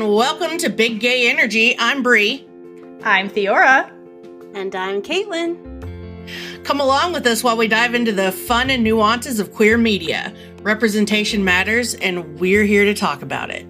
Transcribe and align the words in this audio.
And 0.00 0.14
welcome 0.14 0.56
to 0.56 0.70
Big 0.70 0.98
Gay 0.98 1.28
Energy. 1.28 1.76
I'm 1.78 2.02
Bree. 2.02 2.48
I'm 3.02 3.28
Theora. 3.28 3.90
And 4.54 4.74
I'm 4.74 5.02
Caitlin. 5.02 5.58
Come 6.64 6.80
along 6.80 7.12
with 7.12 7.26
us 7.26 7.44
while 7.44 7.56
we 7.56 7.68
dive 7.68 7.94
into 7.94 8.12
the 8.12 8.32
fun 8.32 8.70
and 8.70 8.82
nuances 8.82 9.40
of 9.40 9.52
queer 9.52 9.76
media. 9.76 10.32
Representation 10.62 11.44
matters, 11.44 11.94
and 11.96 12.38
we're 12.40 12.64
here 12.64 12.84
to 12.86 12.94
talk 12.94 13.20
about 13.20 13.50
it. 13.50 13.66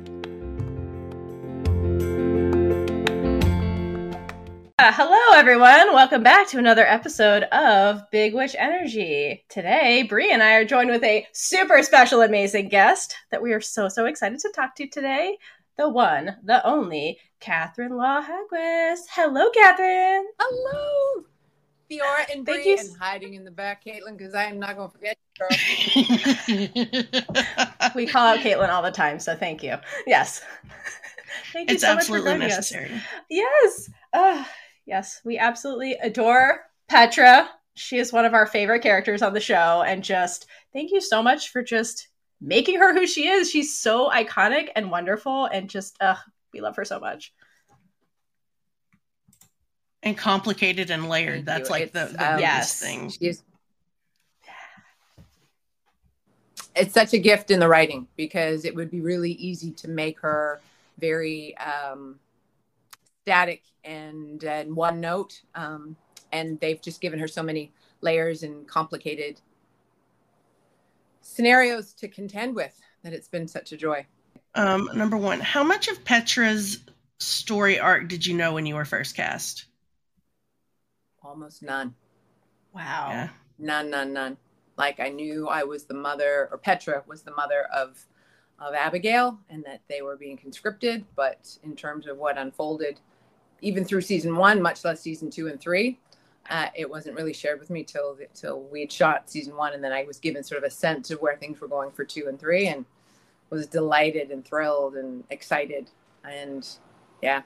Uh, 4.78 4.92
hello, 4.92 5.36
everyone. 5.36 5.92
Welcome 5.92 6.22
back 6.22 6.48
to 6.48 6.58
another 6.58 6.86
episode 6.86 7.42
of 7.44 8.08
Big 8.10 8.34
Witch 8.34 8.54
Energy. 8.56 9.44
Today, 9.48 10.04
Bree 10.04 10.32
and 10.32 10.42
I 10.42 10.54
are 10.54 10.64
joined 10.64 10.90
with 10.90 11.02
a 11.02 11.26
super 11.32 11.82
special, 11.82 12.22
amazing 12.22 12.68
guest 12.68 13.16
that 13.30 13.42
we 13.42 13.52
are 13.52 13.60
so, 13.60 13.88
so 13.88 14.06
excited 14.06 14.38
to 14.38 14.52
talk 14.54 14.76
to 14.76 14.86
today. 14.86 15.36
The 15.80 15.88
one, 15.88 16.36
the 16.44 16.62
only, 16.66 17.18
Catherine 17.40 17.96
Lough 17.96 18.20
Haggquist. 18.20 19.04
Hello, 19.12 19.48
Catherine. 19.48 20.26
Hello, 20.38 21.24
Theora 21.90 22.30
and 22.30 22.44
Thank 22.44 22.64
Bree, 22.64 22.72
you. 22.72 22.78
and 22.78 22.94
hiding 22.98 23.32
in 23.32 23.46
the 23.46 23.50
back, 23.50 23.82
Caitlin, 23.82 24.18
because 24.18 24.34
I 24.34 24.44
am 24.44 24.58
not 24.58 24.76
going 24.76 24.90
to 24.90 24.94
forget 24.94 25.16
you, 26.46 26.68
girl. 26.98 27.94
We 27.94 28.06
call 28.06 28.26
out 28.26 28.40
Caitlin 28.40 28.68
all 28.68 28.82
the 28.82 28.90
time, 28.90 29.18
so 29.18 29.34
thank 29.34 29.62
you. 29.62 29.76
Yes. 30.06 30.42
thank 31.54 31.70
you 31.70 31.76
it's 31.76 31.82
so 31.82 31.94
much 31.94 32.04
for 32.04 32.16
absolutely 32.16 32.30
joining 32.30 32.48
us. 32.48 32.56
necessary. 32.58 33.00
Yes. 33.30 33.90
Uh, 34.12 34.44
yes, 34.84 35.22
we 35.24 35.38
absolutely 35.38 35.92
adore 35.94 36.60
Petra. 36.88 37.48
She 37.72 37.96
is 37.96 38.12
one 38.12 38.26
of 38.26 38.34
our 38.34 38.44
favorite 38.44 38.82
characters 38.82 39.22
on 39.22 39.32
the 39.32 39.40
show. 39.40 39.82
And 39.86 40.04
just 40.04 40.44
thank 40.74 40.90
you 40.90 41.00
so 41.00 41.22
much 41.22 41.48
for 41.48 41.62
just 41.62 42.08
making 42.40 42.78
her 42.78 42.94
who 42.94 43.06
she 43.06 43.28
is. 43.28 43.50
She's 43.50 43.76
so 43.76 44.10
iconic 44.10 44.68
and 44.74 44.90
wonderful. 44.90 45.46
And 45.46 45.68
just, 45.68 46.00
uh, 46.00 46.16
we 46.52 46.60
love 46.60 46.76
her 46.76 46.84
so 46.84 46.98
much. 46.98 47.32
And 50.02 50.16
complicated 50.16 50.90
and 50.90 51.08
layered. 51.08 51.44
Thank 51.44 51.46
That's 51.46 51.68
you. 51.68 51.74
like 51.74 51.92
the, 51.92 52.02
It's, 52.04 52.12
the 52.12 52.18
um, 52.30 52.36
biggest 52.36 52.42
Yes. 52.42 52.80
thing. 52.80 53.10
She 53.10 53.26
is- 53.26 53.42
It's 56.76 56.94
such 56.94 57.12
a 57.14 57.18
gift 57.18 57.50
in 57.50 57.58
the 57.58 57.68
writing 57.68 58.06
because 58.16 58.64
it 58.64 58.74
would 58.74 58.90
be 58.90 59.00
really 59.00 59.32
easy 59.32 59.72
to 59.72 59.88
make 59.88 60.20
her 60.20 60.60
very 60.98 61.56
um, 61.58 62.18
static 63.24 63.62
and, 63.84 64.42
and 64.44 64.74
one 64.74 65.00
note. 65.00 65.42
Um, 65.56 65.96
and 66.32 66.60
they've 66.60 66.80
just 66.80 67.00
given 67.00 67.18
her 67.18 67.26
so 67.26 67.42
many 67.42 67.72
layers 68.02 68.44
and 68.44 68.66
complicated 68.68 69.40
scenarios 71.22 71.92
to 71.94 72.08
contend 72.08 72.54
with 72.54 72.78
that 73.02 73.12
it's 73.12 73.28
been 73.28 73.48
such 73.48 73.72
a 73.72 73.76
joy. 73.76 74.06
Um, 74.54 74.88
number 74.94 75.16
one, 75.16 75.40
how 75.40 75.62
much 75.62 75.88
of 75.88 76.04
Petra's 76.04 76.80
story 77.18 77.78
arc 77.78 78.08
did 78.08 78.26
you 78.26 78.34
know 78.36 78.54
when 78.54 78.66
you 78.66 78.74
were 78.74 78.84
first 78.84 79.14
cast? 79.16 79.66
Almost 81.22 81.62
none. 81.62 81.94
Wow. 82.72 83.08
Yeah. 83.10 83.28
none 83.58 83.90
none 83.90 84.12
none 84.12 84.36
like 84.76 85.00
i 85.00 85.08
knew 85.08 85.48
i 85.48 85.62
was 85.62 85.84
the 85.84 85.94
mother 85.94 86.48
or 86.50 86.58
petra 86.58 87.02
was 87.06 87.22
the 87.22 87.30
mother 87.32 87.64
of 87.74 88.06
of 88.58 88.74
abigail 88.74 89.38
and 89.50 89.64
that 89.64 89.82
they 89.88 90.02
were 90.02 90.16
being 90.16 90.36
conscripted 90.36 91.04
but 91.16 91.56
in 91.62 91.76
terms 91.76 92.06
of 92.06 92.16
what 92.18 92.38
unfolded 92.38 93.00
even 93.60 93.84
through 93.84 94.00
season 94.00 94.36
one 94.36 94.62
much 94.62 94.84
less 94.84 95.00
season 95.00 95.30
two 95.30 95.48
and 95.48 95.60
three 95.60 95.98
uh, 96.50 96.66
it 96.74 96.90
wasn't 96.90 97.16
really 97.16 97.32
shared 97.32 97.58
with 97.60 97.70
me 97.70 97.82
till 97.84 98.18
till 98.34 98.60
we 98.64 98.80
had 98.80 98.90
shot 98.92 99.30
season 99.30 99.54
one 99.56 99.72
and 99.72 99.82
then 99.82 99.92
i 99.92 100.02
was 100.04 100.18
given 100.18 100.42
sort 100.42 100.58
of 100.62 100.64
a 100.66 100.70
sense 100.70 101.10
of 101.10 101.20
where 101.20 101.36
things 101.36 101.60
were 101.60 101.68
going 101.68 101.90
for 101.92 102.04
two 102.04 102.26
and 102.28 102.38
three 102.40 102.66
and 102.68 102.84
was 103.50 103.66
delighted 103.66 104.30
and 104.30 104.44
thrilled 104.44 104.94
and 104.96 105.24
excited 105.30 105.88
and 106.24 106.68
yeah 107.22 107.42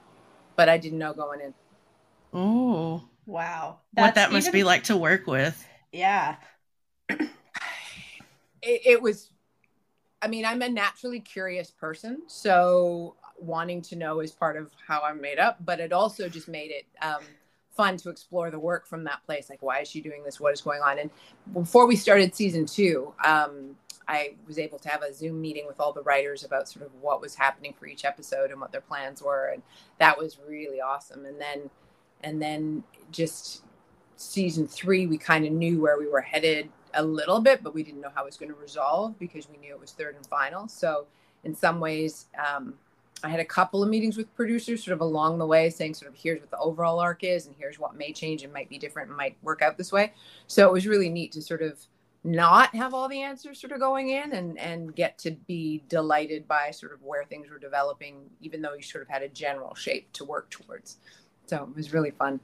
but 0.55 0.67
i 0.69 0.77
didn't 0.77 0.99
know 0.99 1.13
going 1.13 1.39
in 1.41 1.53
Oh, 2.33 3.03
Wow. 3.25 3.79
what 3.93 4.15
that 4.15 4.31
must 4.33 4.47
even- 4.47 4.59
be 4.59 4.63
like 4.65 4.83
to 4.85 4.97
work 4.97 5.25
with. 5.25 5.65
Yeah. 5.93 6.35
it, 7.09 7.21
it 8.61 9.01
was 9.01 9.29
i 10.21 10.27
mean 10.27 10.45
i'm 10.45 10.61
a 10.61 10.69
naturally 10.69 11.19
curious 11.19 11.71
person 11.71 12.21
so 12.27 13.15
wanting 13.37 13.81
to 13.81 13.95
know 13.95 14.19
is 14.21 14.31
part 14.31 14.57
of 14.57 14.71
how 14.87 15.01
i'm 15.01 15.21
made 15.21 15.39
up 15.39 15.63
but 15.65 15.79
it 15.79 15.93
also 15.93 16.27
just 16.29 16.47
made 16.47 16.71
it 16.71 16.85
um, 17.01 17.21
fun 17.75 17.97
to 17.97 18.09
explore 18.09 18.51
the 18.51 18.59
work 18.59 18.87
from 18.87 19.03
that 19.03 19.23
place. 19.25 19.49
Like 19.49 19.61
why 19.61 19.79
is 19.79 19.87
she 19.87 20.01
doing 20.01 20.23
this? 20.23 20.39
What 20.39 20.53
is 20.53 20.61
going 20.61 20.81
on? 20.81 20.99
And 20.99 21.09
before 21.53 21.85
we 21.85 21.95
started 21.95 22.35
season 22.35 22.65
two 22.65 23.13
um, 23.23 23.75
i 24.07 24.35
was 24.47 24.59
able 24.59 24.77
to 24.77 24.89
have 24.89 25.01
a 25.01 25.13
zoom 25.13 25.41
meeting 25.41 25.65
with 25.65 25.79
all 25.79 25.91
the 25.91 26.01
writers 26.03 26.43
about 26.43 26.69
sort 26.69 26.85
of 26.85 26.91
what 27.01 27.21
was 27.21 27.35
happening 27.35 27.73
for 27.73 27.87
each 27.87 28.05
episode 28.05 28.51
and 28.51 28.61
what 28.61 28.71
their 28.71 28.81
plans 28.81 29.21
were. 29.21 29.47
And 29.47 29.63
that 29.99 30.17
was 30.17 30.37
really 30.47 30.81
awesome. 30.81 31.25
And 31.25 31.39
then 31.39 31.69
and 32.23 32.41
then 32.41 32.83
just 33.11 33.63
season 34.17 34.67
three, 34.67 35.05
we 35.07 35.17
kind 35.17 35.45
of 35.45 35.51
knew 35.51 35.81
where 35.81 35.99
we 35.99 36.07
were 36.07 36.21
headed 36.21 36.69
a 36.93 37.03
little 37.03 37.41
bit, 37.41 37.61
but 37.61 37.73
we 37.73 37.83
didn't 37.83 38.01
know 38.01 38.11
how 38.13 38.23
it 38.23 38.25
was 38.25 38.37
going 38.37 38.51
to 38.51 38.57
resolve 38.57 39.17
because 39.19 39.49
we 39.49 39.57
knew 39.57 39.73
it 39.73 39.79
was 39.79 39.91
third 39.91 40.15
and 40.15 40.25
final. 40.25 40.67
So, 40.67 41.07
in 41.43 41.53
some 41.53 41.79
ways, 41.79 42.25
um, 42.39 42.73
I 43.23 43.29
had 43.29 43.39
a 43.39 43.45
couple 43.45 43.81
of 43.81 43.89
meetings 43.89 44.17
with 44.17 44.33
producers 44.35 44.83
sort 44.83 44.93
of 44.93 45.01
along 45.01 45.39
the 45.39 45.45
way 45.47 45.69
saying, 45.69 45.95
sort 45.95 46.11
of, 46.11 46.17
here's 46.17 46.41
what 46.41 46.51
the 46.51 46.59
overall 46.59 46.99
arc 46.99 47.23
is, 47.23 47.47
and 47.47 47.55
here's 47.57 47.79
what 47.79 47.95
may 47.95 48.13
change 48.13 48.43
and 48.43 48.53
might 48.53 48.69
be 48.69 48.77
different 48.77 49.09
and 49.09 49.17
might 49.17 49.37
work 49.41 49.61
out 49.61 49.77
this 49.77 49.91
way. 49.91 50.13
So, 50.47 50.67
it 50.67 50.73
was 50.73 50.87
really 50.87 51.09
neat 51.09 51.31
to 51.33 51.41
sort 51.41 51.61
of 51.61 51.79
not 52.23 52.73
have 52.75 52.93
all 52.93 53.07
the 53.07 53.21
answers 53.21 53.59
sort 53.61 53.71
of 53.71 53.79
going 53.79 54.09
in 54.09 54.33
and 54.33 54.57
and 54.59 54.95
get 54.95 55.17
to 55.19 55.31
be 55.47 55.83
delighted 55.89 56.47
by 56.47 56.71
sort 56.71 56.91
of 56.91 57.01
where 57.03 57.23
things 57.23 57.49
were 57.51 57.59
developing 57.59 58.29
even 58.41 58.61
though 58.61 58.73
you 58.73 58.81
sort 58.81 59.03
of 59.03 59.07
had 59.07 59.21
a 59.21 59.29
general 59.29 59.75
shape 59.75 60.11
to 60.11 60.25
work 60.25 60.49
towards 60.49 60.97
so 61.45 61.63
it 61.69 61.75
was 61.75 61.93
really 61.93 62.09
fun 62.11 62.39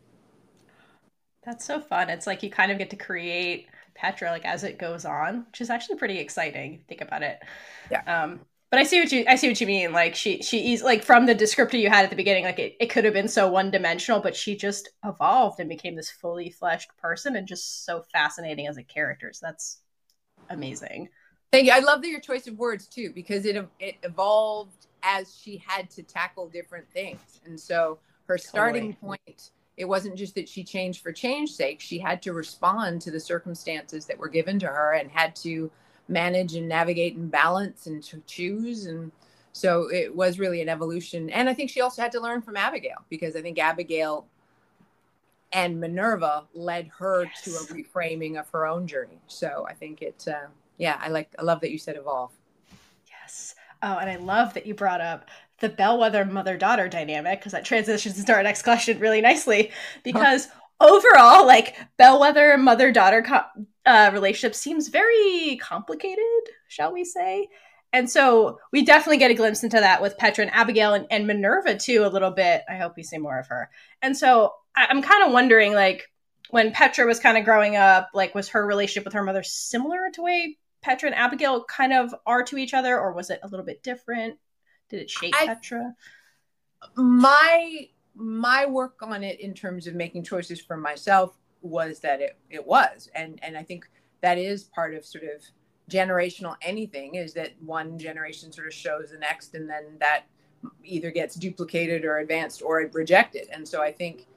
That's 1.43 1.65
so 1.65 1.79
fun. 1.81 2.09
It's 2.09 2.27
like 2.27 2.43
you 2.43 2.49
kind 2.51 2.71
of 2.71 2.77
get 2.77 2.89
to 2.91 2.95
create 2.95 3.67
Petra 3.95 4.29
like 4.31 4.45
as 4.45 4.63
it 4.63 4.77
goes 4.77 5.05
on, 5.05 5.45
which 5.47 5.61
is 5.61 5.69
actually 5.69 5.97
pretty 5.97 6.19
exciting. 6.19 6.83
Think 6.87 7.01
about 7.01 7.23
it. 7.23 7.39
Yeah. 7.89 8.01
Um, 8.05 8.41
but 8.71 8.79
I 8.79 8.83
see 8.83 9.01
what 9.01 9.11
you 9.11 9.25
I 9.27 9.35
see 9.35 9.49
what 9.49 9.59
you 9.59 9.67
mean. 9.67 9.91
Like 9.91 10.15
she 10.15 10.41
she 10.41 10.73
is 10.73 10.81
like 10.81 11.03
from 11.03 11.25
the 11.25 11.35
descriptor 11.35 11.79
you 11.79 11.89
had 11.89 12.05
at 12.05 12.09
the 12.09 12.15
beginning, 12.15 12.45
like 12.45 12.57
it, 12.57 12.77
it 12.79 12.89
could 12.89 13.03
have 13.03 13.13
been 13.13 13.27
so 13.27 13.49
one 13.49 13.69
dimensional, 13.69 14.21
but 14.21 14.35
she 14.35 14.55
just 14.55 14.89
evolved 15.03 15.59
and 15.59 15.67
became 15.67 15.95
this 15.95 16.09
fully 16.09 16.49
fleshed 16.49 16.89
person 16.97 17.35
and 17.35 17.45
just 17.45 17.85
so 17.85 18.01
fascinating 18.13 18.67
as 18.67 18.77
a 18.77 18.83
character. 18.83 19.31
So 19.33 19.45
that's 19.45 19.81
amazing. 20.49 21.09
Thank 21.51 21.65
you. 21.65 21.73
I 21.73 21.79
love 21.79 22.01
that 22.01 22.07
your 22.07 22.21
choice 22.21 22.47
of 22.47 22.57
words 22.57 22.87
too, 22.87 23.11
because 23.13 23.45
it 23.45 23.57
it 23.81 23.95
evolved 24.03 24.87
as 25.03 25.35
she 25.37 25.61
had 25.67 25.89
to 25.91 26.01
tackle 26.01 26.47
different 26.47 26.89
things, 26.91 27.41
and 27.45 27.59
so 27.59 27.99
her 28.27 28.37
starting 28.37 28.93
point. 28.95 29.51
It 29.77 29.85
wasn't 29.85 30.15
just 30.15 30.35
that 30.35 30.47
she 30.47 30.63
changed 30.63 31.01
for 31.01 31.11
change's 31.11 31.55
sake. 31.55 31.79
She 31.79 31.97
had 31.97 32.21
to 32.23 32.33
respond 32.33 33.01
to 33.01 33.09
the 33.09 33.19
circumstances 33.19 34.05
that 34.05 34.17
were 34.17 34.27
given 34.29 34.59
to 34.59 34.67
her, 34.67 34.93
and 34.93 35.09
had 35.09 35.35
to 35.37 35.71
manage 36.11 36.55
and 36.55 36.67
navigate 36.67 37.15
and 37.15 37.31
balance 37.31 37.87
and 37.87 38.03
to 38.03 38.21
choose. 38.27 38.85
And 38.85 39.11
so 39.53 39.91
it 39.91 40.15
was 40.15 40.39
really 40.39 40.61
an 40.61 40.69
evolution. 40.69 41.29
And 41.29 41.49
I 41.49 41.53
think 41.53 41.69
she 41.69 41.81
also 41.81 42.01
had 42.01 42.11
to 42.13 42.21
learn 42.21 42.41
from 42.41 42.57
Abigail 42.57 43.05
because 43.09 43.35
I 43.35 43.41
think 43.41 43.57
Abigail 43.59 44.27
and 45.51 45.79
Minerva 45.79 46.45
led 46.53 46.89
her 46.99 47.25
Yes. 47.25 47.41
to 47.43 47.51
a 47.51 47.77
reframing 47.77 48.39
of 48.39 48.49
her 48.49 48.65
own 48.65 48.87
journey. 48.87 49.19
So 49.27 49.65
I 49.69 49.73
think 49.73 50.01
it. 50.01 50.25
Uh, 50.27 50.47
yeah, 50.77 50.97
I 51.01 51.09
like. 51.09 51.29
I 51.37 51.43
love 51.43 51.61
that 51.61 51.71
you 51.71 51.77
said 51.77 51.95
evolve. 51.97 52.31
Yes. 53.09 53.55
Oh, 53.83 53.97
and 53.97 54.09
I 54.09 54.15
love 54.17 54.53
that 54.53 54.65
you 54.65 54.73
brought 54.73 55.01
up 55.01 55.29
the 55.59 55.69
bellweather 55.69 56.29
mother 56.29 56.57
daughter 56.57 56.87
dynamic 56.87 57.39
because 57.39 57.51
that 57.51 57.65
transitions 57.65 58.19
into 58.19 58.33
our 58.33 58.43
next 58.43 58.61
question 58.63 58.99
really 58.99 59.21
nicely. 59.21 59.71
Because 60.03 60.47
overall, 60.79 61.45
like 61.45 61.75
bellweather 61.99 62.59
mother 62.59 62.91
daughter 62.91 63.21
co- 63.21 63.65
uh, 63.85 64.11
relationship 64.13 64.55
seems 64.55 64.89
very 64.89 65.59
complicated, 65.61 66.23
shall 66.67 66.93
we 66.93 67.03
say? 67.03 67.47
And 67.93 68.09
so 68.09 68.59
we 68.71 68.85
definitely 68.85 69.17
get 69.17 69.31
a 69.31 69.35
glimpse 69.35 69.63
into 69.63 69.79
that 69.79 70.01
with 70.01 70.17
Petra 70.17 70.45
and 70.45 70.53
Abigail 70.53 70.93
and, 70.93 71.07
and 71.11 71.27
Minerva 71.27 71.75
too, 71.75 72.05
a 72.05 72.07
little 72.07 72.31
bit. 72.31 72.63
I 72.69 72.77
hope 72.77 72.95
we 72.95 73.03
see 73.03 73.17
more 73.17 73.37
of 73.37 73.47
her. 73.47 73.69
And 74.01 74.15
so 74.15 74.53
I, 74.75 74.87
I'm 74.89 75.01
kind 75.01 75.25
of 75.25 75.33
wondering, 75.33 75.73
like, 75.73 76.09
when 76.51 76.71
Petra 76.71 77.05
was 77.05 77.19
kind 77.19 77.37
of 77.37 77.45
growing 77.45 77.75
up, 77.75 78.09
like, 78.13 78.33
was 78.33 78.49
her 78.49 78.65
relationship 78.65 79.05
with 79.05 79.13
her 79.13 79.23
mother 79.23 79.43
similar 79.43 80.09
to 80.13 80.21
way 80.21 80.57
Petra 80.81 81.09
and 81.09 81.15
Abigail 81.15 81.63
kind 81.65 81.93
of 81.93 82.13
are 82.25 82.43
to 82.43 82.57
each 82.57 82.73
other, 82.73 82.99
or 82.99 83.13
was 83.13 83.29
it 83.29 83.39
a 83.43 83.47
little 83.47 83.65
bit 83.65 83.83
different? 83.83 84.37
Did 84.89 85.01
it 85.01 85.09
shape 85.09 85.33
I, 85.39 85.47
Petra? 85.47 85.93
My 86.95 87.87
my 88.15 88.65
work 88.65 89.01
on 89.01 89.23
it 89.23 89.39
in 89.39 89.53
terms 89.53 89.87
of 89.87 89.95
making 89.95 90.23
choices 90.23 90.59
for 90.59 90.75
myself 90.75 91.37
was 91.61 91.99
that 91.99 92.21
it 92.21 92.37
it 92.49 92.65
was, 92.65 93.09
and 93.15 93.39
and 93.43 93.57
I 93.57 93.63
think 93.63 93.89
that 94.21 94.37
is 94.37 94.63
part 94.65 94.93
of 94.93 95.05
sort 95.05 95.23
of 95.23 95.41
generational 95.89 96.55
anything 96.61 97.15
is 97.15 97.33
that 97.33 97.51
one 97.65 97.97
generation 97.99 98.51
sort 98.51 98.67
of 98.67 98.73
shows 98.73 99.11
the 99.11 99.17
next, 99.17 99.55
and 99.55 99.69
then 99.69 99.97
that 99.99 100.23
either 100.83 101.11
gets 101.11 101.35
duplicated 101.35 102.05
or 102.05 102.19
advanced 102.19 102.61
or 102.61 102.89
rejected. 102.93 103.47
And 103.51 103.67
so 103.67 103.81
I 103.81 103.91
think 103.91 104.27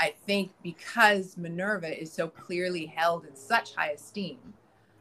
I 0.00 0.14
think 0.26 0.52
because 0.62 1.36
Minerva 1.36 2.00
is 2.00 2.12
so 2.12 2.28
clearly 2.28 2.86
held 2.86 3.24
in 3.24 3.34
such 3.34 3.74
high 3.74 3.90
esteem, 3.90 4.38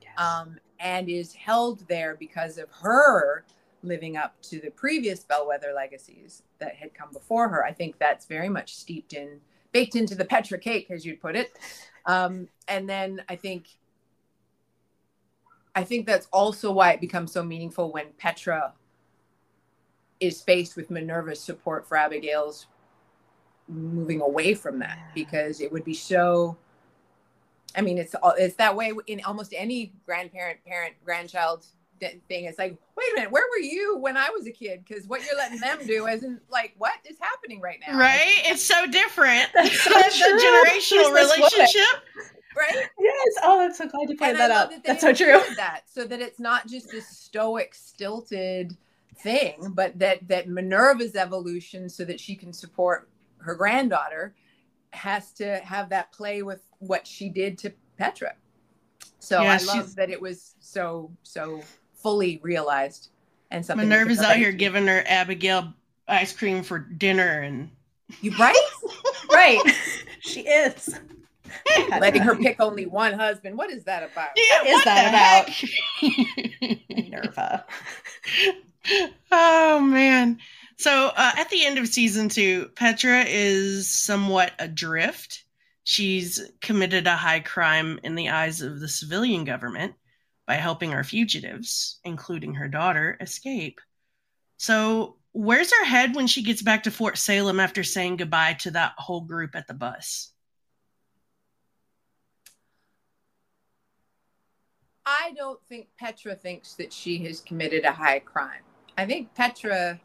yes. 0.01 0.11
um, 0.17 0.57
and 0.79 1.09
is 1.09 1.33
held 1.33 1.87
there 1.87 2.15
because 2.15 2.57
of 2.57 2.69
her 2.81 3.45
living 3.83 4.17
up 4.17 4.41
to 4.41 4.59
the 4.59 4.71
previous 4.71 5.23
bellweather 5.23 5.73
legacies 5.75 6.43
that 6.59 6.75
had 6.75 6.93
come 6.93 7.09
before 7.13 7.47
her. 7.49 7.63
I 7.63 7.71
think 7.71 7.99
that's 7.99 8.25
very 8.25 8.49
much 8.49 8.75
steeped 8.75 9.13
in, 9.13 9.39
baked 9.71 9.95
into 9.95 10.15
the 10.15 10.25
Petra 10.25 10.57
cake, 10.57 10.89
as 10.89 11.05
you'd 11.05 11.21
put 11.21 11.35
it. 11.35 11.57
Um, 12.05 12.47
and 12.67 12.89
then 12.89 13.21
I 13.29 13.35
think, 13.35 13.67
I 15.75 15.83
think 15.83 16.05
that's 16.05 16.27
also 16.31 16.71
why 16.71 16.91
it 16.93 17.01
becomes 17.01 17.31
so 17.31 17.43
meaningful 17.43 17.91
when 17.91 18.07
Petra 18.17 18.73
is 20.19 20.41
faced 20.41 20.75
with 20.75 20.89
Minerva's 20.89 21.39
support 21.39 21.87
for 21.87 21.97
Abigail's 21.97 22.67
moving 23.67 24.21
away 24.21 24.53
from 24.53 24.79
that 24.79 24.97
because 25.13 25.59
it 25.61 25.71
would 25.71 25.83
be 25.83 25.93
so 25.93 26.57
I 27.75 27.81
mean, 27.81 27.99
it's 27.99 28.15
all 28.15 28.33
it's 28.37 28.55
that 28.55 28.75
way 28.75 28.91
in 29.05 29.21
almost 29.23 29.53
any 29.55 29.93
grandparent, 30.05 30.63
parent, 30.65 30.95
grandchild 31.05 31.65
thing. 31.99 32.45
It's 32.45 32.57
like, 32.57 32.77
wait 32.95 33.05
a 33.11 33.15
minute, 33.15 33.31
where 33.31 33.45
were 33.49 33.63
you 33.63 33.97
when 33.97 34.17
I 34.17 34.29
was 34.29 34.47
a 34.47 34.51
kid? 34.51 34.83
Because 34.85 35.07
what 35.07 35.25
you're 35.25 35.37
letting 35.37 35.59
them 35.59 35.79
do 35.85 36.07
isn't 36.07 36.41
like 36.49 36.73
what 36.77 36.93
is 37.05 37.17
happening 37.19 37.61
right 37.61 37.79
now. 37.85 37.97
Right? 37.97 38.41
It's 38.45 38.63
so 38.63 38.85
different. 38.87 39.49
That's 39.53 39.81
so 39.81 39.91
true. 39.91 40.39
generational 40.39 41.13
relationship. 41.13 42.03
Right? 42.55 42.89
Yes. 42.99 43.35
Oh, 43.43 43.61
I'm 43.61 43.73
so 43.73 43.87
glad 43.87 44.09
you 44.09 44.17
pointed 44.17 44.37
that 44.37 44.51
out. 44.51 44.71
That 44.71 44.83
That's 44.83 45.01
so 45.01 45.13
true. 45.13 45.39
That 45.55 45.81
so 45.85 46.05
that 46.05 46.21
it's 46.21 46.39
not 46.39 46.67
just 46.67 46.89
this 46.89 47.07
stoic, 47.07 47.75
stilted 47.75 48.75
thing, 49.19 49.71
but 49.75 49.97
that 49.99 50.27
that 50.27 50.49
Minerva's 50.49 51.15
evolution, 51.15 51.89
so 51.89 52.03
that 52.05 52.19
she 52.19 52.35
can 52.35 52.51
support 52.51 53.09
her 53.37 53.53
granddaughter, 53.53 54.33
has 54.91 55.31
to 55.33 55.57
have 55.57 55.89
that 55.89 56.11
play 56.11 56.41
with 56.41 56.61
what 56.79 57.05
she 57.05 57.29
did 57.29 57.57
to 57.59 57.71
Petra. 57.97 58.33
So 59.19 59.41
yeah, 59.41 59.57
I 59.59 59.63
love 59.65 59.95
that 59.95 60.09
it 60.09 60.21
was 60.21 60.55
so 60.59 61.11
so 61.23 61.61
fully 62.07 62.39
realized 62.41 63.09
and 63.51 63.65
something. 63.65 63.89
Minerva's 63.89 64.21
out 64.21 64.37
here 64.37 64.53
giving 64.53 64.87
her 64.87 65.03
Abigail 65.05 65.73
ice 66.07 66.31
cream 66.31 66.63
for 66.63 66.79
dinner 66.79 67.41
and 67.41 67.69
you 68.21 68.31
right, 68.39 68.55
right. 69.29 69.61
she 70.21 70.39
is 70.39 70.97
letting 71.89 72.21
her 72.21 72.33
pick 72.37 72.61
only 72.61 72.85
one 72.85 73.11
husband. 73.11 73.57
What 73.57 73.71
is 73.71 73.83
that 73.83 74.09
about? 74.09 74.29
Yeah, 74.37 74.59
what 74.59 74.67
is 74.69 74.83
that 74.85 75.49
about? 76.61 76.79
Minerva. 76.89 77.65
oh 79.33 79.81
man. 79.81 80.39
So 80.77 81.11
uh, 81.13 81.31
at 81.35 81.49
the 81.49 81.65
end 81.65 81.77
of 81.77 81.89
season 81.89 82.29
two, 82.29 82.69
Petra 82.75 83.25
is 83.27 83.93
somewhat 83.93 84.53
adrift. 84.59 85.43
She's 85.83 86.41
committed 86.61 87.05
a 87.05 87.17
high 87.17 87.41
crime 87.41 87.99
in 88.01 88.15
the 88.15 88.29
eyes 88.29 88.61
of 88.61 88.79
the 88.79 88.87
civilian 88.87 89.43
government 89.43 89.95
by 90.47 90.55
helping 90.55 90.93
our 90.93 91.03
fugitives, 91.03 91.99
including 92.05 92.55
her 92.55 92.69
daughter, 92.69 93.17
escape. 93.19 93.79
So, 94.55 95.17
where's 95.33 95.71
her 95.71 95.85
head 95.85 96.15
when 96.15 96.25
she 96.25 96.41
gets 96.41 96.61
back 96.61 96.83
to 96.83 96.91
Fort 96.91 97.17
Salem 97.17 97.59
after 97.59 97.83
saying 97.83 98.17
goodbye 98.17 98.53
to 98.61 98.71
that 98.71 98.93
whole 98.97 99.21
group 99.21 99.55
at 99.55 99.67
the 99.67 99.73
bus? 99.73 100.31
I 105.05 105.33
don't 105.37 105.59
think 105.69 105.87
Petra 105.99 106.35
thinks 106.35 106.73
that 106.75 106.91
she 106.91 107.17
has 107.25 107.41
committed 107.41 107.85
a 107.85 107.91
high 107.91 108.19
crime. 108.19 108.61
I 108.97 109.05
think 109.05 109.33
Petra 109.35 109.99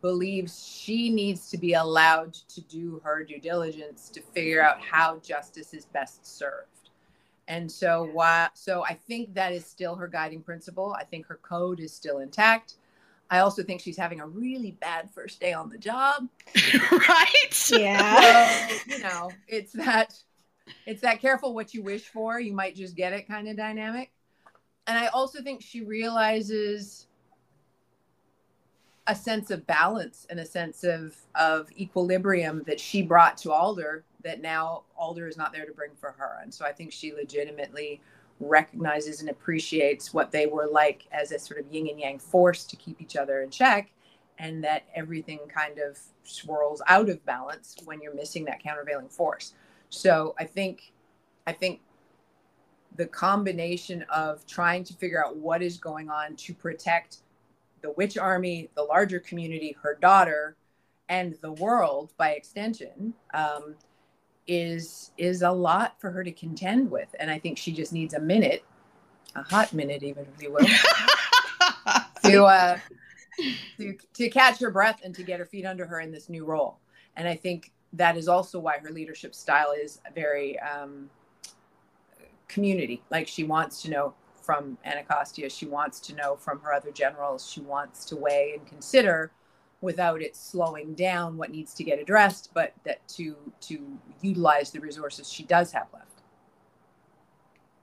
believes 0.00 0.64
she 0.66 1.10
needs 1.10 1.50
to 1.50 1.58
be 1.58 1.74
allowed 1.74 2.32
to 2.32 2.60
do 2.62 3.00
her 3.04 3.24
due 3.24 3.40
diligence 3.40 4.08
to 4.10 4.20
figure 4.20 4.62
out 4.62 4.80
how 4.80 5.18
justice 5.18 5.74
is 5.74 5.84
best 5.86 6.24
served. 6.26 6.75
And 7.48 7.70
so 7.70 8.08
why 8.12 8.48
so 8.54 8.84
I 8.84 8.94
think 8.94 9.34
that 9.34 9.52
is 9.52 9.64
still 9.64 9.94
her 9.96 10.08
guiding 10.08 10.42
principle. 10.42 10.96
I 10.98 11.04
think 11.04 11.26
her 11.26 11.38
code 11.42 11.80
is 11.80 11.92
still 11.92 12.18
intact. 12.18 12.74
I 13.30 13.40
also 13.40 13.62
think 13.62 13.80
she's 13.80 13.96
having 13.96 14.20
a 14.20 14.26
really 14.26 14.72
bad 14.72 15.10
first 15.10 15.40
day 15.40 15.52
on 15.52 15.68
the 15.68 15.78
job. 15.78 16.28
right? 16.90 17.70
Yeah. 17.70 18.68
So, 18.68 18.74
you 18.86 18.98
know, 19.02 19.30
it's 19.48 19.72
that 19.72 20.14
it's 20.86 21.02
that 21.02 21.20
careful 21.20 21.54
what 21.54 21.74
you 21.74 21.82
wish 21.82 22.04
for, 22.04 22.40
you 22.40 22.52
might 22.52 22.74
just 22.74 22.96
get 22.96 23.12
it 23.12 23.28
kind 23.28 23.48
of 23.48 23.56
dynamic. 23.56 24.10
And 24.86 24.96
I 24.98 25.08
also 25.08 25.42
think 25.42 25.62
she 25.62 25.82
realizes 25.82 27.06
a 29.08 29.14
sense 29.14 29.50
of 29.50 29.66
balance 29.66 30.26
and 30.30 30.40
a 30.40 30.46
sense 30.46 30.84
of 30.84 31.16
of 31.34 31.70
equilibrium 31.78 32.62
that 32.66 32.80
she 32.80 33.02
brought 33.02 33.36
to 33.38 33.52
Alder 33.52 34.04
that 34.22 34.40
now 34.40 34.82
Alder 34.96 35.28
is 35.28 35.36
not 35.36 35.52
there 35.52 35.66
to 35.66 35.72
bring 35.72 35.92
for 35.94 36.12
her. 36.12 36.40
And 36.42 36.52
so 36.52 36.64
I 36.64 36.72
think 36.72 36.92
she 36.92 37.12
legitimately 37.12 38.00
recognizes 38.40 39.20
and 39.20 39.30
appreciates 39.30 40.12
what 40.12 40.30
they 40.30 40.46
were 40.46 40.66
like 40.66 41.06
as 41.12 41.32
a 41.32 41.38
sort 41.38 41.60
of 41.60 41.72
yin 41.72 41.88
and 41.88 41.98
yang 41.98 42.18
force 42.18 42.64
to 42.64 42.76
keep 42.76 43.00
each 43.00 43.16
other 43.16 43.42
in 43.42 43.50
check 43.50 43.90
and 44.38 44.62
that 44.62 44.84
everything 44.94 45.38
kind 45.48 45.78
of 45.78 45.98
swirls 46.24 46.82
out 46.88 47.08
of 47.08 47.24
balance 47.24 47.76
when 47.84 48.00
you're 48.00 48.14
missing 48.14 48.44
that 48.44 48.62
countervailing 48.62 49.08
force. 49.08 49.54
So 49.88 50.34
I 50.38 50.44
think 50.44 50.92
I 51.46 51.52
think 51.52 51.80
the 52.96 53.06
combination 53.06 54.04
of 54.12 54.46
trying 54.46 54.82
to 54.84 54.94
figure 54.94 55.24
out 55.24 55.36
what 55.36 55.62
is 55.62 55.76
going 55.76 56.10
on 56.10 56.34
to 56.36 56.54
protect 56.54 57.18
the 57.82 57.92
witch 57.92 58.18
army, 58.18 58.68
the 58.74 58.82
larger 58.82 59.20
community, 59.20 59.76
her 59.82 59.96
daughter, 60.00 60.56
and 61.08 61.34
the 61.40 61.52
world 61.52 62.12
by 62.16 62.30
extension 62.30 63.14
um, 63.32 63.76
is 64.46 65.10
is 65.18 65.42
a 65.42 65.50
lot 65.50 66.00
for 66.00 66.10
her 66.10 66.22
to 66.22 66.32
contend 66.32 66.90
with. 66.90 67.14
And 67.18 67.30
I 67.30 67.38
think 67.38 67.58
she 67.58 67.72
just 67.72 67.92
needs 67.92 68.14
a 68.14 68.20
minute, 68.20 68.64
a 69.34 69.42
hot 69.42 69.72
minute, 69.72 70.02
even 70.02 70.26
if 70.34 70.42
you 70.42 70.52
will, 70.52 70.66
to 72.24 72.44
uh, 72.44 72.78
to 73.78 73.96
to 74.14 74.28
catch 74.28 74.58
her 74.60 74.70
breath 74.70 75.00
and 75.04 75.14
to 75.14 75.22
get 75.22 75.38
her 75.40 75.46
feet 75.46 75.64
under 75.64 75.86
her 75.86 76.00
in 76.00 76.12
this 76.12 76.28
new 76.28 76.44
role. 76.44 76.78
And 77.16 77.28
I 77.28 77.34
think 77.34 77.72
that 77.94 78.16
is 78.16 78.28
also 78.28 78.58
why 78.58 78.78
her 78.78 78.90
leadership 78.90 79.34
style 79.34 79.72
is 79.72 80.00
very 80.14 80.58
um, 80.60 81.08
community. 82.48 83.02
Like 83.10 83.26
she 83.26 83.44
wants 83.44 83.82
to 83.82 83.90
know 83.90 84.14
from 84.42 84.78
Anacostia. 84.84 85.50
She 85.50 85.66
wants 85.66 85.98
to 86.00 86.14
know 86.14 86.36
from 86.36 86.60
her 86.60 86.72
other 86.72 86.92
generals. 86.92 87.50
She 87.50 87.60
wants 87.60 88.04
to 88.06 88.16
weigh 88.16 88.54
and 88.56 88.66
consider 88.66 89.32
without 89.80 90.22
it 90.22 90.36
slowing 90.36 90.94
down 90.94 91.36
what 91.36 91.50
needs 91.50 91.74
to 91.74 91.84
get 91.84 91.98
addressed, 91.98 92.50
but 92.54 92.72
that 92.84 93.06
to 93.08 93.36
to 93.60 93.98
utilize 94.22 94.70
the 94.70 94.80
resources 94.80 95.30
she 95.30 95.44
does 95.44 95.72
have 95.72 95.86
left. 95.92 96.22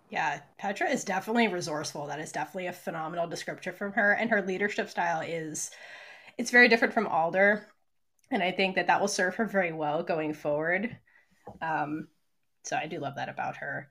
Yeah, 0.09 0.41
Petra 0.57 0.89
is 0.89 1.03
definitely 1.03 1.47
resourceful. 1.47 2.07
That 2.07 2.19
is 2.19 2.31
definitely 2.31 2.67
a 2.67 2.73
phenomenal 2.73 3.27
descriptor 3.27 3.73
from 3.73 3.93
her, 3.93 4.13
and 4.13 4.29
her 4.29 4.41
leadership 4.41 4.89
style 4.89 5.21
is 5.21 5.71
it's 6.37 6.51
very 6.51 6.67
different 6.67 6.93
from 6.93 7.07
Alder, 7.07 7.67
and 8.31 8.41
I 8.43 8.51
think 8.51 8.75
that 8.75 8.87
that 8.87 8.99
will 8.99 9.07
serve 9.07 9.35
her 9.35 9.45
very 9.45 9.71
well 9.71 10.03
going 10.03 10.33
forward. 10.33 10.97
Um, 11.61 12.07
so 12.63 12.75
I 12.75 12.87
do 12.87 12.99
love 12.99 13.15
that 13.15 13.29
about 13.29 13.57
her. 13.57 13.89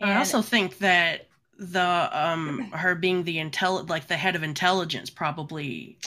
And 0.00 0.10
I 0.10 0.18
also 0.18 0.42
think 0.42 0.78
that 0.78 1.28
the 1.56 2.10
um 2.12 2.70
her 2.72 2.96
being 2.96 3.22
the 3.22 3.36
intel 3.36 3.88
like 3.88 4.08
the 4.08 4.16
head 4.16 4.34
of 4.34 4.42
intelligence 4.42 5.08
probably 5.08 5.98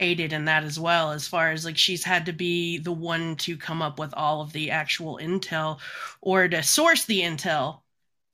aided 0.00 0.32
in 0.32 0.46
that 0.46 0.64
as 0.64 0.78
well 0.78 1.12
as 1.12 1.28
far 1.28 1.50
as 1.50 1.64
like 1.64 1.76
she's 1.76 2.04
had 2.04 2.26
to 2.26 2.32
be 2.32 2.78
the 2.78 2.92
one 2.92 3.36
to 3.36 3.56
come 3.56 3.82
up 3.82 3.98
with 3.98 4.12
all 4.14 4.40
of 4.40 4.52
the 4.52 4.70
actual 4.70 5.18
intel 5.22 5.78
or 6.20 6.48
to 6.48 6.62
source 6.62 7.04
the 7.04 7.20
intel 7.20 7.80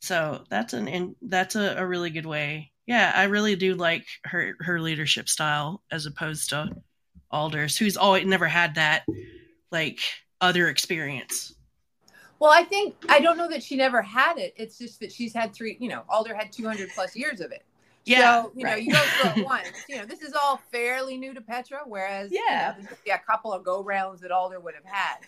so 0.00 0.44
that's 0.48 0.72
an 0.72 0.88
in, 0.88 1.16
that's 1.22 1.56
a, 1.56 1.76
a 1.76 1.86
really 1.86 2.10
good 2.10 2.26
way 2.26 2.70
yeah 2.86 3.12
i 3.14 3.24
really 3.24 3.56
do 3.56 3.74
like 3.74 4.06
her 4.24 4.54
her 4.60 4.80
leadership 4.80 5.28
style 5.28 5.82
as 5.90 6.06
opposed 6.06 6.50
to 6.50 6.70
alders 7.30 7.76
who's 7.76 7.96
always 7.96 8.24
never 8.24 8.46
had 8.46 8.76
that 8.76 9.04
like 9.70 10.00
other 10.40 10.68
experience 10.68 11.56
well, 12.38 12.50
I 12.50 12.64
think 12.64 12.94
I 13.08 13.20
don't 13.20 13.38
know 13.38 13.48
that 13.48 13.62
she 13.62 13.76
never 13.76 14.02
had 14.02 14.36
it. 14.36 14.52
It's 14.56 14.76
just 14.78 15.00
that 15.00 15.10
she's 15.10 15.32
had 15.32 15.54
three. 15.54 15.76
You 15.80 15.88
know, 15.88 16.02
Alder 16.08 16.34
had 16.34 16.52
200 16.52 16.90
plus 16.94 17.16
years 17.16 17.40
of 17.40 17.50
it. 17.50 17.64
Yeah, 18.06 18.44
so, 18.44 18.52
you 18.54 18.64
right. 18.64 18.70
know, 18.70 18.76
you 18.76 18.92
go 18.92 18.98
through 18.98 19.42
it 19.42 19.44
once. 19.46 19.84
You 19.88 19.98
know, 19.98 20.06
this 20.06 20.22
is 20.22 20.32
all 20.32 20.60
fairly 20.72 21.16
new 21.16 21.34
to 21.34 21.40
Petra, 21.40 21.80
whereas 21.84 22.30
yeah, 22.32 22.76
you 22.76 22.84
know, 22.84 22.88
yeah, 23.04 23.16
a 23.16 23.18
couple 23.18 23.52
of 23.52 23.64
go 23.64 23.82
rounds 23.82 24.20
that 24.22 24.30
Alder 24.30 24.60
would 24.60 24.74
have 24.74 24.84
had. 24.84 25.18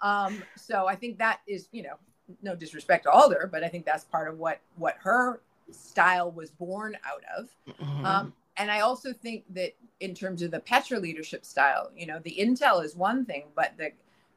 Um, 0.00 0.42
so 0.56 0.86
I 0.86 0.94
think 0.94 1.18
that 1.18 1.40
is, 1.46 1.68
you 1.72 1.82
know, 1.82 1.96
no 2.42 2.54
disrespect 2.54 3.04
to 3.04 3.10
Alder, 3.10 3.48
but 3.50 3.64
I 3.64 3.68
think 3.68 3.84
that's 3.84 4.04
part 4.04 4.28
of 4.28 4.38
what 4.38 4.60
what 4.76 4.96
her 5.00 5.42
style 5.72 6.30
was 6.30 6.50
born 6.50 6.96
out 7.04 7.22
of. 7.36 7.48
Mhm. 7.66 8.04
Um, 8.04 8.32
and 8.56 8.70
I 8.70 8.80
also 8.80 9.12
think 9.12 9.44
that 9.54 9.72
in 10.00 10.14
terms 10.14 10.42
of 10.42 10.50
the 10.50 10.60
Petra 10.60 10.98
leadership 10.98 11.44
style, 11.44 11.90
you 11.96 12.06
know, 12.06 12.20
the 12.20 12.36
intel 12.38 12.84
is 12.84 12.94
one 12.94 13.24
thing, 13.24 13.44
but 13.54 13.72
the 13.76 13.92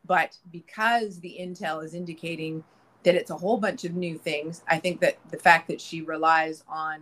but 0.05 0.37
because 0.51 1.19
the 1.19 1.37
intel 1.39 1.83
is 1.83 1.93
indicating 1.93 2.63
that 3.03 3.15
it's 3.15 3.31
a 3.31 3.37
whole 3.37 3.57
bunch 3.57 3.83
of 3.83 3.93
new 3.93 4.17
things, 4.17 4.63
I 4.67 4.79
think 4.79 4.99
that 5.01 5.17
the 5.29 5.37
fact 5.37 5.67
that 5.67 5.79
she 5.79 6.01
relies 6.01 6.63
on 6.67 7.01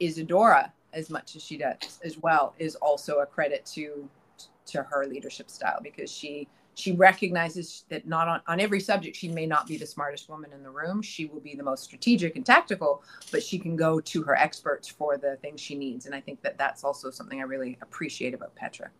Isadora 0.00 0.72
as 0.92 1.10
much 1.10 1.36
as 1.36 1.42
she 1.42 1.56
does 1.56 1.98
as 2.04 2.18
well 2.18 2.54
is 2.58 2.74
also 2.76 3.18
a 3.18 3.26
credit 3.26 3.66
to 3.66 4.08
to 4.66 4.82
her 4.82 5.06
leadership 5.06 5.50
style 5.50 5.78
because 5.82 6.10
she 6.10 6.48
she 6.76 6.90
recognizes 6.92 7.84
that 7.88 8.06
not 8.06 8.26
on, 8.26 8.40
on 8.46 8.60
every 8.60 8.80
subject 8.80 9.16
she 9.16 9.28
may 9.28 9.46
not 9.46 9.66
be 9.66 9.76
the 9.76 9.86
smartest 9.86 10.28
woman 10.28 10.52
in 10.52 10.62
the 10.62 10.70
room 10.70 11.02
she 11.02 11.26
will 11.26 11.40
be 11.40 11.54
the 11.54 11.62
most 11.62 11.84
strategic 11.84 12.36
and 12.36 12.46
tactical 12.46 13.02
but 13.30 13.42
she 13.42 13.58
can 13.58 13.76
go 13.76 14.00
to 14.00 14.22
her 14.22 14.34
experts 14.36 14.88
for 14.88 15.18
the 15.18 15.36
things 15.36 15.60
she 15.60 15.74
needs 15.74 16.06
and 16.06 16.14
i 16.14 16.20
think 16.20 16.40
that 16.42 16.56
that's 16.56 16.82
also 16.82 17.10
something 17.10 17.40
i 17.40 17.44
really 17.44 17.76
appreciate 17.82 18.34
about 18.34 18.54
petra 18.54 18.90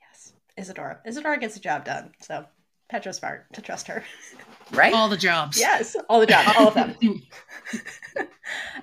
Yes, 0.00 0.32
Isadora. 0.56 0.98
Isadora 1.04 1.38
gets 1.38 1.54
the 1.54 1.60
job 1.60 1.84
done. 1.84 2.12
So 2.20 2.46
Petra's 2.88 3.16
smart 3.16 3.52
to 3.54 3.62
trust 3.62 3.86
her. 3.88 4.04
right 4.72 4.92
All 4.92 5.08
the 5.08 5.16
jobs. 5.16 5.58
yes, 5.58 5.96
all 6.08 6.20
the 6.20 6.26
jobs, 6.26 6.48
all 6.56 6.68
of 6.68 6.74
them. 6.74 6.94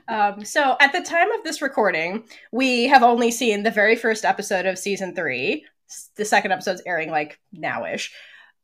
Um, 0.09 0.43
so 0.43 0.75
at 0.81 0.91
the 0.91 1.01
time 1.01 1.31
of 1.31 1.43
this 1.43 1.61
recording, 1.61 2.25
we 2.51 2.87
have 2.87 3.01
only 3.01 3.31
seen 3.31 3.63
the 3.63 3.71
very 3.71 3.95
first 3.95 4.25
episode 4.25 4.65
of 4.65 4.77
season 4.77 5.15
three. 5.15 5.65
The 6.17 6.25
second 6.25 6.51
episode's 6.51 6.81
airing 6.85 7.09
like 7.09 7.39
nowish. 7.55 8.09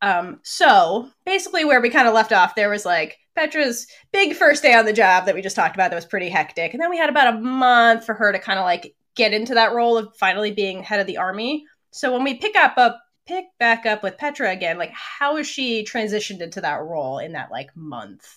Um, 0.02 0.40
so 0.44 1.10
basically, 1.26 1.64
where 1.64 1.82
we 1.82 1.90
kind 1.90 2.08
of 2.08 2.14
left 2.14 2.34
off, 2.34 2.56
there 2.56 2.70
was 2.70 2.86
like 2.86 3.18
Petra's 3.36 3.88
big 4.12 4.36
first 4.36 4.62
day 4.62 4.74
on 4.74 4.86
the 4.86 4.94
job 4.94 5.26
that 5.26 5.36
we 5.36 5.42
just 5.42 5.56
talked 5.56 5.76
about 5.76 5.92
that 5.92 5.96
was 5.96 6.06
pretty 6.06 6.30
hectic, 6.30 6.74
and 6.74 6.82
then 6.82 6.90
we 6.90 6.98
had 6.98 7.10
about 7.10 7.34
a 7.34 7.40
month 7.40 8.06
for 8.06 8.14
her 8.16 8.32
to 8.32 8.40
kind 8.40 8.60
of 8.60 8.66
like 8.66 8.94
get 9.16 9.34
into 9.34 9.54
that 9.54 9.74
role 9.74 9.98
of 9.98 10.16
finally 10.18 10.52
being 10.52 10.84
head 10.84 11.00
of 11.00 11.08
the 11.08 11.18
army. 11.18 11.66
So 11.92 12.12
when 12.12 12.24
we 12.24 12.36
pick 12.36 12.56
up 12.56 12.78
up 12.78 13.02
pick 13.30 13.46
back 13.60 13.86
up 13.86 14.04
with 14.04 14.18
Petra 14.18 14.52
again, 14.52 14.78
like 14.78 14.92
how 14.92 15.38
is 15.38 15.48
she 15.48 15.84
transitioned 15.84 16.42
into 16.42 16.60
that 16.62 16.82
role 16.82 17.20
in 17.20 17.32
that 17.34 17.52
like 17.52 17.70
month? 17.78 18.28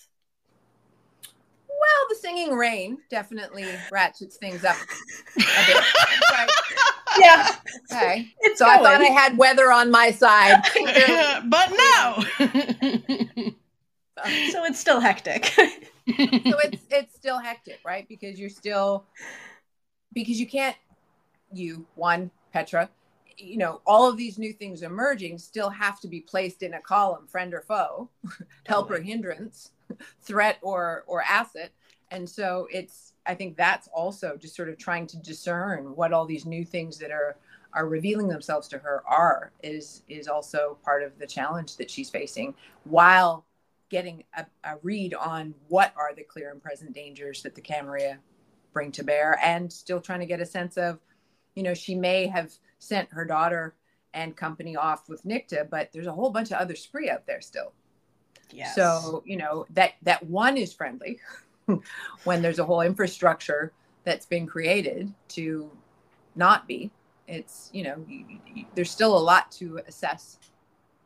well 1.83 2.07
the 2.09 2.15
singing 2.15 2.53
rain 2.53 2.99
definitely 3.11 3.67
ratchets 3.91 4.37
things 4.37 4.65
up 4.65 4.77
a 4.77 5.41
bit 5.67 5.77
Right. 6.31 6.51
Yeah, 7.19 7.49
okay 7.93 8.33
it's 8.41 8.59
so 8.59 8.67
i 8.67 8.77
thought 8.79 9.01
i 9.01 9.07
had 9.07 9.37
weather 9.37 9.71
on 9.71 9.91
my 9.91 10.11
side 10.13 10.63
but 11.51 11.71
no. 11.71 12.25
so 14.51 14.65
it's 14.65 14.79
still 14.79 15.01
hectic. 15.01 15.47
so 15.47 15.63
it's 16.07 16.83
it's 16.91 17.15
still 17.15 17.39
hectic, 17.39 17.81
right? 17.85 18.07
Because 18.09 18.39
you're 18.39 18.51
still 18.51 19.05
because 20.13 20.39
you 20.41 20.47
can't 20.47 20.77
you 21.53 21.87
one 21.97 22.31
Petra, 22.53 22.89
you 23.37 23.59
know, 23.59 23.81
all 23.87 24.09
of 24.09 24.17
these 24.17 24.39
new 24.39 24.53
things 24.53 24.83
emerging 24.83 25.39
still 25.39 25.71
have 25.71 26.01
to 26.01 26.09
be 26.09 26.21
placed 26.21 26.62
in 26.62 26.75
a 26.75 26.81
column, 26.81 27.27
friend 27.27 27.55
or 27.55 27.61
foe, 27.61 28.09
help 28.67 28.91
or 28.91 29.01
hindrance, 29.01 29.71
threat 30.23 30.59
or 30.62 31.05
or 31.07 31.23
asset. 31.23 31.71
And 32.11 32.29
so 32.29 32.69
it's 32.71 33.15
I 33.27 33.35
think 33.35 33.57
that's 33.57 33.89
also 33.89 34.37
just 34.37 34.57
sort 34.57 34.69
of 34.69 34.79
trying 34.79 35.07
to 35.09 35.17
discern 35.19 35.97
what 35.97 36.12
all 36.12 36.27
these 36.27 36.47
new 36.47 36.65
things 36.65 36.99
that 36.99 37.11
are 37.11 37.37
are 37.73 37.87
revealing 37.87 38.29
themselves 38.29 38.69
to 38.69 38.79
her 38.79 39.03
are 39.07 39.53
is 39.62 40.03
is 40.09 40.29
also 40.29 40.77
part 40.85 41.03
of 41.03 41.19
the 41.19 41.27
challenge 41.27 41.77
that 41.77 41.91
she's 41.91 42.11
facing 42.11 42.55
while 42.85 43.45
getting 43.89 44.25
a, 44.37 44.47
a 44.65 44.77
read 44.83 45.15
on 45.15 45.55
what 45.69 45.93
are 45.97 46.15
the 46.15 46.23
clear 46.23 46.51
and 46.51 46.62
present 46.62 46.93
dangers 46.95 47.43
that 47.43 47.55
the 47.55 47.61
Camarilla 47.61 48.19
bring 48.73 48.91
to 48.93 49.05
bear 49.05 49.39
and 49.43 49.73
still 49.73 50.01
trying 50.01 50.21
to 50.21 50.27
get 50.27 50.41
a 50.41 50.47
sense 50.47 50.77
of 50.77 50.99
you 51.55 51.62
know 51.62 51.75
she 51.75 51.95
may 51.95 52.27
have 52.27 52.53
sent 52.83 53.09
her 53.12 53.25
daughter 53.25 53.75
and 54.12 54.37
company 54.37 54.77
off 54.77 55.09
with 55.09 55.25
Nicte 55.25 55.71
but 55.71 55.91
there's 55.93 56.07
a 56.07 56.12
whole 56.12 56.31
bunch 56.31 56.51
of 56.51 56.59
other 56.59 56.75
spree 56.75 57.09
out 57.09 57.27
there 57.27 57.41
still 57.41 57.73
yes. 58.51 58.75
so 58.75 59.23
you 59.25 59.37
know 59.37 59.67
that 59.71 59.93
that 60.03 60.25
one 60.27 60.57
is 60.57 60.73
friendly 60.73 61.21
when 62.25 62.43
there's 62.43 62.59
a 62.59 62.65
whole 62.65 62.81
infrastructure 62.81 63.73
that's 64.05 64.27
been 64.27 64.47
created 64.47 65.12
to 65.29 65.71
not 66.35 66.67
be 66.67 66.91
it's 67.29 67.71
you 67.73 67.85
know 67.85 68.05
you, 68.09 68.25
you, 68.53 68.65
there's 68.75 68.91
still 68.91 69.17
a 69.17 69.19
lot 69.19 69.51
to 69.53 69.81
assess 69.87 70.39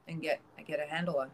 and 0.09 0.23
get 0.23 0.41
get 0.67 0.81
a 0.81 0.91
handle 0.93 1.19
on 1.19 1.31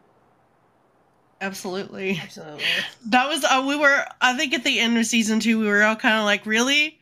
Absolutely. 1.41 2.17
absolutely. 2.23 2.63
That 3.07 3.27
was 3.27 3.43
uh, 3.43 3.65
we 3.67 3.75
were 3.75 4.05
I 4.21 4.37
think 4.37 4.53
at 4.53 4.63
the 4.63 4.79
end 4.79 4.97
of 4.97 5.05
season 5.05 5.41
two 5.41 5.59
we 5.59 5.67
were 5.67 5.83
all 5.83 5.95
kind 5.97 6.17
of 6.17 6.23
like 6.23 6.45
really 6.45 6.99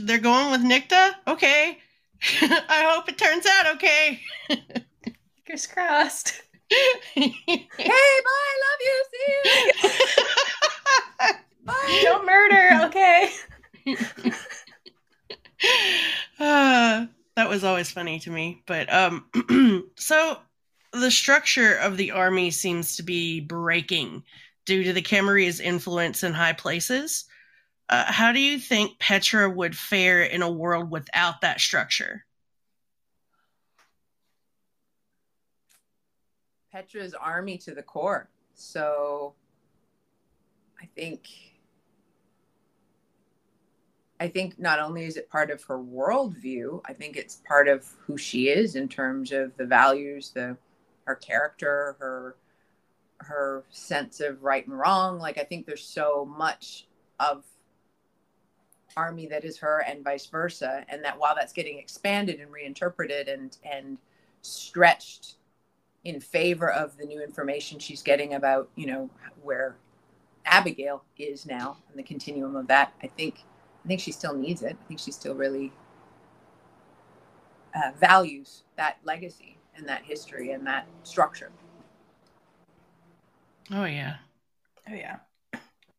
they're 0.00 0.18
going 0.18 0.50
with 0.50 0.62
Nicte 0.62 1.12
okay 1.28 1.78
I 2.40 2.90
hope 2.92 3.08
it 3.08 3.18
turns 3.18 3.46
out 3.46 3.74
okay 3.76 4.20
Fingers 4.48 5.66
crossed. 5.66 6.42
hey 7.14 7.34
bye 7.46 8.54
love 8.64 8.80
you 8.80 9.04
see 9.10 9.24
you 9.28 9.34
bye 11.64 12.00
Don't 12.02 12.26
murder. 12.26 12.70
Okay. 12.86 13.30
uh, 16.40 17.06
that 17.36 17.48
was 17.48 17.64
always 17.64 17.90
funny 17.90 18.18
to 18.20 18.30
me 18.30 18.62
but 18.66 18.92
um 18.92 19.24
so 19.96 20.38
the 20.92 21.10
structure 21.10 21.74
of 21.74 21.96
the 21.96 22.10
army 22.10 22.50
seems 22.50 22.96
to 22.96 23.02
be 23.02 23.40
breaking 23.40 24.22
due 24.64 24.82
to 24.82 24.92
the 24.92 25.02
Camarilla's 25.02 25.60
influence 25.60 26.24
in 26.24 26.32
high 26.32 26.52
places 26.54 27.26
uh, 27.88 28.12
how 28.12 28.32
do 28.32 28.40
you 28.40 28.58
think 28.58 28.98
Petra 28.98 29.48
would 29.48 29.76
fare 29.76 30.22
in 30.22 30.42
a 30.42 30.50
world 30.50 30.90
without 30.90 31.40
that 31.42 31.60
structure 31.60 32.26
Petra's 36.76 37.14
army 37.14 37.56
to 37.56 37.74
the 37.74 37.82
core. 37.82 38.28
So 38.54 39.32
I 40.78 40.86
think 40.94 41.26
I 44.20 44.28
think 44.28 44.58
not 44.58 44.78
only 44.78 45.06
is 45.06 45.16
it 45.16 45.30
part 45.30 45.50
of 45.50 45.62
her 45.64 45.78
worldview, 45.78 46.82
I 46.84 46.92
think 46.92 47.16
it's 47.16 47.42
part 47.48 47.68
of 47.68 47.86
who 48.00 48.18
she 48.18 48.48
is 48.48 48.76
in 48.76 48.88
terms 48.88 49.32
of 49.32 49.56
the 49.56 49.64
values, 49.64 50.32
the 50.34 50.58
her 51.04 51.14
character, 51.14 51.96
her 51.98 52.36
her 53.20 53.64
sense 53.70 54.20
of 54.20 54.42
right 54.42 54.66
and 54.66 54.78
wrong. 54.78 55.18
Like 55.18 55.38
I 55.38 55.44
think 55.44 55.64
there's 55.64 55.82
so 55.82 56.26
much 56.36 56.88
of 57.18 57.44
army 58.96 59.26
that 59.26 59.44
is 59.44 59.58
her 59.58 59.84
and 59.86 60.02
vice 60.04 60.26
versa. 60.26 60.84
And 60.88 61.04
that 61.04 61.18
while 61.18 61.34
that's 61.34 61.52
getting 61.52 61.78
expanded 61.78 62.40
and 62.40 62.52
reinterpreted 62.52 63.28
and 63.28 63.56
and 63.64 63.98
stretched 64.42 65.36
in 66.04 66.20
favor 66.20 66.70
of 66.70 66.96
the 66.98 67.04
new 67.04 67.20
information 67.20 67.80
she's 67.80 68.00
getting 68.00 68.34
about 68.34 68.68
you 68.76 68.86
know 68.86 69.10
where 69.42 69.76
abigail 70.44 71.02
is 71.18 71.46
now 71.46 71.78
and 71.88 71.98
the 71.98 72.02
continuum 72.04 72.54
of 72.54 72.68
that 72.68 72.92
i 73.02 73.08
think 73.08 73.42
i 73.84 73.88
think 73.88 73.98
she 73.98 74.12
still 74.12 74.32
needs 74.36 74.62
it 74.62 74.76
i 74.80 74.84
think 74.86 75.00
she 75.00 75.10
still 75.10 75.34
really 75.34 75.72
uh, 77.74 77.90
values 77.98 78.62
that 78.76 78.98
legacy 79.02 79.58
and 79.74 79.88
that 79.88 80.04
history 80.04 80.52
and 80.52 80.64
that 80.64 80.86
structure 81.02 81.50
oh 83.72 83.84
yeah 83.84 84.18
Oh 84.88 84.94
yeah. 84.94 85.16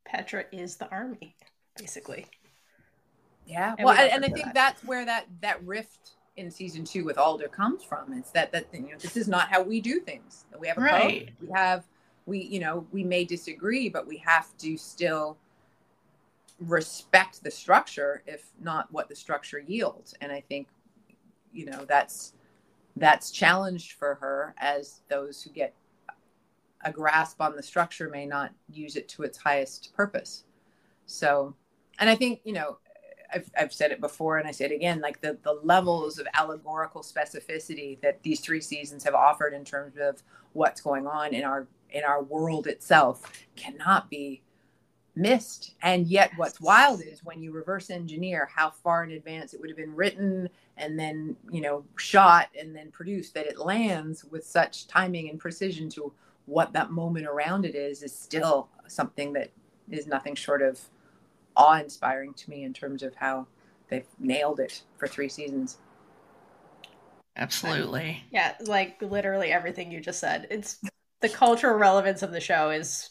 Petra 0.05 0.45
is 0.51 0.77
the 0.77 0.89
army, 0.89 1.35
basically. 1.77 2.25
Yeah 3.47 3.75
And 3.77 3.85
well 3.85 3.95
we 3.97 4.09
and, 4.09 4.25
i 4.25 4.29
think 4.29 4.45
that. 4.45 4.53
that's 4.53 4.83
where 4.83 5.05
that 5.05 5.27
that 5.41 5.63
rift 5.65 6.11
in 6.35 6.51
season 6.51 6.83
two 6.83 7.03
with 7.03 7.17
alder 7.17 7.47
comes 7.47 7.83
from 7.83 8.13
it's 8.13 8.31
that 8.31 8.51
that 8.51 8.67
you 8.73 8.81
know 8.81 8.97
this 8.99 9.17
is 9.17 9.27
not 9.27 9.49
how 9.49 9.61
we 9.61 9.81
do 9.81 9.99
things 9.99 10.45
we 10.59 10.67
have 10.67 10.77
a 10.77 10.81
Right. 10.81 11.27
code 11.27 11.35
we 11.41 11.53
have 11.53 11.85
we 12.25 12.39
you 12.43 12.59
know 12.59 12.85
we 12.91 13.03
may 13.03 13.23
disagree 13.25 13.89
but 13.89 14.05
we 14.07 14.17
have 14.17 14.55
to 14.57 14.77
still 14.77 15.37
respect 16.59 17.43
the 17.43 17.51
structure 17.51 18.23
if 18.27 18.51
not 18.61 18.91
what 18.91 19.09
the 19.09 19.15
structure 19.15 19.59
yields 19.59 20.13
and 20.21 20.31
i 20.31 20.41
think 20.41 20.67
you 21.53 21.65
know 21.65 21.85
that's 21.85 22.33
that's 22.97 23.31
challenged 23.31 23.93
for 23.93 24.15
her 24.15 24.55
as 24.57 25.01
those 25.09 25.41
who 25.41 25.51
get 25.51 25.73
a 26.85 26.91
grasp 26.91 27.41
on 27.41 27.55
the 27.55 27.63
structure 27.63 28.09
may 28.09 28.25
not 28.25 28.51
use 28.71 28.95
it 28.95 29.07
to 29.09 29.23
its 29.23 29.37
highest 29.37 29.93
purpose 29.95 30.43
so 31.05 31.55
and 31.99 32.09
i 32.09 32.15
think 32.15 32.39
you 32.43 32.53
know 32.53 32.77
I've, 33.33 33.49
I've 33.57 33.73
said 33.73 33.91
it 33.91 34.01
before 34.01 34.37
and 34.37 34.47
I 34.47 34.51
say 34.51 34.65
it 34.65 34.71
again, 34.71 35.01
like 35.01 35.21
the, 35.21 35.37
the 35.43 35.59
levels 35.63 36.19
of 36.19 36.27
allegorical 36.33 37.01
specificity 37.01 37.99
that 38.01 38.21
these 38.23 38.39
three 38.39 38.61
seasons 38.61 39.03
have 39.03 39.15
offered 39.15 39.53
in 39.53 39.65
terms 39.65 39.95
of 39.99 40.23
what's 40.53 40.81
going 40.81 41.07
on 41.07 41.33
in 41.33 41.43
our 41.43 41.67
in 41.91 42.03
our 42.03 42.21
world 42.21 42.67
itself 42.67 43.31
cannot 43.55 44.09
be 44.09 44.41
missed. 45.15 45.73
And 45.81 46.07
yet 46.07 46.31
what's 46.35 46.61
wild 46.61 47.01
is 47.01 47.23
when 47.23 47.41
you 47.41 47.51
reverse 47.51 47.89
engineer 47.89 48.49
how 48.53 48.69
far 48.69 49.03
in 49.03 49.11
advance 49.11 49.53
it 49.53 49.59
would 49.59 49.69
have 49.69 49.77
been 49.77 49.95
written 49.95 50.49
and 50.77 50.99
then, 50.99 51.35
you 51.49 51.61
know, 51.61 51.83
shot 51.97 52.49
and 52.59 52.75
then 52.75 52.91
produced 52.91 53.33
that 53.33 53.47
it 53.47 53.57
lands 53.57 54.23
with 54.25 54.45
such 54.45 54.87
timing 54.87 55.29
and 55.29 55.39
precision 55.39 55.89
to 55.89 56.13
what 56.45 56.71
that 56.73 56.91
moment 56.91 57.25
around 57.25 57.65
it 57.65 57.75
is 57.75 58.03
is 58.03 58.15
still 58.15 58.69
something 58.87 59.33
that 59.33 59.49
is 59.89 60.07
nothing 60.07 60.35
short 60.35 60.61
of 60.61 60.79
awe 61.57 61.79
inspiring 61.79 62.33
to 62.35 62.49
me 62.49 62.63
in 62.63 62.73
terms 62.73 63.03
of 63.03 63.15
how 63.15 63.47
they've 63.89 64.07
nailed 64.19 64.59
it 64.59 64.83
for 64.97 65.07
three 65.07 65.29
seasons. 65.29 65.77
Absolutely. 67.35 68.23
Yeah, 68.31 68.55
like 68.61 69.01
literally 69.01 69.51
everything 69.51 69.91
you 69.91 69.99
just 69.99 70.19
said. 70.19 70.47
It's 70.49 70.79
the 71.21 71.29
cultural 71.29 71.77
relevance 71.77 72.23
of 72.23 72.31
the 72.31 72.39
show 72.39 72.69
is 72.69 73.09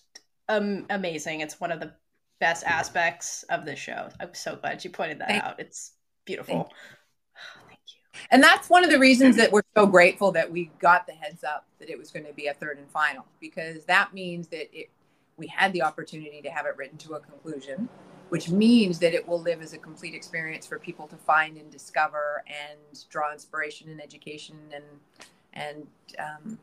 um, 0.48 0.86
amazing. 0.90 1.40
It's 1.40 1.60
one 1.60 1.70
of 1.70 1.80
the 1.80 1.92
best 2.40 2.64
aspects 2.64 3.44
of 3.44 3.64
the 3.64 3.76
show. 3.76 4.08
I'm 4.20 4.34
so 4.34 4.56
glad 4.56 4.84
you 4.84 4.90
pointed 4.90 5.20
that 5.20 5.28
Thank 5.28 5.44
out. 5.44 5.60
It's 5.60 5.92
beautiful. 6.24 6.54
Thank 6.54 6.68
Thank 7.68 7.80
you. 7.88 8.20
And 8.30 8.42
that's 8.42 8.68
one 8.68 8.84
of 8.84 8.90
the 8.90 8.98
reasons 8.98 9.36
that 9.36 9.52
we're 9.52 9.62
so 9.76 9.86
grateful 9.86 10.32
that 10.32 10.50
we 10.50 10.70
got 10.80 11.06
the 11.06 11.12
heads 11.12 11.44
up 11.44 11.66
that 11.78 11.88
it 11.88 11.98
was 11.98 12.10
going 12.10 12.26
to 12.26 12.32
be 12.32 12.46
a 12.48 12.54
third 12.54 12.78
and 12.78 12.90
final 12.90 13.26
because 13.40 13.84
that 13.84 14.12
means 14.12 14.48
that 14.48 14.68
it 14.72 14.90
we 15.36 15.46
had 15.46 15.72
the 15.72 15.82
opportunity 15.82 16.40
to 16.42 16.50
have 16.50 16.66
it 16.66 16.76
written 16.76 16.96
to 16.98 17.14
a 17.14 17.20
conclusion, 17.20 17.88
which 18.28 18.50
means 18.50 18.98
that 18.98 19.14
it 19.14 19.26
will 19.26 19.40
live 19.40 19.62
as 19.62 19.72
a 19.72 19.78
complete 19.78 20.14
experience 20.14 20.66
for 20.66 20.78
people 20.78 21.06
to 21.06 21.16
find 21.16 21.56
and 21.56 21.70
discover 21.70 22.42
and 22.46 23.04
draw 23.08 23.32
inspiration 23.32 23.88
and 23.90 24.02
education 24.02 24.56
and 24.74 24.84
and 25.52 25.86
um, 26.18 26.58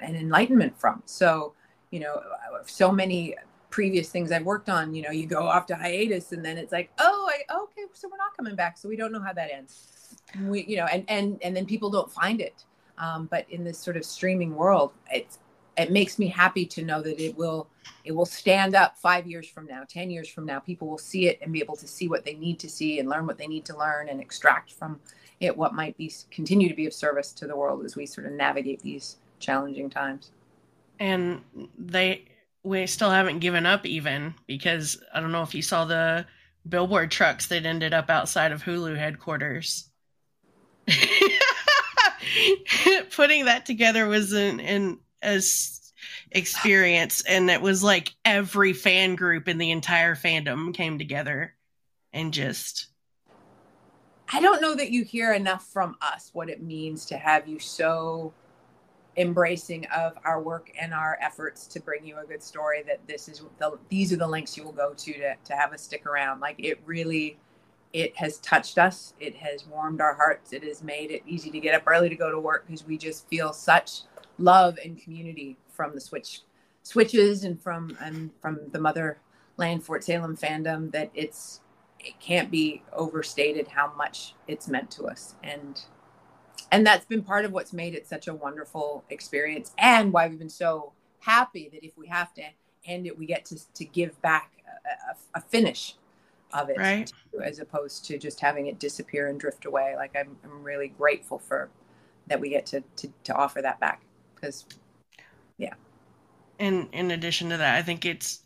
and 0.00 0.16
enlightenment 0.16 0.78
from. 0.78 1.02
So, 1.06 1.54
you 1.90 2.00
know, 2.00 2.22
so 2.66 2.92
many 2.92 3.36
previous 3.70 4.10
things 4.10 4.30
I've 4.30 4.44
worked 4.44 4.68
on, 4.68 4.94
you 4.94 5.02
know, 5.02 5.10
you 5.10 5.26
go 5.26 5.46
off 5.46 5.66
to 5.66 5.76
hiatus 5.76 6.32
and 6.32 6.44
then 6.44 6.58
it's 6.58 6.72
like, 6.72 6.90
oh, 6.98 7.30
I, 7.32 7.54
okay, 7.62 7.82
so 7.94 8.08
we're 8.08 8.18
not 8.18 8.36
coming 8.36 8.54
back, 8.54 8.76
so 8.76 8.88
we 8.88 8.96
don't 8.96 9.12
know 9.12 9.22
how 9.22 9.32
that 9.32 9.50
ends. 9.50 10.16
We, 10.42 10.64
you 10.64 10.76
know, 10.76 10.86
and 10.86 11.04
and 11.08 11.38
and 11.42 11.56
then 11.56 11.66
people 11.66 11.90
don't 11.90 12.10
find 12.10 12.40
it. 12.40 12.64
Um, 12.98 13.26
but 13.26 13.46
in 13.50 13.64
this 13.64 13.78
sort 13.78 13.96
of 13.96 14.04
streaming 14.04 14.54
world, 14.54 14.92
it's 15.10 15.38
it 15.76 15.90
makes 15.90 16.18
me 16.18 16.28
happy 16.28 16.66
to 16.66 16.82
know 16.82 17.00
that 17.02 17.20
it 17.20 17.36
will 17.36 17.68
it 18.04 18.12
will 18.12 18.26
stand 18.26 18.74
up 18.74 18.98
five 18.98 19.26
years 19.26 19.48
from 19.48 19.66
now, 19.66 19.82
ten 19.88 20.10
years 20.10 20.28
from 20.28 20.44
now. 20.44 20.58
People 20.58 20.88
will 20.88 20.98
see 20.98 21.28
it 21.28 21.38
and 21.40 21.52
be 21.52 21.60
able 21.60 21.76
to 21.76 21.86
see 21.86 22.08
what 22.08 22.24
they 22.24 22.34
need 22.34 22.58
to 22.60 22.68
see 22.68 22.98
and 22.98 23.08
learn 23.08 23.26
what 23.26 23.38
they 23.38 23.46
need 23.46 23.64
to 23.66 23.76
learn 23.76 24.08
and 24.08 24.20
extract 24.20 24.72
from 24.72 25.00
it 25.40 25.56
what 25.56 25.74
might 25.74 25.96
be 25.96 26.12
continue 26.30 26.68
to 26.68 26.74
be 26.74 26.86
of 26.86 26.92
service 26.92 27.32
to 27.32 27.46
the 27.46 27.56
world 27.56 27.84
as 27.84 27.96
we 27.96 28.06
sort 28.06 28.26
of 28.26 28.32
navigate 28.32 28.80
these 28.80 29.16
challenging 29.40 29.90
times. 29.90 30.30
And 31.00 31.42
they 31.78 32.26
we 32.62 32.86
still 32.86 33.10
haven't 33.10 33.40
given 33.40 33.66
up 33.66 33.84
even 33.86 34.34
because 34.46 35.02
I 35.12 35.20
don't 35.20 35.32
know 35.32 35.42
if 35.42 35.54
you 35.54 35.62
saw 35.62 35.84
the 35.84 36.26
billboard 36.68 37.10
trucks 37.10 37.48
that 37.48 37.66
ended 37.66 37.92
up 37.92 38.08
outside 38.08 38.52
of 38.52 38.62
Hulu 38.62 38.96
headquarters. 38.96 39.88
Putting 43.16 43.46
that 43.46 43.66
together 43.66 44.06
was 44.06 44.32
an, 44.32 44.60
an 44.60 44.98
as 45.22 45.92
experience 46.32 47.22
and 47.26 47.50
it 47.50 47.60
was 47.60 47.82
like 47.82 48.14
every 48.24 48.72
fan 48.72 49.14
group 49.14 49.48
in 49.48 49.58
the 49.58 49.70
entire 49.70 50.14
fandom 50.14 50.74
came 50.74 50.98
together 50.98 51.54
and 52.12 52.32
just 52.32 52.88
I 54.32 54.40
don't 54.40 54.62
know 54.62 54.74
that 54.74 54.90
you 54.90 55.04
hear 55.04 55.34
enough 55.34 55.66
from 55.66 55.96
us 56.00 56.30
what 56.32 56.48
it 56.48 56.62
means 56.62 57.04
to 57.06 57.18
have 57.18 57.46
you 57.46 57.58
so 57.58 58.32
embracing 59.16 59.86
of 59.94 60.16
our 60.24 60.40
work 60.40 60.70
and 60.80 60.94
our 60.94 61.18
efforts 61.20 61.66
to 61.66 61.80
bring 61.80 62.06
you 62.06 62.18
a 62.18 62.24
good 62.24 62.42
story 62.42 62.82
that 62.86 63.06
this 63.06 63.28
is 63.28 63.42
the 63.58 63.78
these 63.90 64.12
are 64.12 64.16
the 64.16 64.26
links 64.26 64.56
you 64.56 64.64
will 64.64 64.72
go 64.72 64.94
to 64.94 65.12
to, 65.12 65.34
to 65.44 65.54
have 65.54 65.72
us 65.72 65.82
stick 65.82 66.06
around. 66.06 66.40
Like 66.40 66.56
it 66.58 66.80
really 66.86 67.38
it 67.92 68.16
has 68.16 68.38
touched 68.38 68.78
us. 68.78 69.12
It 69.20 69.36
has 69.36 69.66
warmed 69.66 70.00
our 70.00 70.14
hearts. 70.14 70.54
It 70.54 70.64
has 70.64 70.82
made 70.82 71.10
it 71.10 71.22
easy 71.26 71.50
to 71.50 71.60
get 71.60 71.74
up 71.74 71.82
early 71.86 72.08
to 72.08 72.16
go 72.16 72.30
to 72.30 72.40
work 72.40 72.66
because 72.66 72.86
we 72.86 72.96
just 72.96 73.28
feel 73.28 73.52
such 73.52 74.02
love 74.38 74.78
and 74.84 75.00
community 75.00 75.56
from 75.68 75.94
the 75.94 76.00
switch 76.00 76.40
switches 76.82 77.44
and 77.44 77.60
from 77.60 77.96
and 78.00 78.30
from 78.40 78.58
the 78.72 78.78
motherland 78.80 79.84
fort 79.84 80.02
salem 80.02 80.36
fandom 80.36 80.90
that 80.90 81.10
it's 81.14 81.60
it 82.04 82.18
can't 82.20 82.50
be 82.50 82.82
overstated 82.92 83.68
how 83.68 83.92
much 83.96 84.34
it's 84.48 84.68
meant 84.68 84.90
to 84.92 85.04
us. 85.04 85.34
And 85.42 85.80
and 86.70 86.86
that's 86.86 87.04
been 87.04 87.22
part 87.22 87.44
of 87.44 87.52
what's 87.52 87.72
made 87.72 87.94
it 87.94 88.06
such 88.06 88.28
a 88.28 88.34
wonderful 88.34 89.04
experience 89.10 89.72
and 89.78 90.12
why 90.12 90.26
we've 90.28 90.38
been 90.38 90.48
so 90.48 90.92
happy 91.20 91.68
that 91.72 91.84
if 91.84 91.96
we 91.96 92.08
have 92.08 92.32
to 92.34 92.42
end 92.86 93.06
it 93.06 93.16
we 93.16 93.26
get 93.26 93.44
to, 93.44 93.72
to 93.74 93.84
give 93.84 94.20
back 94.22 94.50
a, 94.66 95.38
a, 95.38 95.38
a 95.38 95.40
finish 95.40 95.96
of 96.52 96.68
it 96.68 96.78
right. 96.78 97.12
as 97.42 97.60
opposed 97.60 98.04
to 98.04 98.18
just 98.18 98.40
having 98.40 98.66
it 98.66 98.78
disappear 98.78 99.28
and 99.28 99.38
drift 99.38 99.64
away. 99.64 99.94
Like 99.96 100.16
I'm, 100.18 100.36
I'm 100.44 100.62
really 100.62 100.88
grateful 100.88 101.38
for 101.38 101.70
that 102.26 102.40
we 102.40 102.50
get 102.50 102.66
to, 102.66 102.82
to, 102.96 103.08
to 103.24 103.34
offer 103.34 103.62
that 103.62 103.80
back 103.80 104.02
because 104.42 104.66
yeah 105.56 105.74
and 106.58 106.88
in 106.92 107.10
addition 107.12 107.48
to 107.50 107.56
that 107.56 107.76
i 107.76 107.82
think 107.82 108.04
it's 108.04 108.40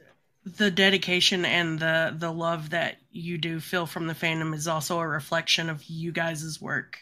the 0.44 0.70
dedication 0.70 1.44
and 1.44 1.78
the 1.78 2.14
the 2.16 2.30
love 2.30 2.70
that 2.70 2.98
you 3.10 3.38
do 3.38 3.58
feel 3.58 3.86
from 3.86 4.06
the 4.06 4.14
fandom 4.14 4.54
is 4.54 4.68
also 4.68 5.00
a 5.00 5.08
reflection 5.08 5.68
of 5.70 5.82
you 5.84 6.12
guys' 6.12 6.60
work 6.60 6.98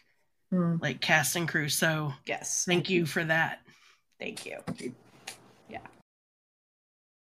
Mm. 0.53 0.81
like 0.81 1.01
cast 1.01 1.35
and 1.35 1.49
crew 1.49 1.69
so 1.69 2.13
Yes. 2.27 2.65
thank 2.65 2.89
you 2.89 3.07
for 3.07 3.25
that 3.25 3.61
Thank 4.21 4.47
you. 4.47 4.59
Yeah. 5.69 5.81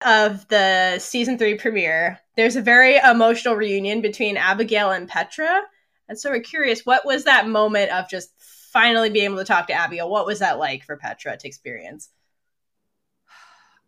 Of 0.05 0.47
the 0.49 0.99
season 0.99 1.37
three 1.37 1.55
premiere, 1.55 2.19
there's 2.35 2.57
a 2.57 2.61
very 2.61 2.97
emotional 2.97 3.55
reunion 3.55 4.01
between 4.01 4.35
Abigail 4.35 4.91
and 4.91 5.07
Petra. 5.07 5.61
And 6.09 6.19
so 6.19 6.29
we're 6.29 6.41
curious, 6.41 6.85
what 6.85 7.05
was 7.05 7.23
that 7.23 7.47
moment 7.47 7.91
of 7.91 8.09
just 8.09 8.31
finally 8.71 9.09
being 9.09 9.25
able 9.25 9.37
to 9.37 9.43
talk 9.43 9.67
to 9.67 9.73
Abigail? 9.73 10.09
What 10.09 10.25
was 10.25 10.39
that 10.39 10.59
like 10.59 10.83
for 10.83 10.97
Petra 10.97 11.37
to 11.37 11.47
experience? 11.47 12.09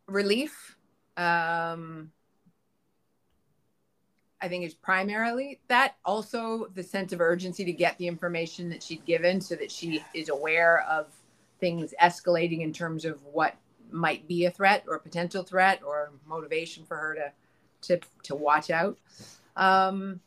relief 0.07 0.75
um 1.17 2.11
i 4.41 4.47
think 4.47 4.65
is 4.65 4.73
primarily 4.73 5.59
that 5.67 5.95
also 6.03 6.67
the 6.73 6.83
sense 6.83 7.13
of 7.13 7.21
urgency 7.21 7.63
to 7.63 7.71
get 7.71 7.97
the 7.97 8.07
information 8.07 8.69
that 8.69 8.83
she'd 8.83 9.05
given 9.05 9.39
so 9.39 9.55
that 9.55 9.71
she 9.71 10.03
is 10.13 10.29
aware 10.29 10.81
of 10.89 11.07
things 11.59 11.93
escalating 12.01 12.61
in 12.61 12.73
terms 12.73 13.05
of 13.05 13.23
what 13.23 13.55
might 13.91 14.27
be 14.27 14.45
a 14.45 14.51
threat 14.51 14.83
or 14.87 14.95
a 14.95 14.99
potential 14.99 15.43
threat 15.43 15.81
or 15.85 16.11
motivation 16.25 16.83
for 16.83 16.97
her 16.97 17.15
to 17.15 17.31
to 17.81 18.05
to 18.23 18.35
watch 18.35 18.69
out 18.69 18.97
um 19.55 20.19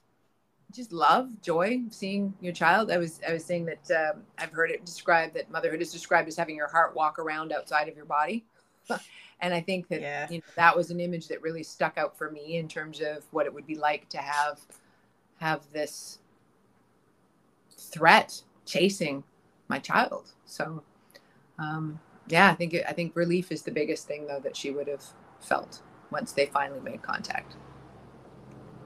just 0.76 0.92
love 0.92 1.30
joy 1.42 1.80
seeing 1.90 2.34
your 2.40 2.52
child 2.52 2.90
i 2.90 2.98
was 2.98 3.20
i 3.28 3.32
was 3.32 3.44
saying 3.44 3.64
that 3.66 3.90
um, 4.12 4.22
i've 4.38 4.52
heard 4.52 4.70
it 4.70 4.84
described 4.84 5.34
that 5.34 5.50
motherhood 5.50 5.80
is 5.82 5.92
described 5.92 6.28
as 6.28 6.36
having 6.36 6.56
your 6.56 6.68
heart 6.68 6.94
walk 6.94 7.18
around 7.18 7.52
outside 7.52 7.88
of 7.88 7.96
your 7.96 8.04
body 8.04 8.44
and 9.40 9.54
i 9.54 9.60
think 9.60 9.88
that 9.88 10.02
Yeah. 10.02 10.28
you 10.30 10.38
know, 10.38 10.44
that 10.56 10.76
was 10.76 10.90
an 10.90 11.00
image 11.00 11.28
that 11.28 11.42
really 11.42 11.62
stuck 11.62 11.98
out 11.98 12.16
for 12.18 12.30
me 12.30 12.58
in 12.58 12.68
terms 12.68 13.00
of 13.00 13.24
what 13.32 13.46
it 13.46 13.54
would 13.54 13.66
be 13.66 13.76
like 13.76 14.08
to 14.10 14.18
have 14.18 14.60
have 15.38 15.62
this 15.72 16.18
threat 17.78 18.42
chasing 18.66 19.24
my 19.68 19.78
child 19.78 20.32
so 20.44 20.82
um 21.58 22.00
yeah 22.28 22.50
i 22.50 22.54
think 22.54 22.74
it, 22.74 22.84
i 22.88 22.92
think 22.92 23.16
relief 23.16 23.52
is 23.52 23.62
the 23.62 23.70
biggest 23.70 24.06
thing 24.06 24.26
though 24.26 24.40
that 24.40 24.56
she 24.56 24.70
would 24.70 24.88
have 24.88 25.04
felt 25.40 25.82
once 26.10 26.32
they 26.32 26.46
finally 26.46 26.80
made 26.80 27.02
contact 27.02 27.56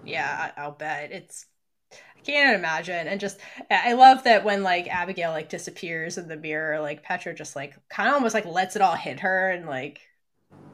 Yeah, 0.04 0.52
I'll 0.56 0.72
bet. 0.72 1.12
It's 1.12 1.46
I 1.92 2.20
can't 2.22 2.56
imagine. 2.56 3.08
And 3.08 3.20
just 3.20 3.38
I 3.70 3.94
love 3.94 4.24
that 4.24 4.44
when 4.44 4.62
like 4.62 4.88
Abigail 4.88 5.30
like 5.30 5.48
disappears 5.48 6.18
in 6.18 6.28
the 6.28 6.36
mirror, 6.36 6.80
like 6.80 7.02
Petra 7.02 7.34
just 7.34 7.56
like 7.56 7.76
kind 7.88 8.08
of 8.08 8.14
almost 8.14 8.34
like 8.34 8.46
lets 8.46 8.76
it 8.76 8.82
all 8.82 8.94
hit 8.94 9.20
her 9.20 9.50
and 9.50 9.66
like 9.66 10.00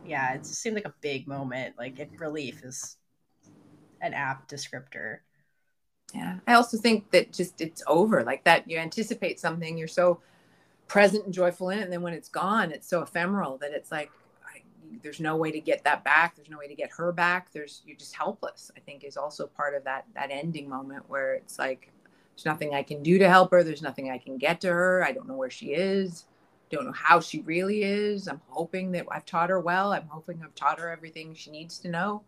yeah, 0.04 0.34
it 0.34 0.38
just 0.38 0.60
seemed 0.60 0.76
like 0.76 0.86
a 0.86 0.94
big 1.00 1.26
moment. 1.26 1.74
Like 1.78 1.98
it, 1.98 2.10
relief 2.18 2.64
is 2.64 2.96
an 4.00 4.14
apt 4.14 4.50
descriptor. 4.50 5.18
Yeah. 6.14 6.38
I 6.46 6.54
also 6.54 6.78
think 6.78 7.10
that 7.10 7.32
just 7.32 7.60
it's 7.60 7.82
over 7.86 8.22
like 8.22 8.44
that. 8.44 8.68
You 8.70 8.78
anticipate 8.78 9.40
something, 9.40 9.76
you're 9.76 9.88
so 9.88 10.20
present 10.86 11.24
and 11.24 11.34
joyful 11.34 11.70
in 11.70 11.78
it. 11.78 11.82
And 11.82 11.92
then 11.92 12.02
when 12.02 12.12
it's 12.12 12.28
gone, 12.28 12.70
it's 12.70 12.88
so 12.88 13.02
ephemeral 13.02 13.58
that 13.58 13.72
it's 13.72 13.90
like, 13.90 14.10
there's 15.02 15.20
no 15.20 15.36
way 15.36 15.50
to 15.52 15.60
get 15.60 15.84
that 15.84 16.04
back. 16.04 16.36
There's 16.36 16.50
no 16.50 16.58
way 16.58 16.68
to 16.68 16.74
get 16.74 16.90
her 16.96 17.12
back. 17.12 17.52
There's, 17.52 17.82
you're 17.86 17.96
just 17.96 18.14
helpless, 18.16 18.70
I 18.76 18.80
think 18.80 19.04
is 19.04 19.16
also 19.16 19.46
part 19.46 19.74
of 19.74 19.84
that, 19.84 20.06
that 20.14 20.30
ending 20.30 20.68
moment 20.68 21.08
where 21.08 21.34
it's 21.34 21.58
like, 21.58 21.92
there's 22.34 22.46
nothing 22.46 22.74
I 22.74 22.82
can 22.82 23.02
do 23.02 23.18
to 23.18 23.28
help 23.28 23.50
her. 23.52 23.64
There's 23.64 23.82
nothing 23.82 24.10
I 24.10 24.18
can 24.18 24.38
get 24.38 24.60
to 24.62 24.68
her. 24.68 25.04
I 25.04 25.12
don't 25.12 25.28
know 25.28 25.36
where 25.36 25.50
she 25.50 25.72
is. 25.74 26.26
Don't 26.70 26.84
know 26.86 26.92
how 26.92 27.20
she 27.20 27.40
really 27.42 27.82
is. 27.84 28.28
I'm 28.28 28.40
hoping 28.48 28.92
that 28.92 29.06
I've 29.10 29.24
taught 29.24 29.50
her 29.50 29.60
well. 29.60 29.92
I'm 29.92 30.08
hoping 30.08 30.42
I've 30.44 30.54
taught 30.54 30.78
her 30.80 30.90
everything 30.90 31.34
she 31.34 31.50
needs 31.50 31.78
to 31.80 31.88
know. 31.88 32.24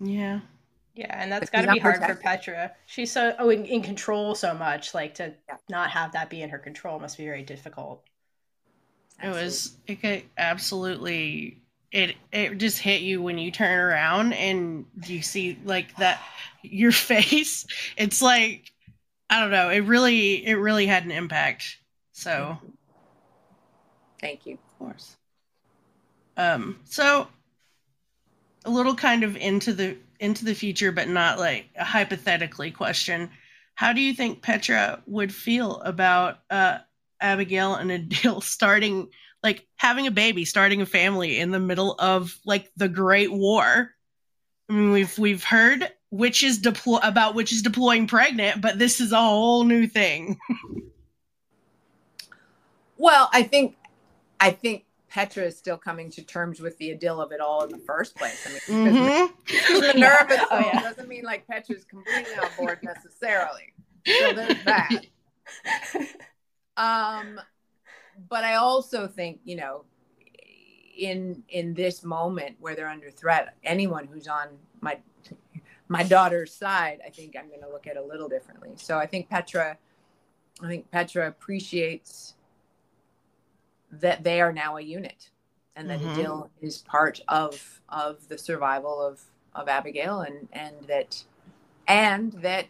yeah 0.00 0.40
Yeah, 0.94 1.14
and 1.22 1.30
that's 1.30 1.50
got 1.50 1.62
to 1.62 1.68
be 1.68 1.78
not 1.78 1.80
hard 1.80 2.04
for. 2.04 2.14
Petra. 2.16 2.72
She's 2.86 3.12
so 3.12 3.34
oh, 3.38 3.50
in, 3.50 3.64
in 3.66 3.82
control 3.82 4.34
so 4.34 4.54
much. 4.54 4.94
Like 4.94 5.14
to 5.16 5.34
Yeah. 5.48 5.56
not 5.68 5.90
have 5.90 6.12
that 6.12 6.30
be 6.30 6.42
in 6.42 6.50
her 6.50 6.58
control 6.58 6.98
must 7.00 7.16
be 7.18 7.24
very 7.24 7.42
difficult. 7.42 8.04
It 9.22 9.28
was 9.28 9.76
it 9.86 10.00
could 10.00 10.22
absolutely 10.36 11.60
it 11.90 12.16
it 12.32 12.58
just 12.58 12.78
hit 12.78 13.00
you 13.00 13.22
when 13.22 13.38
you 13.38 13.50
turn 13.50 13.78
around 13.78 14.32
and 14.34 14.84
you 15.06 15.22
see 15.22 15.58
like 15.64 15.96
that 15.96 16.20
your 16.62 16.92
face. 17.10 17.66
It's 17.96 18.22
like 18.22 18.72
i 19.30 19.40
don't 19.40 19.50
know 19.50 19.68
it 19.68 19.80
really 19.80 20.46
it 20.46 20.54
really 20.54 20.86
had 20.86 21.04
an 21.04 21.10
impact. 21.10 21.78
So. 22.12 22.58
Thank 24.20 24.46
you. 24.46 24.54
of 24.54 24.78
course. 24.78 25.16
Um 26.36 26.80
so 26.84 27.28
a 28.64 28.70
little 28.70 28.94
kind 28.94 29.22
of 29.22 29.36
into 29.36 29.72
the 29.72 29.96
into 30.20 30.44
the 30.44 30.54
future, 30.54 30.92
but 30.92 31.08
not 31.08 31.38
like 31.38 31.66
a 31.76 31.84
hypothetically 31.84 32.70
question. 32.70 33.30
How 33.74 33.92
do 33.92 34.00
you 34.00 34.12
think 34.12 34.42
Petra 34.42 35.00
would 35.06 35.32
feel 35.32 35.80
about 35.82 36.40
uh, 36.50 36.78
Abigail 37.20 37.74
and 37.74 37.90
Adil 37.90 38.42
starting, 38.42 39.08
like 39.42 39.66
having 39.76 40.06
a 40.06 40.12
baby, 40.12 40.44
starting 40.44 40.80
a 40.80 40.86
family 40.86 41.38
in 41.38 41.50
the 41.50 41.60
middle 41.60 41.94
of 41.98 42.38
like 42.44 42.70
the 42.76 42.88
Great 42.88 43.32
War? 43.32 43.90
I 44.68 44.72
mean, 44.72 44.92
we've 44.92 45.18
we've 45.18 45.44
heard 45.44 45.90
witches 46.10 46.58
deploy 46.58 46.98
about 47.02 47.34
witches 47.34 47.62
deploying 47.62 48.06
pregnant, 48.06 48.60
but 48.60 48.78
this 48.78 49.00
is 49.00 49.12
a 49.12 49.16
whole 49.16 49.64
new 49.64 49.86
thing. 49.86 50.38
well, 52.96 53.30
I 53.32 53.42
think 53.42 53.76
I 54.40 54.50
think 54.50 54.84
Petra 55.08 55.44
is 55.44 55.56
still 55.56 55.78
coming 55.78 56.10
to 56.10 56.22
terms 56.22 56.60
with 56.60 56.76
the 56.78 56.94
Adil 56.94 57.22
of 57.22 57.32
it 57.32 57.40
all 57.40 57.64
in 57.64 57.70
the 57.70 57.78
first 57.78 58.14
place. 58.16 58.46
I 58.46 58.72
mean, 58.72 58.92
mm-hmm. 58.92 59.80
the 59.80 59.94
nervous 59.94 60.40
oh, 60.50 60.58
yeah. 60.58 60.80
doesn't 60.80 61.08
mean 61.08 61.24
like 61.24 61.46
Petra's 61.46 61.84
completely 61.84 62.34
on 62.34 62.48
board 62.56 62.78
necessarily. 62.82 63.72
So 64.06 64.32
there's 64.32 64.64
that. 64.64 64.90
Um, 66.78 67.40
but 68.28 68.44
I 68.44 68.54
also 68.54 69.06
think 69.06 69.40
you 69.44 69.56
know, 69.56 69.84
in 70.96 71.42
in 71.48 71.74
this 71.74 72.02
moment 72.02 72.56
where 72.60 72.74
they're 72.74 72.88
under 72.88 73.10
threat, 73.10 73.54
anyone 73.64 74.06
who's 74.06 74.28
on 74.28 74.48
my 74.80 74.98
my 75.88 76.02
daughter's 76.02 76.52
side, 76.52 77.00
I 77.04 77.10
think 77.10 77.34
I'm 77.38 77.48
going 77.48 77.62
to 77.62 77.68
look 77.68 77.86
at 77.86 77.96
a 77.96 78.02
little 78.02 78.28
differently. 78.28 78.72
So 78.76 78.98
I 78.98 79.06
think 79.06 79.28
Petra, 79.28 79.76
I 80.62 80.66
think 80.66 80.90
Petra 80.90 81.28
appreciates 81.28 82.34
that 83.90 84.22
they 84.22 84.40
are 84.40 84.52
now 84.52 84.76
a 84.76 84.82
unit 84.82 85.30
and 85.76 85.88
that 85.88 86.00
mm-hmm. 86.00 86.20
Adil 86.20 86.48
is 86.60 86.78
part 86.78 87.20
of 87.28 87.80
of 87.88 88.28
the 88.28 88.36
survival 88.36 89.00
of 89.00 89.20
of 89.54 89.68
Abigail 89.68 90.20
and 90.20 90.48
and 90.52 90.74
that 90.86 91.24
and 91.86 92.32
that 92.34 92.66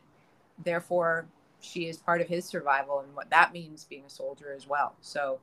therefore 0.62 1.26
she 1.60 1.88
is 1.88 1.96
part 1.96 2.20
of 2.20 2.28
his 2.28 2.44
survival 2.44 3.00
and 3.00 3.14
what 3.14 3.30
that 3.30 3.52
means 3.52 3.84
being 3.84 4.04
a 4.06 4.10
soldier 4.10 4.52
as 4.54 4.66
well. 4.66 4.94
So 5.00 5.38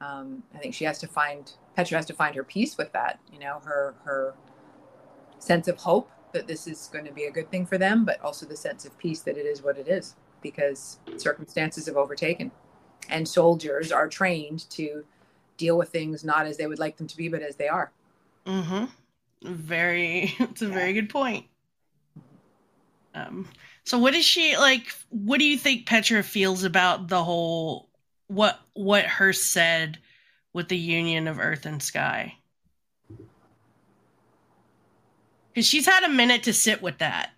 um, 0.00 0.42
I 0.54 0.58
think 0.58 0.74
she 0.74 0.84
has 0.84 0.98
to 1.00 1.06
find 1.06 1.50
Petra 1.76 1.96
has 1.96 2.06
to 2.06 2.14
find 2.14 2.34
her 2.34 2.44
peace 2.44 2.76
with 2.76 2.92
that. 2.92 3.20
You 3.32 3.38
know, 3.38 3.60
her 3.64 3.94
her 4.04 4.34
sense 5.38 5.68
of 5.68 5.76
hope 5.76 6.10
that 6.32 6.46
this 6.46 6.66
is 6.66 6.88
going 6.92 7.04
to 7.04 7.12
be 7.12 7.24
a 7.24 7.30
good 7.30 7.50
thing 7.50 7.66
for 7.66 7.78
them, 7.78 8.04
but 8.04 8.20
also 8.22 8.46
the 8.46 8.56
sense 8.56 8.84
of 8.84 8.96
peace 8.98 9.20
that 9.20 9.36
it 9.36 9.46
is 9.46 9.62
what 9.62 9.78
it 9.78 9.88
is 9.88 10.14
because 10.40 10.98
circumstances 11.16 11.86
have 11.86 11.96
overtaken 11.96 12.50
and 13.08 13.26
soldiers 13.26 13.92
are 13.92 14.08
trained 14.08 14.68
to 14.70 15.04
deal 15.56 15.76
with 15.76 15.90
things 15.90 16.24
not 16.24 16.46
as 16.46 16.56
they 16.56 16.66
would 16.66 16.78
like 16.78 16.96
them 16.96 17.06
to 17.06 17.16
be, 17.16 17.28
but 17.28 17.42
as 17.42 17.56
they 17.56 17.68
are. 17.68 17.92
Mm-hmm. 18.46 18.84
Very, 19.42 20.34
it's 20.38 20.62
a 20.62 20.66
yeah. 20.66 20.74
very 20.74 20.92
good 20.92 21.10
point. 21.10 21.46
Um, 23.14 23.48
so 23.84 23.98
what 23.98 24.14
is 24.14 24.24
she 24.24 24.56
like? 24.56 24.86
What 25.10 25.38
do 25.38 25.44
you 25.44 25.58
think 25.58 25.86
Petra 25.86 26.22
feels 26.22 26.64
about 26.64 27.08
the 27.08 27.22
whole 27.22 27.88
what 28.28 28.60
what 28.74 29.04
her 29.04 29.32
said 29.32 29.98
with 30.52 30.68
the 30.68 30.78
union 30.78 31.26
of 31.26 31.38
Earth 31.38 31.66
and 31.66 31.82
Sky? 31.82 32.36
Because 35.52 35.66
she's 35.66 35.86
had 35.86 36.04
a 36.04 36.08
minute 36.08 36.44
to 36.44 36.52
sit 36.52 36.80
with 36.80 36.98
that. 36.98 37.30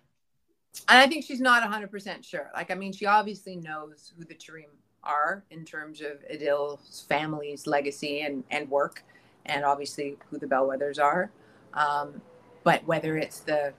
And 0.87 0.99
I 0.99 1.07
think 1.07 1.25
she's 1.25 1.41
not 1.41 1.69
100% 1.69 2.23
sure. 2.23 2.49
Like, 2.53 2.71
I 2.71 2.75
mean, 2.75 2.93
she 2.93 3.05
obviously 3.05 3.55
knows 3.55 4.13
who 4.17 4.23
the 4.23 4.35
Tarim 4.35 4.65
are 5.03 5.43
in 5.49 5.65
terms 5.65 6.01
of 6.01 6.23
Adil's 6.31 7.05
family's 7.09 7.67
legacy 7.67 8.21
and, 8.21 8.43
and 8.51 8.69
work, 8.69 9.03
and 9.45 9.65
obviously 9.65 10.17
who 10.29 10.37
the 10.37 10.45
bellweathers 10.45 11.01
are. 11.01 11.29
Um, 11.73 12.21
but 12.63 12.85
whether 12.85 13.17
it's 13.17 13.39
the 13.39 13.73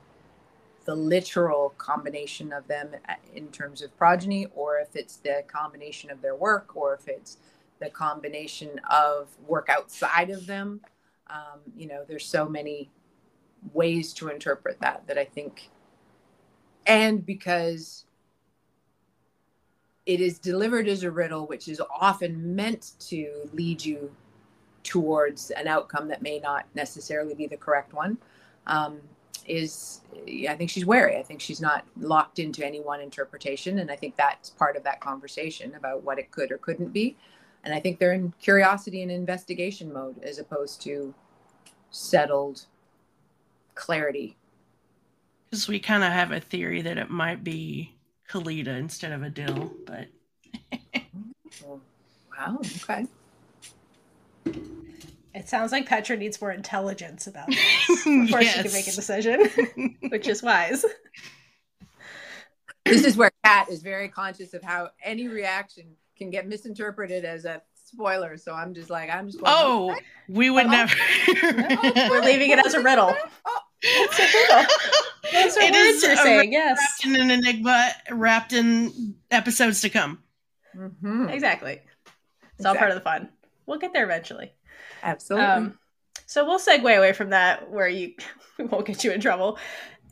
the 0.87 0.95
literal 0.95 1.75
combination 1.77 2.53
of 2.53 2.67
them 2.69 2.89
uh, 3.09 3.15
in 3.35 3.49
terms 3.49 3.83
of 3.83 3.95
progeny, 3.99 4.47
or 4.55 4.79
if 4.79 4.97
it's 4.97 5.17
the 5.17 5.45
combination 5.49 6.11
of 6.11 6.23
their 6.23 6.35
work, 6.35 6.75
or 6.75 6.95
if 6.95 7.09
it's 7.09 7.37
the 7.81 7.91
combination 7.91 8.81
of 8.91 9.29
work 9.47 9.69
outside 9.69 10.31
of 10.31 10.47
them, 10.47 10.81
um, 11.29 11.61
you 11.77 11.87
know, 11.87 12.05
there's 12.09 12.25
so 12.25 12.49
many 12.49 12.89
ways 13.75 14.15
to 14.15 14.29
interpret 14.29 14.81
that 14.81 15.07
that 15.09 15.19
I 15.19 15.25
think, 15.25 15.71
and 16.87 17.27
because 17.27 18.05
it 20.07 20.21
is 20.21 20.39
delivered 20.39 20.87
as 20.87 21.03
a 21.03 21.11
riddle, 21.11 21.47
which 21.47 21.67
is 21.67 21.83
often 22.01 22.55
meant 22.55 22.93
to 23.01 23.51
lead 23.53 23.85
you 23.85 24.15
towards 24.85 25.51
an 25.51 25.67
outcome 25.67 26.07
that 26.07 26.23
may 26.23 26.39
not 26.39 26.65
necessarily 26.77 27.35
be 27.35 27.49
the 27.49 27.57
correct 27.57 27.93
one. 27.93 28.17
Um, 28.69 29.01
is 29.49 30.01
I 30.49 30.55
think 30.57 30.71
she's 30.71 30.87
wary. 30.87 31.17
I 31.17 31.23
think 31.23 31.41
she's 31.41 31.61
not 31.61 31.85
locked 31.99 32.39
into 32.39 32.65
any 32.65 32.81
one 32.81 33.01
interpretation, 33.01 33.79
and 33.79 33.91
I 33.91 33.97
think 33.97 34.17
that's 34.17 34.51
part 34.51 34.77
of 34.77 34.83
that 34.85 35.01
conversation 35.01 35.75
about 35.75 36.03
what 36.03 36.19
it 36.19 36.31
could 36.31 36.51
or 36.51 36.59
couldn't 36.59 36.93
be. 36.93 37.17
And 37.65 37.75
I 37.75 37.81
think 37.81 37.99
they're 37.99 38.13
in 38.13 38.33
curiosity 38.41 39.03
and 39.03 39.11
investigation 39.11 39.93
mode 39.93 40.23
as 40.23 40.39
opposed 40.39 40.81
to 40.83 41.15
settled 41.91 42.67
clarity. 43.75 44.37
Because 45.51 45.69
we 45.69 45.79
kind 45.79 46.05
of 46.05 46.13
have 46.13 46.33
a 46.33 46.41
theory 46.41 46.83
that 46.83 46.99
it 46.99 47.11
might 47.11 47.43
be 47.43 47.97
Khalida 48.29 48.77
instead 48.79 49.13
of 49.13 49.21
Adil, 49.23 49.71
but. 49.87 50.09
Oh, 51.67 51.81
wow. 52.37 52.59
Okay. 52.61 53.07
It 55.37 55.51
sounds 55.51 55.71
like 55.71 55.85
Petra 55.85 56.17
needs 56.17 56.41
more 56.41 56.51
intelligence 56.51 57.27
about 57.27 57.49
this 57.49 57.59
before 58.05 58.41
yes. 58.41 58.57
she 58.57 58.63
can 58.63 58.73
make 58.73 58.89
a 58.89 58.93
decision, 58.93 59.97
which 60.09 60.29
is 60.29 60.43
wise. 60.43 60.83
This 62.87 63.05
is 63.05 63.19
where 63.19 63.31
Kat 63.45 63.69
is 63.69 63.83
very 63.83 64.09
conscious 64.09 64.55
of 64.55 64.63
how 64.63 64.91
any 65.05 65.29
reaction 65.29 65.97
can 66.17 66.31
get 66.31 66.49
misinterpreted 66.49 67.27
as 67.27 67.45
a 67.45 67.61
spoiler. 67.75 68.39
So 68.39 68.55
I'm 68.55 68.73
just 68.73 68.89
like, 68.89 69.11
I'm 69.11 69.27
just. 69.27 69.39
oh, 69.45 69.95
we 70.27 70.49
would 70.49 70.67
oh, 70.67 70.71
never. 70.71 70.97
We're 72.09 72.23
leaving 72.23 72.51
it 72.51 72.65
as 72.65 72.73
a 72.73 72.81
riddle. 72.81 73.15
Oh, 73.45 73.59
it's 73.83 74.19
a 74.19 74.23
riddle. 74.23 74.71
Those 75.35 75.57
are 75.59 75.63
it 75.63 75.73
words 75.73 76.03
you're 76.03 76.17
saying, 76.17 76.53
yes. 76.53 76.79
Wrapped 76.79 77.15
in 77.15 77.21
an 77.21 77.31
enigma, 77.31 77.91
wrapped 78.11 78.55
in 78.55 79.17
episodes 79.31 79.83
to 79.83 79.91
come. 79.91 80.23
Mm-hmm. 80.75 81.29
Exactly. 81.29 81.73
It's 81.73 82.61
exactly. 82.61 82.69
all 82.69 82.75
part 82.77 82.91
of 82.91 82.95
the 82.95 83.03
fun. 83.03 83.29
We'll 83.67 83.79
get 83.79 83.93
there 83.93 84.05
eventually. 84.05 84.53
Absolutely. 85.07 85.47
Um, 85.47 85.79
so 86.27 86.45
we'll 86.45 86.59
segue 86.59 86.99
away 86.99 87.13
from 87.13 87.31
that 87.31 87.71
where 87.71 87.89
you 87.89 88.15
we 88.59 88.65
won't 88.65 88.87
get 88.87 89.05
you 89.05 89.13
in 89.13 89.21
trouble. 89.21 89.59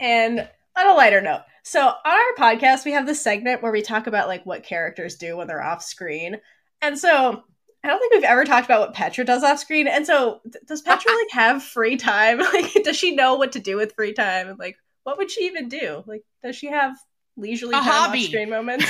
And 0.00 0.48
on 0.76 0.88
a 0.88 0.94
lighter 0.94 1.20
note, 1.20 1.42
so 1.62 1.80
on 1.80 1.94
our 2.04 2.34
podcast, 2.38 2.84
we 2.84 2.92
have 2.92 3.06
this 3.06 3.20
segment 3.20 3.62
where 3.62 3.72
we 3.72 3.82
talk 3.82 4.06
about 4.06 4.28
like 4.28 4.46
what 4.46 4.62
characters 4.62 5.16
do 5.16 5.36
when 5.36 5.48
they're 5.48 5.62
off 5.62 5.82
screen. 5.82 6.40
And 6.80 6.98
so 6.98 7.42
I 7.82 7.88
don't 7.88 7.98
think 7.98 8.14
we've 8.14 8.24
ever 8.24 8.44
talked 8.44 8.66
about 8.66 8.80
what 8.80 8.94
Petra 8.94 9.24
does 9.24 9.42
off 9.42 9.58
screen. 9.58 9.88
And 9.88 10.06
so 10.06 10.40
does 10.66 10.82
Petra 10.82 11.12
like 11.12 11.30
have 11.32 11.62
free 11.62 11.96
time? 11.96 12.38
Like 12.52 12.72
does 12.84 12.96
she 12.96 13.14
know 13.14 13.34
what 13.34 13.52
to 13.52 13.60
do 13.60 13.76
with 13.76 13.94
free 13.94 14.12
time? 14.12 14.48
And 14.48 14.58
like 14.58 14.76
what 15.02 15.18
would 15.18 15.30
she 15.30 15.46
even 15.46 15.68
do? 15.68 16.04
Like 16.06 16.22
does 16.42 16.54
she 16.56 16.68
have 16.68 16.96
leisurely 17.36 17.74
a 17.74 17.78
time 17.78 17.84
hobby. 17.84 18.20
off 18.20 18.26
screen 18.26 18.50
moments? 18.50 18.86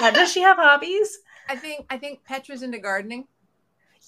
yeah, 0.00 0.10
does 0.10 0.30
she 0.30 0.42
have 0.42 0.58
hobbies? 0.58 1.18
I 1.48 1.56
think 1.56 1.86
I 1.90 1.96
think 1.96 2.24
Petra's 2.24 2.62
into 2.62 2.78
gardening. 2.78 3.26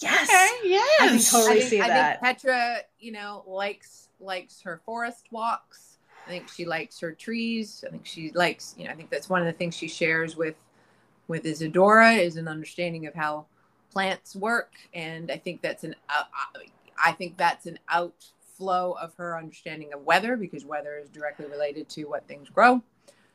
Yes. 0.01 0.29
Okay, 0.29 0.69
yes. 0.69 1.01
I 1.01 1.09
can 1.09 1.19
totally 1.19 1.59
I 1.59 1.61
think, 1.61 1.71
see 1.71 1.81
I 1.81 1.89
that. 1.89 2.21
Think 2.21 2.39
Petra, 2.39 2.79
you 2.99 3.13
know, 3.13 3.45
likes 3.47 4.09
likes 4.21 4.61
her 4.63 4.81
forest 4.85 5.27
walks. 5.31 5.99
I 6.27 6.31
think 6.31 6.49
she 6.49 6.65
likes 6.67 7.01
her 7.01 7.13
trees. 7.13 7.85
I 7.87 7.91
think 7.91 8.05
she 8.05 8.31
likes, 8.33 8.75
you 8.77 8.85
know, 8.85 8.91
I 8.91 8.95
think 8.95 9.11
that's 9.11 9.29
one 9.31 9.41
of 9.41 9.47
the 9.47 9.53
things 9.53 9.75
she 9.75 9.89
shares 9.89 10.37
with 10.37 10.57
with 11.27 11.45
Isadora 11.47 12.13
is 12.13 12.37
an 12.37 12.49
understanding 12.49 13.07
of 13.07 13.15
how 13.15 13.47
plants 13.91 14.37
work, 14.37 14.73
and 14.95 15.31
I 15.31 15.37
think 15.37 15.63
that's 15.63 15.85
an 15.85 15.95
uh, 16.09 16.25
I 17.03 17.13
think 17.13 17.37
that's 17.37 17.67
an 17.67 17.79
outflow 17.89 18.93
of 19.01 19.15
her 19.15 19.37
understanding 19.37 19.93
of 19.93 20.05
weather 20.05 20.37
because 20.37 20.65
weather 20.65 20.99
is 20.99 21.09
directly 21.09 21.47
related 21.47 21.89
to 21.91 22.05
what 22.05 22.27
things 22.27 22.49
grow. 22.49 22.83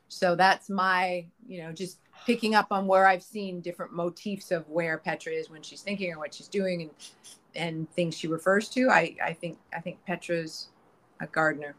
So 0.08 0.36
that's 0.36 0.68
my, 0.70 1.26
you 1.46 1.62
know, 1.62 1.72
just 1.72 1.98
picking 2.26 2.54
up 2.54 2.68
on 2.70 2.86
where 2.86 3.06
I've 3.06 3.22
seen 3.22 3.60
different 3.60 3.92
motifs 3.92 4.50
of 4.50 4.68
where 4.68 4.98
Petra 4.98 5.32
is 5.32 5.50
when 5.50 5.62
she's 5.62 5.82
thinking 5.82 6.12
or 6.12 6.18
what 6.18 6.34
she's 6.34 6.48
doing 6.48 6.82
and 6.82 6.90
and 7.56 7.90
things 7.92 8.16
she 8.16 8.26
refers 8.26 8.68
to. 8.70 8.88
I 8.90 9.16
I 9.22 9.32
think 9.32 9.58
I 9.74 9.80
think 9.80 9.98
Petra's 10.06 10.68
a 11.20 11.26
gardener. 11.26 11.74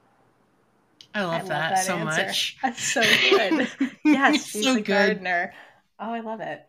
I 1.13 1.24
love, 1.24 1.32
I 1.32 1.38
love 1.38 1.48
that, 1.48 1.76
that, 1.76 1.86
so 1.86 1.95
answer. 1.95 2.26
much. 2.26 2.58
That's 2.63 2.84
so 2.84 3.02
good. 3.02 3.69
yes, 4.04 4.45
she's 4.48 4.65
so 4.65 4.74
a 4.74 4.76
good. 4.76 4.86
gardener. 4.86 5.54
Oh, 6.00 6.12
I 6.12 6.19
love 6.19 6.41
it. 6.41 6.65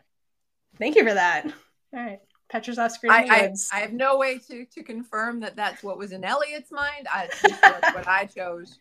Thank 0.79 0.95
you 0.95 1.05
for 1.05 1.13
that. 1.13 1.45
All 1.45 1.99
right. 1.99 2.19
Petra's 2.49 2.79
off 2.79 2.91
screen. 2.91 3.11
I, 3.11 3.27
I, 3.29 3.53
I, 3.73 3.79
have 3.79 3.91
no 3.91 4.17
way 4.17 4.39
to, 4.47 4.65
to 4.65 4.83
confirm 4.83 5.41
that 5.41 5.57
that's 5.57 5.83
what 5.83 5.97
was 5.97 6.13
in 6.13 6.23
Eliot's 6.23 6.71
mind. 6.71 7.07
I, 7.11 7.27
that's 7.61 7.93
what 7.93 8.07
I 8.07 8.25
chose 8.25 8.79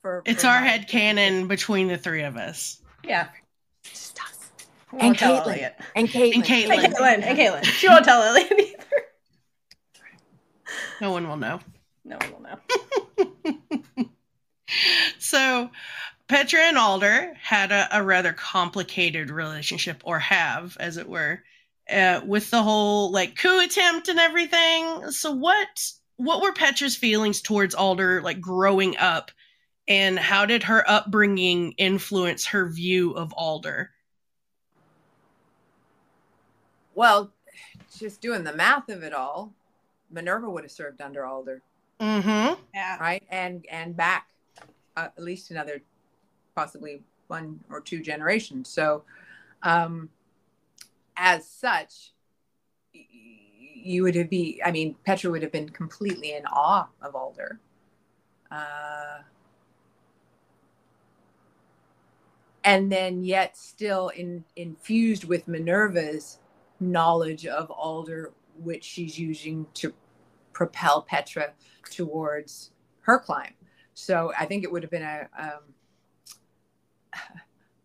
for. 0.00 0.22
It's 0.26 0.42
for 0.42 0.48
our 0.48 0.60
head 0.60 0.86
canon 0.86 1.48
between 1.48 1.88
the 1.88 1.98
three 1.98 2.22
of 2.22 2.36
us. 2.36 2.80
Yeah. 3.02 3.28
Just 3.84 4.20
us. 4.22 4.50
And 4.98 5.16
Caitlin. 5.16 5.72
and 5.94 6.08
Caitlin. 6.08 6.34
And 6.34 6.44
Caitlin. 6.44 6.84
And 6.84 6.94
Caitlin. 6.94 7.22
And 7.22 7.38
Caitlin. 7.38 7.64
She 7.64 7.88
won't 7.88 8.04
tell 8.04 8.22
Eliot 8.22 8.52
either. 8.58 8.84
No 11.00 11.12
one 11.12 11.28
will 11.28 11.36
know. 11.36 11.60
No 12.04 12.18
one 12.18 12.32
will 12.32 12.42
know. 13.96 14.10
so 15.18 15.70
Petra 16.28 16.60
and 16.60 16.78
Alder 16.78 17.34
had 17.42 17.72
a, 17.72 17.88
a, 17.98 18.02
rather 18.02 18.32
complicated 18.32 19.30
relationship, 19.30 20.02
or 20.04 20.18
have, 20.18 20.76
as 20.78 20.96
it 20.96 21.08
were, 21.08 21.42
uh, 21.90 22.20
with 22.24 22.50
the 22.50 22.62
whole 22.62 23.10
like 23.10 23.36
coup 23.36 23.60
attempt 23.60 24.08
and 24.08 24.18
everything. 24.18 25.10
So 25.10 25.32
what 25.32 25.68
what 26.16 26.42
were 26.42 26.52
Petra's 26.52 26.96
feelings 26.96 27.40
towards 27.40 27.74
Alder 27.74 28.22
like 28.22 28.40
growing 28.40 28.96
up, 28.98 29.30
and 29.90 30.16
how 30.20 30.46
did 30.46 30.62
her 30.62 30.88
upbringing 30.88 31.72
influence 31.72 32.46
her 32.46 32.68
view 32.70 33.10
of 33.10 33.32
Alder? 33.32 33.90
Well, 36.94 37.32
just 37.98 38.20
doing 38.20 38.44
the 38.44 38.54
math 38.54 38.88
of 38.88 39.02
it 39.02 39.12
all, 39.12 39.52
Minerva 40.08 40.48
would 40.48 40.62
have 40.62 40.70
served 40.70 41.00
under 41.00 41.26
Alder. 41.26 41.60
Mm-hmm. 42.00 42.60
Yeah. 42.72 42.98
Right. 42.98 43.24
And 43.30 43.66
and 43.68 43.96
back 43.96 44.28
uh, 44.96 45.08
at 45.16 45.22
least 45.22 45.50
another 45.50 45.82
possibly 46.54 47.02
one 47.26 47.60
or 47.68 47.80
two 47.80 48.00
generations. 48.00 48.68
So 48.68 49.02
um 49.62 50.08
as 51.16 51.46
such 51.46 52.12
you 52.92 54.02
would 54.04 54.14
have 54.14 54.30
be 54.30 54.62
I 54.64 54.70
mean 54.70 54.94
Petra 55.04 55.30
would 55.30 55.42
have 55.42 55.52
been 55.52 55.68
completely 55.68 56.34
in 56.34 56.46
awe 56.46 56.86
of 57.02 57.14
Alder. 57.14 57.58
Uh 58.50 59.18
and 62.64 62.90
then 62.90 63.22
yet 63.22 63.56
still 63.56 64.08
in 64.08 64.44
infused 64.56 65.24
with 65.24 65.48
Minerva's 65.48 66.38
knowledge 66.78 67.46
of 67.46 67.70
Alder, 67.70 68.32
which 68.58 68.84
she's 68.84 69.18
using 69.18 69.66
to 69.74 69.92
propel 70.52 71.02
Petra 71.02 71.52
towards 71.90 72.72
her 73.02 73.18
climb. 73.18 73.54
So 73.94 74.32
I 74.38 74.46
think 74.46 74.64
it 74.64 74.72
would 74.72 74.82
have 74.82 74.90
been 74.90 75.02
a 75.02 75.28
um, 75.38 75.74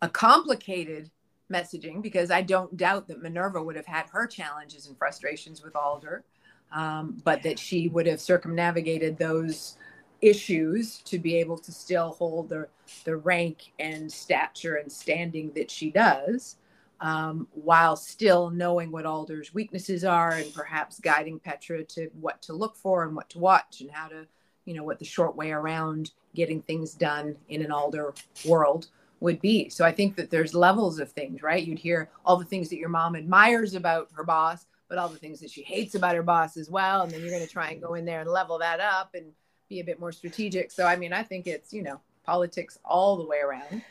a 0.02 0.10
complicated 0.10 1.10
messaging 1.52 2.02
because 2.02 2.32
I 2.32 2.42
don't 2.42 2.76
doubt 2.76 3.08
that 3.08 3.22
Minerva 3.22 3.62
would 3.62 3.76
have 3.76 3.86
had 3.86 4.08
her 4.12 4.28
challenges 4.28 4.88
and 4.88 4.98
frustrations 4.98 5.64
with 5.64 5.76
Alder, 5.76 6.24
um, 6.72 7.22
but 7.24 7.44
that 7.44 7.60
she 7.60 7.88
would 7.90 8.08
have 8.08 8.20
circumnavigated 8.20 9.18
those 9.18 9.78
issues 10.26 11.00
to 11.04 11.20
be 11.20 11.36
able 11.36 11.58
to 11.58 11.72
still 11.72 12.12
hold 12.12 12.50
the 12.50 12.68
the 13.04 13.16
rank 13.18 13.72
and 13.80 14.12
stature 14.12 14.76
and 14.76 14.92
standing 14.92 15.52
that 15.54 15.72
she 15.72 15.90
does 15.92 16.58
um, 17.02 17.48
while 17.54 17.96
still 17.96 18.50
knowing 18.50 18.92
what 18.92 19.06
Alder's 19.06 19.54
weaknesses 19.54 20.04
are 20.04 20.32
and 20.32 20.54
perhaps 20.54 21.00
guiding 21.00 21.40
Petra 21.40 21.84
to 21.84 22.10
what 22.20 22.42
to 22.44 22.54
look 22.54 22.76
for 22.76 23.04
and 23.04 23.16
what 23.16 23.30
to 23.32 23.40
watch 23.40 23.82
and 23.82 23.92
how 23.92 24.08
to, 24.08 24.26
you 24.66 24.74
know, 24.74 24.84
what 24.84 25.00
the 25.00 25.06
short 25.06 25.36
way 25.36 25.52
around 25.52 26.12
getting 26.34 26.62
things 26.62 26.94
done 26.94 27.36
in 27.50 27.64
an 27.64 27.72
Alder 27.72 28.14
world 28.46 28.88
would 29.20 29.42
be. 29.42 29.70
So 29.70 29.86
I 29.86 29.92
think 29.92 30.16
that 30.16 30.30
there's 30.30 30.54
levels 30.54 31.00
of 31.00 31.12
things, 31.12 31.42
right? 31.42 31.66
You'd 31.66 31.80
hear 31.80 32.10
all 32.26 32.38
the 32.38 32.46
things 32.46 32.70
that 32.70 32.78
your 32.78 32.90
mom 32.90 33.16
admires 33.16 33.74
about 33.74 34.10
her 34.14 34.24
boss, 34.24 34.66
but 34.88 34.98
all 34.98 35.10
the 35.10 35.18
things 35.18 35.40
that 35.40 35.52
she 35.52 35.64
hates 35.64 35.96
about 35.96 36.16
her 36.16 36.24
boss 36.24 36.58
as 36.58 36.70
well. 36.70 37.02
And 37.02 37.12
then 37.12 37.22
you're 37.22 37.30
going 37.30 37.46
to 37.46 37.52
try 37.52 37.72
and 37.72 37.82
go 37.82 37.96
in 37.96 38.06
there 38.06 38.22
and 38.22 38.30
level 38.30 38.60
that 38.60 38.80
up 38.80 39.16
and 39.16 39.32
be 39.70 39.80
a 39.80 39.84
bit 39.84 40.00
more 40.00 40.12
strategic. 40.12 40.72
So, 40.72 40.86
I 40.86 40.96
mean, 40.96 41.14
I 41.14 41.24
think 41.24 41.48
it's, 41.48 41.74
you 41.74 41.84
know, 41.84 42.00
politics 42.26 42.78
all 42.84 43.18
the 43.18 43.26
way 43.26 43.40
around. 43.40 43.82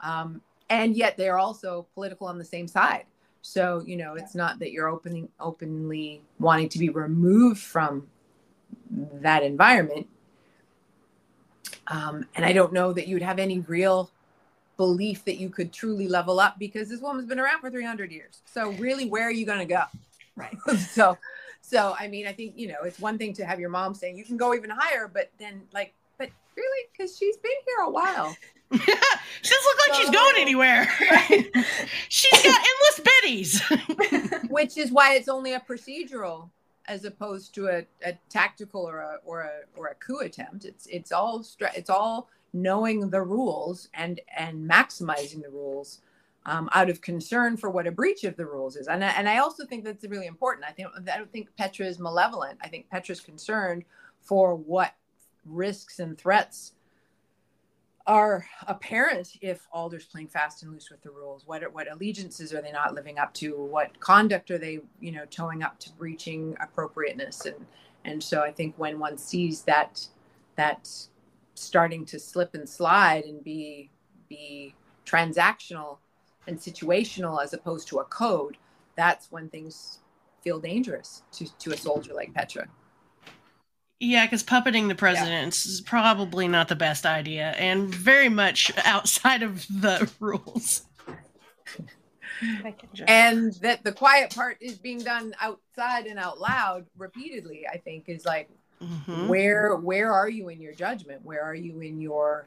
Um, 0.00 0.40
and 0.68 0.96
yet 0.96 1.16
they're 1.16 1.38
also 1.38 1.86
political 1.94 2.26
on 2.26 2.38
the 2.38 2.44
same 2.44 2.66
side. 2.66 3.04
So 3.42 3.80
you 3.86 3.96
know 3.96 4.14
it's 4.14 4.34
not 4.34 4.58
that 4.58 4.72
you're 4.72 4.88
opening 4.88 5.28
openly 5.38 6.20
wanting 6.40 6.68
to 6.70 6.80
be 6.80 6.88
removed 6.88 7.60
from 7.60 8.08
that 8.90 9.44
environment. 9.44 10.08
Um, 11.88 12.26
and 12.34 12.44
i 12.44 12.52
don't 12.52 12.72
know 12.72 12.92
that 12.92 13.06
you'd 13.06 13.22
have 13.22 13.38
any 13.38 13.60
real 13.60 14.10
belief 14.76 15.24
that 15.24 15.36
you 15.36 15.48
could 15.48 15.72
truly 15.72 16.08
level 16.08 16.40
up 16.40 16.58
because 16.58 16.88
this 16.88 17.00
woman's 17.00 17.28
been 17.28 17.38
around 17.38 17.60
for 17.60 17.70
300 17.70 18.10
years. 18.10 18.42
So 18.46 18.72
really 18.72 19.08
where 19.08 19.22
are 19.22 19.30
you 19.30 19.46
going 19.46 19.60
to 19.60 19.64
go? 19.64 19.84
Right. 20.34 20.56
So 20.90 21.16
so 21.66 21.96
i 21.98 22.06
mean 22.06 22.26
i 22.26 22.32
think 22.32 22.52
you 22.56 22.68
know 22.68 22.82
it's 22.84 23.00
one 23.00 23.18
thing 23.18 23.32
to 23.32 23.44
have 23.44 23.58
your 23.58 23.68
mom 23.68 23.94
saying 23.94 24.16
you 24.16 24.24
can 24.24 24.36
go 24.36 24.54
even 24.54 24.70
higher 24.70 25.10
but 25.12 25.30
then 25.38 25.62
like 25.72 25.94
but 26.16 26.30
really 26.56 26.88
because 26.92 27.16
she's 27.16 27.36
been 27.38 27.52
here 27.66 27.86
a 27.86 27.90
while 27.90 28.36
she 28.72 28.78
doesn't 28.78 29.64
look 29.64 29.78
like 29.88 29.94
so, 29.94 30.00
she's 30.00 30.10
going 30.10 30.34
anywhere. 30.38 30.88
she's 32.08 32.42
got 32.42 32.60
endless 32.60 33.00
biddies. 33.22 33.62
Which 34.50 34.76
is 34.76 34.90
why 34.90 35.14
it's 35.14 35.28
only 35.28 35.52
a 35.52 35.60
procedural 35.60 36.50
as 36.88 37.04
opposed 37.04 37.54
to 37.54 37.68
a, 37.68 37.86
a 38.04 38.18
tactical 38.28 38.82
or 38.82 38.98
a 38.98 39.18
or 39.24 39.42
a 39.42 39.60
or 39.76 39.86
a 39.86 39.94
coup 39.94 40.18
attempt. 40.18 40.64
It's 40.64 40.86
it's 40.86 41.12
all 41.12 41.44
it's 41.60 41.90
all 41.90 42.28
knowing 42.52 43.08
the 43.08 43.22
rules 43.22 43.88
and 43.94 44.20
and 44.36 44.68
maximizing 44.68 45.42
the 45.42 45.50
rules 45.50 46.00
um, 46.46 46.70
out 46.72 46.88
of 46.88 47.00
concern 47.00 47.56
for 47.56 47.68
what 47.68 47.86
a 47.86 47.90
breach 47.90 48.24
of 48.24 48.36
the 48.36 48.46
rules 48.46 48.76
is. 48.76 48.86
And 48.86 49.04
I, 49.04 49.08
and 49.08 49.28
I 49.28 49.38
also 49.38 49.66
think 49.66 49.84
that's 49.84 50.04
really 50.04 50.26
important. 50.26 50.64
I 50.64 50.70
think 50.70 50.88
I 51.12 51.18
don't 51.18 51.30
think 51.30 51.48
Petra 51.56 51.86
is 51.86 51.98
malevolent. 51.98 52.58
I 52.62 52.68
think 52.68 52.88
Petra's 52.88 53.20
concerned 53.20 53.84
for 54.22 54.54
what 54.54 54.94
risks 55.44 55.98
and 55.98 56.16
threats 56.16 56.72
are 58.06 58.46
apparent 58.68 59.32
if 59.40 59.66
Alder's 59.72 60.04
playing 60.04 60.28
fast 60.28 60.62
and 60.62 60.72
loose 60.72 60.88
with 60.90 61.02
the 61.02 61.10
rules. 61.10 61.42
What 61.46 61.62
what 61.74 61.90
allegiances 61.90 62.54
are 62.54 62.62
they 62.62 62.72
not 62.72 62.94
living 62.94 63.18
up 63.18 63.34
to? 63.34 63.56
What 63.56 63.98
conduct 63.98 64.50
are 64.52 64.58
they, 64.58 64.78
you 65.00 65.10
know, 65.10 65.24
towing 65.28 65.64
up 65.64 65.80
to 65.80 65.90
breaching 65.94 66.56
appropriateness? 66.60 67.46
And 67.46 67.66
and 68.04 68.22
so 68.22 68.42
I 68.42 68.52
think 68.52 68.74
when 68.78 69.00
one 69.00 69.18
sees 69.18 69.62
that 69.62 70.06
that 70.54 70.88
starting 71.54 72.04
to 72.04 72.20
slip 72.20 72.54
and 72.54 72.68
slide 72.68 73.24
and 73.24 73.42
be 73.42 73.90
be 74.28 74.74
transactional 75.04 75.98
and 76.46 76.58
situational 76.58 77.42
as 77.42 77.52
opposed 77.52 77.88
to 77.88 77.98
a 77.98 78.04
code, 78.04 78.56
that's 78.96 79.30
when 79.30 79.48
things 79.48 79.98
feel 80.42 80.58
dangerous 80.58 81.22
to, 81.32 81.58
to 81.58 81.72
a 81.72 81.76
soldier 81.76 82.14
like 82.14 82.32
Petra. 82.32 82.68
Yeah, 83.98 84.26
because 84.26 84.44
puppeting 84.44 84.88
the 84.88 84.94
president 84.94 85.56
yeah. 85.64 85.72
is 85.72 85.80
probably 85.80 86.48
not 86.48 86.68
the 86.68 86.76
best 86.76 87.06
idea, 87.06 87.54
and 87.58 87.94
very 87.94 88.28
much 88.28 88.70
outside 88.84 89.42
of 89.42 89.66
the 89.68 90.10
rules. 90.20 90.82
and 93.08 93.54
that 93.54 93.82
the 93.82 93.92
quiet 93.92 94.34
part 94.34 94.58
is 94.60 94.76
being 94.76 94.98
done 94.98 95.34
outside 95.40 96.06
and 96.06 96.18
out 96.18 96.38
loud 96.38 96.84
repeatedly. 96.98 97.66
I 97.66 97.78
think 97.78 98.04
is 98.08 98.26
like, 98.26 98.50
mm-hmm. 98.82 99.28
where 99.28 99.76
where 99.76 100.12
are 100.12 100.28
you 100.28 100.50
in 100.50 100.60
your 100.60 100.74
judgment? 100.74 101.24
Where 101.24 101.42
are 101.42 101.54
you 101.54 101.80
in 101.80 101.98
your 101.98 102.46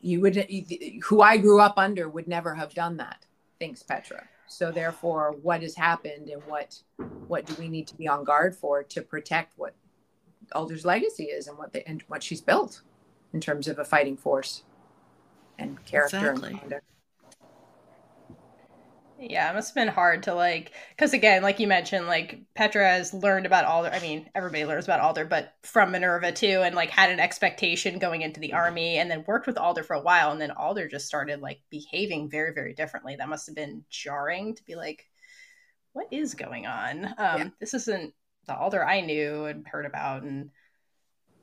you 0.00 0.20
would 0.20 0.46
who 1.04 1.22
I 1.22 1.36
grew 1.36 1.60
up 1.60 1.74
under 1.76 2.08
would 2.08 2.28
never 2.28 2.54
have 2.54 2.74
done 2.74 2.96
that. 2.98 3.24
Thinks 3.58 3.82
Petra. 3.82 4.24
So 4.46 4.72
therefore, 4.72 5.34
what 5.42 5.62
has 5.62 5.74
happened, 5.74 6.28
and 6.28 6.42
what 6.46 6.80
what 7.26 7.44
do 7.44 7.54
we 7.58 7.68
need 7.68 7.86
to 7.88 7.96
be 7.96 8.08
on 8.08 8.24
guard 8.24 8.54
for 8.54 8.82
to 8.82 9.02
protect 9.02 9.54
what 9.56 9.74
Alder's 10.52 10.84
legacy 10.84 11.24
is 11.24 11.48
and 11.48 11.58
what 11.58 11.72
the 11.72 11.86
and 11.86 12.02
what 12.08 12.22
she's 12.22 12.40
built 12.40 12.82
in 13.32 13.40
terms 13.40 13.68
of 13.68 13.78
a 13.78 13.84
fighting 13.84 14.16
force 14.16 14.62
and 15.58 15.84
character 15.84 16.30
exactly. 16.30 16.50
and 16.50 16.60
conduct. 16.60 16.84
Yeah, 19.20 19.50
it 19.50 19.54
must 19.54 19.70
have 19.70 19.74
been 19.74 19.92
hard 19.92 20.22
to 20.24 20.34
like, 20.34 20.72
because 20.90 21.12
again, 21.12 21.42
like 21.42 21.58
you 21.58 21.66
mentioned, 21.66 22.06
like 22.06 22.40
Petra 22.54 22.88
has 22.88 23.12
learned 23.12 23.46
about 23.46 23.64
Alder. 23.64 23.90
I 23.90 24.00
mean, 24.00 24.30
everybody 24.34 24.64
learns 24.64 24.84
about 24.84 25.00
Alder, 25.00 25.24
but 25.24 25.54
from 25.64 25.90
Minerva 25.90 26.30
too, 26.30 26.62
and 26.62 26.76
like 26.76 26.90
had 26.90 27.10
an 27.10 27.18
expectation 27.18 27.98
going 27.98 28.22
into 28.22 28.38
the 28.38 28.52
army, 28.52 28.98
and 28.98 29.10
then 29.10 29.24
worked 29.26 29.48
with 29.48 29.58
Alder 29.58 29.82
for 29.82 29.94
a 29.94 30.00
while, 30.00 30.30
and 30.30 30.40
then 30.40 30.52
Alder 30.52 30.86
just 30.86 31.06
started 31.06 31.40
like 31.40 31.60
behaving 31.68 32.30
very, 32.30 32.54
very 32.54 32.74
differently. 32.74 33.16
That 33.16 33.28
must 33.28 33.46
have 33.46 33.56
been 33.56 33.84
jarring 33.90 34.54
to 34.54 34.64
be 34.64 34.76
like, 34.76 35.04
what 35.94 36.06
is 36.12 36.34
going 36.34 36.66
on? 36.66 37.06
Um, 37.06 37.14
yeah. 37.18 37.48
This 37.58 37.74
isn't 37.74 38.14
the 38.46 38.56
Alder 38.56 38.84
I 38.84 39.00
knew 39.00 39.46
and 39.46 39.66
heard 39.66 39.86
about 39.86 40.22
and 40.22 40.50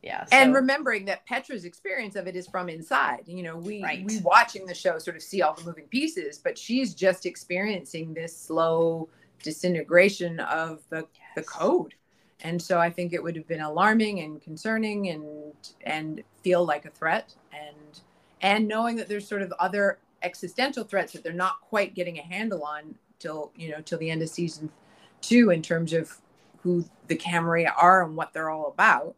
yeah. 0.06 0.24
So. 0.26 0.38
And 0.38 0.54
remembering 0.54 1.06
that 1.06 1.26
Petra's 1.26 1.66
experience 1.66 2.16
of 2.16 2.28
it 2.28 2.36
is 2.36 2.48
from 2.48 2.70
inside. 2.70 3.24
You 3.26 3.42
know, 3.42 3.58
we 3.58 3.82
right. 3.82 4.06
we 4.06 4.20
watching 4.20 4.68
the 4.68 4.74
show 4.76 5.00
sort 5.00 5.18
of 5.18 5.24
see 5.24 5.42
all 5.42 5.56
the 5.56 5.64
moving 5.64 5.86
pieces, 5.86 6.38
but 6.38 6.58
she's 6.58 6.94
just 6.94 7.26
experiencing 7.26 8.14
this 8.14 8.38
slow 8.38 9.10
disintegration 9.42 10.40
of 10.42 10.84
the 10.90 10.98
yes. 10.98 11.08
the 11.36 11.42
code. 11.42 11.96
And 12.42 12.62
so 12.62 12.78
I 12.78 12.92
think 12.92 13.14
it 13.14 13.24
would 13.24 13.36
have 13.36 13.48
been 13.48 13.62
alarming 13.62 14.20
and 14.20 14.40
concerning 14.40 15.08
and 15.10 15.54
and 15.82 16.24
feel 16.44 16.64
like 16.64 16.86
a 16.86 16.92
threat 16.92 17.34
and 17.52 18.02
and 18.42 18.68
knowing 18.68 18.96
that 18.98 19.10
there's 19.10 19.28
sort 19.28 19.42
of 19.42 19.52
other 19.60 19.98
existential 20.22 20.84
threats 20.84 21.14
that 21.14 21.24
they're 21.24 21.34
not 21.34 21.62
quite 21.62 21.96
getting 21.96 22.20
a 22.20 22.22
handle 22.22 22.64
on 22.64 22.94
till 23.18 23.52
you 23.56 23.72
know 23.72 23.82
till 23.82 23.98
the 23.98 24.12
end 24.12 24.22
of 24.22 24.30
season 24.30 24.70
two 25.22 25.50
in 25.50 25.64
terms 25.64 25.94
of 25.94 26.22
who 26.62 26.86
the 27.08 27.16
Camarilla 27.16 27.74
are 27.78 28.04
and 28.04 28.16
what 28.16 28.34
they're 28.34 28.50
all 28.50 28.68
about, 28.68 29.16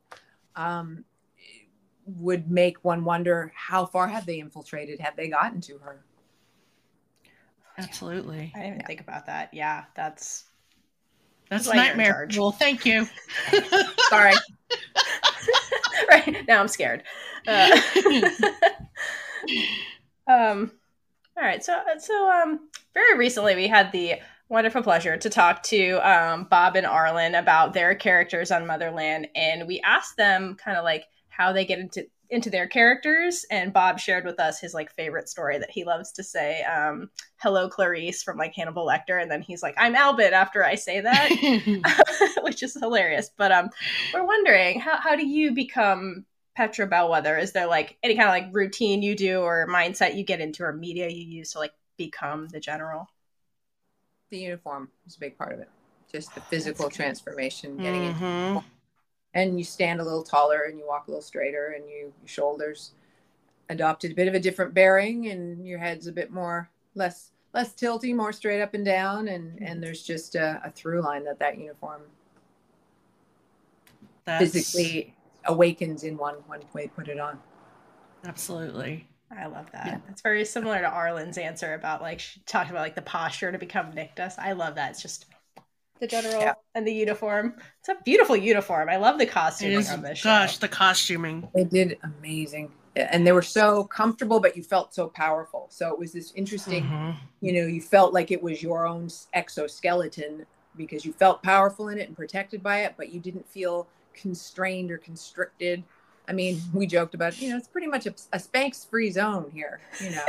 um, 0.57 1.05
would 2.05 2.49
make 2.49 2.83
one 2.83 3.03
wonder 3.03 3.51
how 3.55 3.85
far 3.85 4.07
have 4.07 4.25
they 4.25 4.39
infiltrated? 4.39 4.99
Have 4.99 5.15
they 5.15 5.29
gotten 5.29 5.61
to 5.61 5.77
her? 5.77 6.03
Absolutely. 7.77 8.51
I 8.55 8.59
didn't 8.59 8.67
even 8.67 8.79
yeah. 8.79 8.87
think 8.87 9.01
about 9.01 9.27
that. 9.27 9.53
Yeah, 9.53 9.85
that's 9.95 10.45
that's, 11.49 11.65
that's 11.65 11.75
nightmare. 11.75 12.27
Well, 12.35 12.51
thank 12.51 12.85
you. 12.85 13.07
Sorry. 14.09 14.33
right 16.09 16.47
now 16.47 16.59
i'm 16.59 16.67
scared 16.67 17.03
uh, 17.47 17.79
um 20.27 20.71
all 21.37 21.43
right 21.43 21.63
so 21.63 21.79
so 21.99 22.29
um 22.29 22.69
very 22.93 23.17
recently 23.17 23.55
we 23.55 23.67
had 23.67 23.91
the 23.91 24.15
wonderful 24.49 24.81
pleasure 24.81 25.17
to 25.17 25.29
talk 25.29 25.61
to 25.63 25.95
um, 26.09 26.45
bob 26.45 26.75
and 26.75 26.85
arlen 26.85 27.35
about 27.35 27.73
their 27.73 27.93
characters 27.95 28.51
on 28.51 28.65
motherland 28.65 29.27
and 29.35 29.67
we 29.67 29.79
asked 29.81 30.17
them 30.17 30.55
kind 30.55 30.77
of 30.77 30.83
like 30.83 31.05
how 31.29 31.51
they 31.51 31.65
get 31.65 31.79
into 31.79 32.05
into 32.29 32.49
their 32.49 32.67
characters 32.67 33.45
and 33.51 33.73
bob 33.73 33.99
shared 33.99 34.25
with 34.25 34.39
us 34.39 34.59
his 34.59 34.73
like 34.73 34.91
favorite 34.93 35.29
story 35.29 35.57
that 35.57 35.71
he 35.71 35.83
loves 35.83 36.11
to 36.11 36.23
say 36.23 36.61
um, 36.63 37.09
hello 37.37 37.69
clarice 37.69 38.23
from 38.23 38.37
like 38.37 38.53
hannibal 38.53 38.85
lecter 38.85 39.21
and 39.21 39.31
then 39.31 39.41
he's 39.41 39.63
like 39.63 39.75
i'm 39.77 39.95
Alban 39.95 40.33
after 40.33 40.63
i 40.63 40.75
say 40.75 41.01
that 41.01 41.29
which 42.43 42.63
is 42.63 42.73
hilarious 42.73 43.29
but 43.37 43.51
um 43.51 43.69
we're 44.13 44.25
wondering 44.25 44.79
how, 44.79 44.97
how 44.97 45.15
do 45.15 45.25
you 45.25 45.53
become 45.53 46.25
petra 46.57 46.87
bellweather? 46.87 47.39
Is 47.39 47.51
there 47.51 47.67
like 47.67 47.97
any 48.01 48.15
kind 48.15 48.27
of 48.27 48.33
like 48.33 48.53
routine 48.53 49.03
you 49.03 49.15
do 49.15 49.41
or 49.41 49.67
mindset 49.69 50.17
you 50.17 50.23
get 50.23 50.41
into 50.41 50.63
or 50.63 50.73
media 50.73 51.07
you 51.07 51.23
use 51.23 51.51
to 51.51 51.59
like 51.59 51.71
become 51.97 52.47
the 52.47 52.59
general 52.59 53.07
the 54.29 54.37
uniform 54.37 54.89
is 55.05 55.15
a 55.15 55.19
big 55.19 55.37
part 55.37 55.53
of 55.53 55.59
it. 55.59 55.69
Just 56.11 56.33
the 56.35 56.41
physical 56.41 56.89
transformation 56.89 57.77
getting 57.77 58.13
Mhm. 58.13 58.57
it 58.57 58.63
and 59.33 59.57
you 59.57 59.63
stand 59.63 59.99
a 59.99 60.03
little 60.03 60.23
taller 60.23 60.63
and 60.63 60.79
you 60.79 60.87
walk 60.87 61.07
a 61.07 61.11
little 61.11 61.21
straighter 61.21 61.73
and 61.75 61.87
you 61.89 62.13
your 62.21 62.27
shoulders 62.27 62.93
adopted 63.69 64.11
a 64.11 64.15
bit 64.15 64.27
of 64.27 64.33
a 64.33 64.39
different 64.39 64.73
bearing 64.73 65.27
and 65.27 65.67
your 65.67 65.77
head's 65.79 66.07
a 66.07 66.11
bit 66.11 66.31
more 66.31 66.69
less 66.95 67.31
less 67.53 67.73
tilty 67.73 68.15
more 68.15 68.31
straight 68.33 68.61
up 68.61 68.73
and 68.73 68.85
down. 68.85 69.27
And 69.27 69.61
and 69.61 69.81
there's 69.83 70.03
just 70.03 70.35
a, 70.35 70.61
a 70.63 70.71
through 70.71 71.01
line 71.01 71.23
that 71.25 71.39
that 71.39 71.57
uniform 71.57 72.01
That's 74.25 74.53
physically 74.53 75.13
awakens 75.45 76.03
in 76.03 76.17
one 76.17 76.35
one 76.47 76.61
way 76.73 76.87
put 76.87 77.07
it 77.09 77.19
on. 77.19 77.39
Absolutely. 78.25 79.07
I 79.35 79.45
love 79.45 79.69
that 79.71 79.85
Yeah. 79.87 79.97
it's 80.09 80.21
very 80.21 80.45
similar 80.45 80.79
to 80.79 80.87
arlen's 80.87 81.37
answer 81.37 81.73
about 81.73 82.01
like 82.01 82.19
she 82.19 82.39
talked 82.41 82.69
about 82.69 82.81
like 82.81 82.95
the 82.95 83.01
posture 83.01 83.51
to 83.51 83.57
become 83.57 83.91
nictus 83.91 84.35
i 84.37 84.53
love 84.53 84.75
that 84.75 84.91
it's 84.91 85.01
just 85.01 85.25
the 85.99 86.07
general 86.07 86.41
Yeah. 86.41 86.53
and 86.75 86.85
the 86.87 86.93
uniform 86.93 87.55
it's 87.79 87.89
a 87.89 87.95
beautiful 88.05 88.35
uniform 88.35 88.89
i 88.89 88.97
love 88.97 89.17
the 89.17 89.23
It 89.25 89.31
costuming 89.31 89.77
is. 89.79 89.89
on 89.91 90.01
this 90.01 90.19
show. 90.19 90.29
Gosh, 90.29 90.57
the 90.57 90.67
costuming. 90.67 91.49
they 91.55 91.63
did 91.63 91.97
amazing 92.03 92.71
and 92.95 93.27
they 93.27 93.31
were 93.31 93.41
so 93.41 93.83
comfortable 93.83 94.39
but 94.39 94.55
you 94.55 94.63
felt 94.63 94.93
so 94.93 95.07
powerful 95.07 95.67
so 95.69 95.91
it 95.91 95.99
was 95.99 96.13
this 96.13 96.31
interesting 96.33 96.83
Mhm. 96.83 97.15
you 97.41 97.53
know 97.53 97.67
you 97.67 97.81
felt 97.81 98.13
like 98.13 98.31
it 98.31 98.41
was 98.41 98.61
your 98.63 98.87
own 98.87 99.09
exoskeleton 99.33 100.45
because 100.75 101.03
you 101.05 101.11
felt 101.13 101.41
powerful 101.43 101.89
in 101.89 101.97
it 101.97 102.07
and 102.07 102.15
protected 102.15 102.61
by 102.63 102.81
it 102.81 102.93
but 102.97 103.09
you 103.11 103.19
didn't 103.19 103.47
feel 103.47 103.87
constrained 104.13 104.89
or 104.91 104.97
constricted 104.97 105.83
i 106.27 106.33
mean 106.33 106.59
we 106.73 106.85
joked 106.87 107.13
about 107.15 107.39
you 107.41 107.49
know 107.49 107.57
it's 107.57 107.67
pretty 107.67 107.87
much 107.87 108.05
a, 108.05 108.11
a 108.33 108.37
spanx 108.37 108.87
free 108.89 109.09
zone 109.11 109.49
here 109.53 109.79
you 110.01 110.11
know 110.11 110.25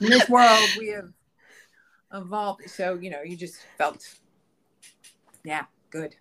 in 0.00 0.10
this 0.10 0.28
world 0.28 0.68
we 0.78 0.88
have 0.88 1.10
evolved 2.12 2.62
so 2.68 2.94
you 2.94 3.10
know 3.10 3.22
you 3.22 3.36
just 3.36 3.58
felt 3.78 4.14
yeah 5.44 5.64
good 5.90 6.14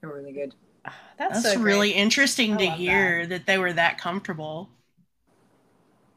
they 0.00 0.08
were 0.08 0.16
really 0.16 0.32
good 0.32 0.54
that's, 1.18 1.42
That's 1.42 1.54
so 1.54 1.60
great. 1.60 1.64
really 1.64 1.90
interesting 1.92 2.54
I 2.54 2.56
to 2.58 2.66
hear 2.70 3.26
that. 3.26 3.46
they 3.46 3.56
were 3.56 3.72
that 3.72 3.96
comfortable. 3.98 4.68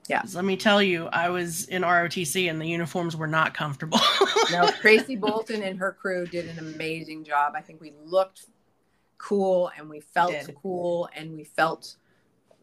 Yeah. 0.10 0.22
'Cause 0.22 0.36
Let 0.36 0.44
me 0.46 0.58
tell 0.58 0.82
you, 0.84 1.08
I 1.08 1.30
was 1.30 1.66
in 1.70 1.84
ROTC 1.84 2.50
and 2.50 2.60
the 2.62 2.66
uniforms 2.68 3.16
were 3.16 3.28
not 3.28 3.54
comfortable. 3.54 4.00
no 4.52 4.70
tracy 4.82 5.16
bolton 5.16 5.64
and 5.64 5.78
her 5.80 5.92
crew 5.94 6.26
did 6.26 6.48
an 6.50 6.60
amazing 6.60 7.24
job 7.26 7.54
i 7.56 7.62
think 7.62 7.80
we 7.82 7.94
looked 8.06 8.46
cool 9.18 9.72
and 9.78 9.90
we 9.90 10.00
felt 10.00 10.32
did. 10.34 10.56
cool 10.62 11.10
and 11.16 11.36
we 11.36 11.44
felt 11.44 11.96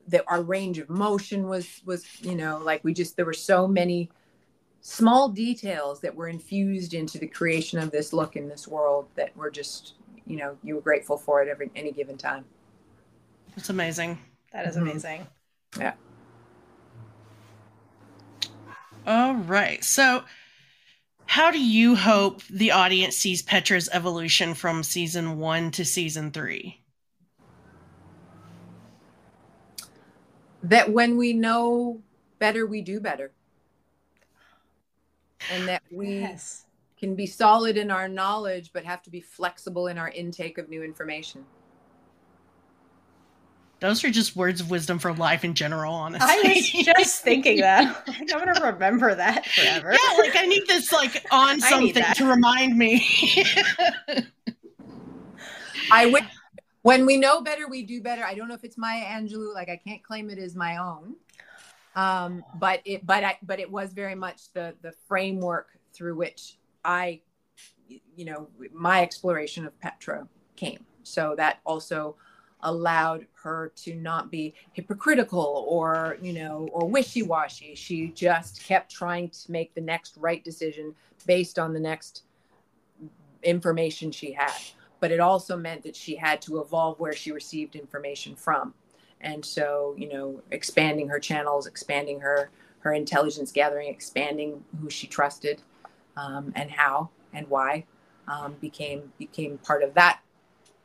that 0.08 0.24
our 0.26 0.42
range 0.42 0.78
of 0.78 0.88
motion 0.88 1.48
was 1.48 1.82
was 1.84 2.04
you 2.22 2.34
know 2.34 2.58
like 2.58 2.82
we 2.84 2.92
just 2.92 3.16
there 3.16 3.24
were 3.24 3.32
so 3.32 3.66
many 3.66 4.10
small 4.80 5.28
details 5.30 6.00
that 6.00 6.14
were 6.14 6.28
infused 6.28 6.92
into 6.94 7.18
the 7.18 7.26
creation 7.26 7.78
of 7.78 7.90
this 7.90 8.12
look 8.12 8.36
in 8.36 8.48
this 8.48 8.68
world 8.68 9.08
that 9.14 9.34
were 9.36 9.50
just 9.50 9.94
you 10.26 10.36
know 10.36 10.56
you 10.62 10.74
were 10.74 10.80
grateful 10.80 11.16
for 11.16 11.42
it 11.42 11.48
every 11.48 11.70
any 11.74 11.90
given 11.92 12.16
time 12.18 12.44
it's 13.56 13.70
amazing. 13.70 14.18
that 14.52 14.66
is 14.66 14.76
Mhm. 14.76 14.82
amazing 14.82 15.26
All 19.06 19.34
right. 19.34 19.84
So, 19.84 20.24
how 21.26 21.50
do 21.50 21.58
you 21.58 21.96
hope 21.96 22.42
the 22.44 22.70
audience 22.70 23.16
sees 23.16 23.42
Petra's 23.42 23.88
evolution 23.92 24.54
from 24.54 24.82
season 24.82 25.38
one 25.38 25.70
to 25.72 25.84
season 25.84 26.30
three? 26.30 26.84
that 30.64 30.90
when 30.90 31.16
we 31.16 31.32
know 31.32 32.00
better 32.38 32.66
we 32.66 32.80
do 32.80 32.98
better. 32.98 33.30
And 35.52 35.68
that 35.68 35.82
we 35.90 36.20
yes. 36.20 36.64
can 36.98 37.14
be 37.14 37.26
solid 37.26 37.76
in 37.76 37.90
our 37.90 38.08
knowledge 38.08 38.70
but 38.72 38.84
have 38.84 39.02
to 39.02 39.10
be 39.10 39.20
flexible 39.20 39.88
in 39.88 39.98
our 39.98 40.08
intake 40.08 40.56
of 40.56 40.70
new 40.70 40.82
information 40.82 41.44
Those 43.84 44.02
are 44.02 44.10
just 44.10 44.34
words 44.34 44.62
of 44.62 44.70
wisdom 44.70 44.98
for 44.98 45.12
life 45.12 45.44
in 45.44 45.52
general, 45.52 45.92
honestly. 45.92 46.26
i 46.26 46.54
was 46.56 46.70
just 46.70 47.22
thinking 47.22 47.60
that 47.60 48.02
i'm 48.08 48.24
gonna 48.24 48.58
remember 48.72 49.14
that 49.14 49.44
forever 49.44 49.92
yeah, 49.92 50.16
like 50.20 50.34
I 50.34 50.46
need 50.46 50.66
this 50.66 50.90
like 50.90 51.22
on 51.30 51.60
something 51.60 52.02
to 52.02 52.24
remind 52.24 52.78
me. 52.78 53.06
I 55.90 56.06
would. 56.06 56.24
When 56.80 57.04
we 57.04 57.18
know 57.18 57.42
better, 57.42 57.68
we 57.68 57.82
do 57.82 58.00
better. 58.00 58.24
I 58.24 58.34
don't 58.34 58.48
know 58.48 58.54
if 58.54 58.64
it's 58.64 58.78
Maya 58.78 59.04
Angelou. 59.04 59.52
Like 59.52 59.68
I 59.68 59.76
can't 59.76 60.02
claim 60.02 60.30
it 60.30 60.38
as 60.38 60.56
my 60.56 60.78
own, 60.78 61.16
um, 61.94 62.42
but 62.58 62.80
it, 62.86 63.04
but 63.04 63.22
I, 63.22 63.36
but 63.42 63.60
it 63.60 63.70
was 63.70 63.92
very 63.92 64.14
much 64.14 64.50
the 64.54 64.74
the 64.80 64.92
framework 65.06 65.68
through 65.92 66.16
which 66.16 66.56
I, 66.86 67.20
you 68.16 68.24
know, 68.24 68.48
my 68.72 69.02
exploration 69.02 69.66
of 69.66 69.78
Petra 69.78 70.26
came. 70.56 70.86
So 71.02 71.34
that 71.36 71.60
also 71.66 72.16
allowed 72.64 73.27
her 73.42 73.72
to 73.77 73.94
not 73.94 74.31
be 74.31 74.55
hypocritical 74.72 75.64
or 75.68 76.18
you 76.20 76.33
know 76.33 76.68
or 76.72 76.88
wishy-washy. 76.88 77.74
She 77.74 78.09
just 78.09 78.64
kept 78.64 78.90
trying 78.90 79.29
to 79.29 79.53
make 79.53 79.74
the 79.74 79.81
next 79.81 80.16
right 80.16 80.42
decision 80.42 80.94
based 81.27 81.59
on 81.59 81.72
the 81.72 81.81
next 81.81 82.22
information 83.42 84.11
she 84.11 84.33
had. 84.33 84.53
But 85.00 85.12
it 85.12 85.20
also 85.20 85.57
meant 85.57 85.83
that 85.83 85.94
she 85.94 86.16
had 86.16 86.40
to 86.42 86.61
evolve 86.61 86.98
where 86.98 87.12
she 87.12 87.31
received 87.31 87.77
information 87.77 88.35
from. 88.35 88.74
And 89.20 89.44
so 89.44 89.94
you 89.96 90.09
know 90.12 90.42
expanding 90.50 91.09
her 91.09 91.20
channels 91.20 91.66
expanding 91.66 92.20
her 92.20 92.50
her 92.81 92.92
intelligence 92.92 93.53
gathering 93.53 93.88
expanding 93.88 94.62
who 94.81 94.90
she 94.90 95.07
trusted 95.07 95.62
um, 96.16 96.53
and 96.55 96.70
how 96.70 97.11
and 97.33 97.48
why 97.48 97.85
um, 98.29 98.55
became 98.61 99.12
became 99.18 99.59
part 99.59 99.83
of 99.83 99.94
that 99.94 100.20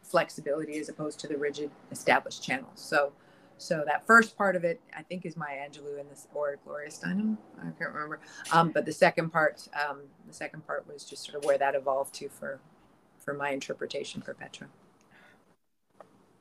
flexibility 0.09 0.79
as 0.79 0.89
opposed 0.89 1.19
to 1.19 1.27
the 1.27 1.37
rigid 1.37 1.69
established 1.91 2.43
channels 2.43 2.69
so 2.75 3.11
so 3.57 3.83
that 3.85 4.05
first 4.07 4.37
part 4.37 4.55
of 4.55 4.63
it 4.63 4.79
i 4.97 5.01
think 5.03 5.25
is 5.25 5.37
maya 5.37 5.67
angelou 5.69 5.99
and 5.99 6.09
this 6.09 6.27
or 6.33 6.57
gloria 6.65 6.89
steinem 6.89 7.37
i 7.59 7.69
can't 7.77 7.93
remember 7.93 8.19
um, 8.51 8.69
but 8.71 8.85
the 8.85 8.91
second 8.91 9.29
part 9.31 9.67
um, 9.87 9.99
the 10.27 10.33
second 10.33 10.65
part 10.65 10.87
was 10.91 11.03
just 11.03 11.25
sort 11.25 11.37
of 11.37 11.45
where 11.45 11.57
that 11.57 11.75
evolved 11.75 12.13
to 12.13 12.29
for 12.29 12.59
for 13.19 13.33
my 13.33 13.49
interpretation 13.51 14.21
for 14.21 14.33
Petra. 14.33 14.67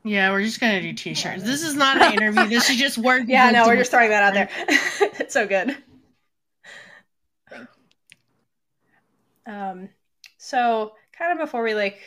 yeah, 0.05 0.31
we're 0.31 0.43
just 0.43 0.61
gonna 0.61 0.81
do 0.81 0.93
t-shirts. 0.93 1.43
This 1.43 1.63
is 1.63 1.75
not 1.75 2.01
an 2.01 2.15
interview. 2.15 2.47
This 2.49 2.71
is 2.71 2.77
just 2.77 2.97
work. 2.97 3.25
yeah 3.27 3.51
no 3.51 3.67
we're 3.67 3.77
just 3.77 3.91
throwing 3.91 4.11
that 4.11 4.23
out 4.23 4.35
there 4.35 4.49
it's 5.19 5.35
so 5.35 5.47
good 5.47 5.77
um 9.47 9.89
so 10.39 10.93
kind 11.13 11.33
of 11.33 11.39
before 11.45 11.63
we 11.63 11.75
like 11.75 11.99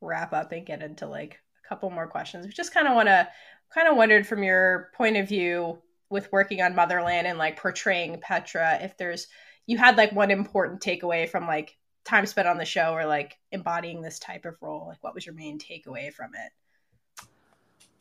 wrap 0.00 0.32
up 0.32 0.52
and 0.52 0.66
get 0.66 0.82
into 0.82 1.06
like 1.06 1.40
a 1.64 1.68
couple 1.68 1.90
more 1.90 2.06
questions 2.06 2.46
we 2.46 2.52
just 2.52 2.74
kind 2.74 2.88
of 2.88 2.94
want 2.94 3.08
to 3.08 3.28
kind 3.74 3.88
of 3.88 3.96
wondered 3.96 4.26
from 4.26 4.42
your 4.42 4.90
point 4.94 5.16
of 5.16 5.28
view 5.28 5.78
with 6.08 6.30
working 6.32 6.60
on 6.62 6.74
motherland 6.74 7.26
and 7.26 7.38
like 7.38 7.56
portraying 7.60 8.18
petra 8.20 8.78
if 8.82 8.96
there's 8.96 9.28
you 9.66 9.78
had 9.78 9.96
like 9.96 10.12
one 10.12 10.30
important 10.30 10.80
takeaway 10.80 11.28
from 11.28 11.46
like 11.46 11.76
time 12.04 12.26
spent 12.26 12.48
on 12.48 12.56
the 12.56 12.64
show 12.64 12.92
or 12.92 13.04
like 13.06 13.38
embodying 13.52 14.00
this 14.00 14.18
type 14.18 14.44
of 14.44 14.56
role 14.60 14.86
like 14.88 15.02
what 15.02 15.14
was 15.14 15.26
your 15.26 15.34
main 15.34 15.58
takeaway 15.58 16.12
from 16.12 16.30
it 16.34 17.26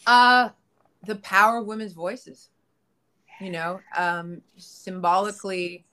Uh 0.07 0.49
the 1.05 1.15
power 1.17 1.59
of 1.59 1.67
women's 1.67 1.93
voices. 1.93 2.49
You 3.39 3.51
know, 3.51 3.79
um 3.97 4.41
symbolically 4.57 5.85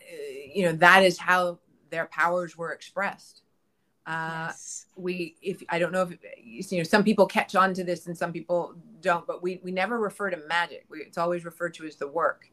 uh, 0.00 0.14
you 0.54 0.64
know 0.64 0.72
that 0.72 1.02
is 1.02 1.18
how 1.18 1.58
their 1.90 2.06
powers 2.06 2.56
were 2.56 2.72
expressed. 2.72 3.42
Uh 4.06 4.46
yes. 4.48 4.86
we 4.96 5.36
if 5.40 5.62
I 5.68 5.78
don't 5.78 5.92
know 5.92 6.02
if 6.02 6.18
you 6.42 6.78
know 6.78 6.84
some 6.84 7.04
people 7.04 7.26
catch 7.26 7.54
on 7.54 7.72
to 7.74 7.84
this 7.84 8.06
and 8.06 8.16
some 8.16 8.32
people 8.32 8.74
don't, 9.00 9.26
but 9.26 9.42
we 9.42 9.60
we 9.62 9.72
never 9.72 9.98
refer 9.98 10.30
to 10.30 10.36
magic. 10.48 10.84
We, 10.88 10.98
it's 10.98 11.18
always 11.18 11.44
referred 11.44 11.74
to 11.74 11.86
as 11.86 11.96
the 11.96 12.08
work. 12.08 12.50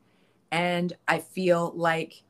And 0.52 0.94
I 1.08 1.20
feel 1.20 1.74
like 1.76 2.24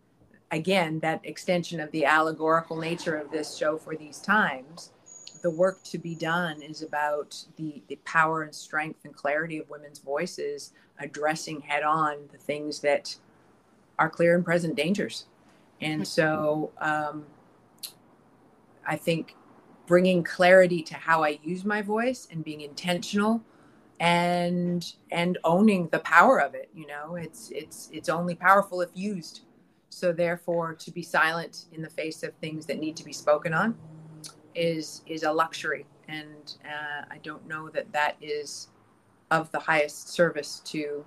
again 0.52 1.00
that 1.02 1.22
extension 1.24 1.80
of 1.80 1.92
the 1.92 2.06
allegorical 2.06 2.78
nature 2.78 3.16
of 3.16 3.32
this 3.32 3.56
show 3.56 3.78
for 3.78 3.96
these 3.96 4.20
times 4.20 4.92
the 5.42 5.50
work 5.50 5.84
to 5.84 5.98
be 5.98 6.16
done 6.16 6.62
is 6.62 6.82
about 6.82 7.36
the, 7.58 7.82
the 7.88 7.96
power 8.06 8.44
and 8.44 8.54
strength 8.54 9.00
and 9.06 9.16
clarity 9.16 9.58
of 9.58 9.70
women's 9.70 10.00
voices 10.00 10.74
addressing 11.00 11.62
head 11.62 11.84
on 11.84 12.18
the 12.32 12.38
things 12.38 12.80
that 12.80 13.16
are 13.98 14.10
clear 14.10 14.36
and 14.36 14.46
present 14.46 14.76
dangers. 14.76 15.26
And 15.82 16.08
so 16.08 16.72
um, 16.78 17.26
I 18.86 18.96
think 18.96 19.36
bringing 19.88 20.24
clarity 20.24 20.82
to 20.84 20.96
how 20.96 21.24
I 21.24 21.40
use 21.44 21.66
my 21.66 21.82
voice 21.82 22.28
and 22.32 22.44
being 22.44 22.62
intentional 22.62 23.44
and 24.00 24.94
and 25.12 25.38
owning 25.44 25.88
the 25.90 26.00
power 26.00 26.40
of 26.40 26.56
it 26.56 26.70
you 26.74 26.88
know? 26.88 27.16
It's 27.16 27.52
it's 27.52 27.90
it's 27.94 28.10
only 28.10 28.36
powerful 28.36 28.82
if 28.82 28.90
used. 28.94 29.42
So 29.90 30.14
therefore 30.14 30.74
to 30.76 30.92
be 30.92 31.02
silent 31.04 31.66
in 31.74 31.82
the 31.82 31.90
face 31.90 32.24
of 32.24 32.34
things 32.36 32.66
that 32.68 32.80
need 32.80 32.96
to 32.98 33.04
be 33.06 33.14
spoken 33.14 33.54
on 33.54 33.78
is 34.56 35.04
is 35.06 35.24
a 35.24 35.32
luxury. 35.32 35.86
And 36.08 36.56
uh, 36.66 37.06
i 37.10 37.18
don't 37.20 37.48
know 37.48 37.70
that 37.70 37.92
that 37.94 38.16
is 38.22 38.70
of 39.32 39.52
the 39.52 39.60
highest 39.60 40.10
service 40.10 40.62
to 40.66 41.06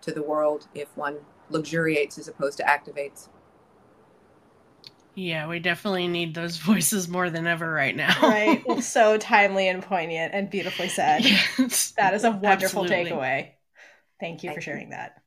to 0.00 0.12
the 0.12 0.22
world 0.22 0.68
if 0.74 0.96
one 0.96 1.16
luxuriates 1.50 2.18
as 2.18 2.28
opposed 2.28 2.56
to 2.58 2.64
activates 2.64 3.28
Yeah, 5.14 5.46
we 5.46 5.60
definitely 5.60 6.08
need 6.08 6.34
those 6.34 6.56
voices 6.72 7.08
more 7.08 7.30
than 7.30 7.46
ever 7.46 7.70
right 7.70 7.94
now. 7.94 8.14
right. 8.22 8.62
So 8.82 9.16
timely 9.16 9.68
and 9.68 9.82
poignant 9.82 10.34
and 10.34 10.50
beautifully 10.50 10.88
said. 10.88 11.24
yes. 11.24 11.92
That 11.96 12.14
is 12.14 12.24
a 12.24 12.30
wonderful 12.32 12.82
Absolutely. 12.82 13.10
takeaway. 13.10 13.50
Thank 14.20 14.42
you 14.42 14.50
for 14.50 14.56
you. 14.56 14.62
sharing 14.62 14.90
that. 14.90 15.22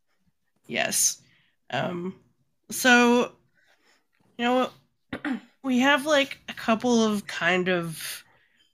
Yes. 0.68 1.22
Um 1.70 2.16
so 2.70 3.32
you 4.38 4.46
know 4.46 4.70
we 5.64 5.80
have 5.80 6.06
like 6.06 6.40
a 6.50 6.54
couple 6.54 7.04
of 7.04 7.28
kind 7.28 7.70
of 7.70 8.24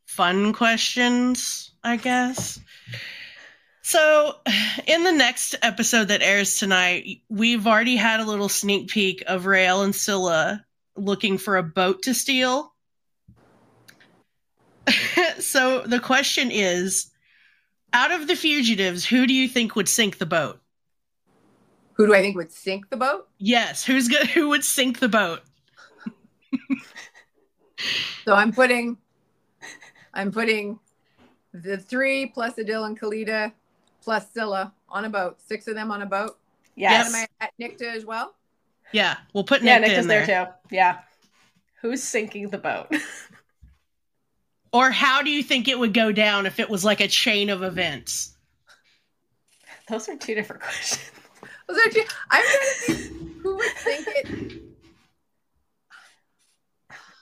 fun 0.06 0.54
questions, 0.54 1.72
I 1.84 1.96
guess. 1.98 2.60
So, 3.82 4.36
in 4.88 5.04
the 5.04 5.12
next 5.12 5.56
episode 5.62 6.10
that 6.10 6.22
airs 6.22 6.60
tonight, 6.60 7.22
we've 7.30 7.68
already 7.68 7.96
had 7.96 8.20
a 8.20 8.26
little 8.26 8.50
sneak 8.50 8.90
peek 8.90 9.24
of 9.28 9.44
Raelle 9.46 9.84
and 9.84 9.96
Scylla 9.96 10.64
looking 10.96 11.38
for 11.38 11.58
a 11.58 11.64
boat 11.64 12.04
to 12.04 12.14
steal. 12.14 12.74
so, 15.40 15.82
the 15.82 16.00
question 16.00 16.52
is 16.52 17.12
out 17.94 18.12
of 18.12 18.28
the 18.28 18.36
fugitives, 18.36 19.06
who 19.06 19.28
do 19.28 19.34
you 19.34 19.48
think 19.48 19.76
would 19.76 19.90
sink 19.90 20.18
the 20.18 20.26
boat? 20.26 20.60
who 21.94 22.08
do 22.08 22.14
i 22.14 22.22
think 22.22 22.36
would 22.36 22.52
sink 22.52 22.90
the 22.90 22.98
boat 22.98 23.28
Yes, 23.38 23.84
who's 23.84 24.08
good? 24.08 24.28
Who 24.28 24.50
would 24.50 24.64
sink 24.64 25.00
the 25.00 25.10
boat? 25.10 25.42
so 28.26 28.34
i'm 28.34 28.52
putting 28.52 28.98
i'm 30.14 30.32
putting 30.32 30.80
the 31.54 31.78
three 31.78 32.28
plus 32.28 32.56
adil 32.56 32.86
and 32.88 33.00
Khalida 33.00 33.52
plus 34.02 34.32
scylla 34.32 34.74
on 34.90 35.06
a 35.06 35.10
boat 35.10 35.40
six 35.42 35.68
of 35.68 35.76
them 35.76 35.92
on 35.92 36.02
a 36.02 36.06
boat 36.06 36.38
Yes. 36.76 37.14
Am 37.14 37.16
I 37.16 37.46
at 37.46 37.52
Nicte 37.62 37.84
as 37.84 38.04
well? 38.04 38.34
Yeah, 38.94 39.18
we'll 39.34 39.44
put 39.44 39.62
Yeah, 39.62 39.80
Nick 39.80 39.90
Nick 39.90 39.92
in 39.94 40.00
is 40.00 40.08
there. 40.08 40.26
there 40.26 40.46
too. 40.46 40.76
Yeah. 40.76 41.00
Who's 41.82 42.02
sinking 42.04 42.50
the 42.50 42.58
boat? 42.58 42.88
Or 44.72 44.90
how 44.90 45.22
do 45.22 45.30
you 45.30 45.44
think 45.44 45.68
it 45.68 45.78
would 45.78 45.94
go 45.94 46.12
down 46.12 46.48
if 46.48 46.60
it 46.60 46.68
was 46.68 46.84
like 46.84 47.00
a 47.00 47.08
chain 47.08 47.52
of 47.52 47.62
events? 47.62 48.34
Those 49.88 50.10
are 50.10 50.16
two 50.16 50.34
different 50.34 50.62
questions. 50.64 51.12
Was 51.70 51.78
there 51.78 51.92
two? 51.92 52.10
I'm 52.32 52.44
trying 52.44 52.60
to 52.64 52.94
think 52.94 53.42
who 53.44 53.56
would 53.56 53.72
think 53.74 54.08
it. 54.08 54.62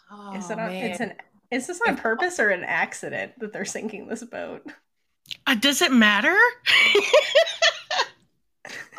Oh, 0.10 0.34
is 0.38 0.50
it 0.50 0.58
on, 0.60 0.70
man. 0.72 0.92
it's 0.92 1.00
an 1.02 1.14
is 1.52 1.68
this 1.68 1.82
on 1.86 1.98
purpose 1.98 2.40
or 2.40 2.52
an 2.52 2.64
accident 2.64 3.34
that 3.40 3.52
they're 3.52 3.66
sinking 3.66 4.08
this 4.08 4.24
boat? 4.24 4.66
Uh, 5.46 5.56
does 5.56 5.82
it 5.82 5.92
matter? 5.92 6.38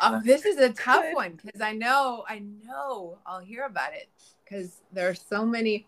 oh, 0.01 0.21
this 0.23 0.45
is 0.45 0.57
a 0.57 0.69
tough 0.73 1.03
Good. 1.03 1.15
one 1.15 1.39
because 1.43 1.61
I 1.61 1.73
know, 1.73 2.23
I 2.27 2.43
know 2.65 3.17
I'll 3.25 3.39
hear 3.39 3.65
about 3.65 3.93
it 3.93 4.09
because 4.43 4.81
there 4.91 5.09
are 5.09 5.15
so 5.15 5.45
many. 5.45 5.85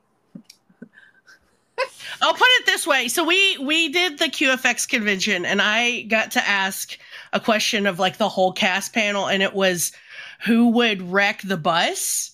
I'll 2.22 2.34
put 2.34 2.48
it 2.60 2.66
this 2.66 2.88
way. 2.88 3.08
So 3.08 3.24
we 3.24 3.58
we 3.58 3.90
did 3.90 4.18
the 4.18 4.26
QFX 4.26 4.88
convention 4.88 5.46
and 5.46 5.62
I 5.62 6.04
got 6.04 6.32
to 6.32 6.48
ask 6.48 6.98
a 7.34 7.40
question 7.40 7.86
of 7.86 8.00
like 8.00 8.18
the 8.18 8.30
whole 8.30 8.54
cast 8.54 8.94
panel 8.94 9.28
and 9.28 9.44
it 9.44 9.54
was 9.54 9.92
who 10.46 10.70
would 10.70 11.02
wreck 11.02 11.42
the 11.42 11.58
bus? 11.58 12.32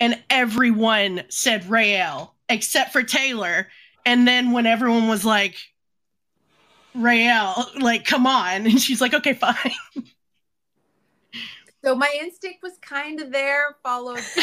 And 0.00 0.20
everyone 0.30 1.22
said 1.28 1.64
Raelle 1.64 2.30
except 2.48 2.92
for 2.92 3.02
Taylor. 3.02 3.68
And 4.06 4.26
then 4.26 4.52
when 4.52 4.66
everyone 4.66 5.08
was 5.08 5.24
like 5.24 5.56
Raelle, 6.96 7.66
like 7.80 8.04
come 8.04 8.26
on 8.26 8.66
and 8.66 8.80
she's 8.80 9.00
like 9.00 9.14
okay 9.14 9.34
fine. 9.34 9.72
So 11.84 11.94
my 11.94 12.12
instinct 12.20 12.58
was 12.62 12.72
kind 12.80 13.20
of 13.20 13.30
there, 13.30 13.76
followed 13.84 14.18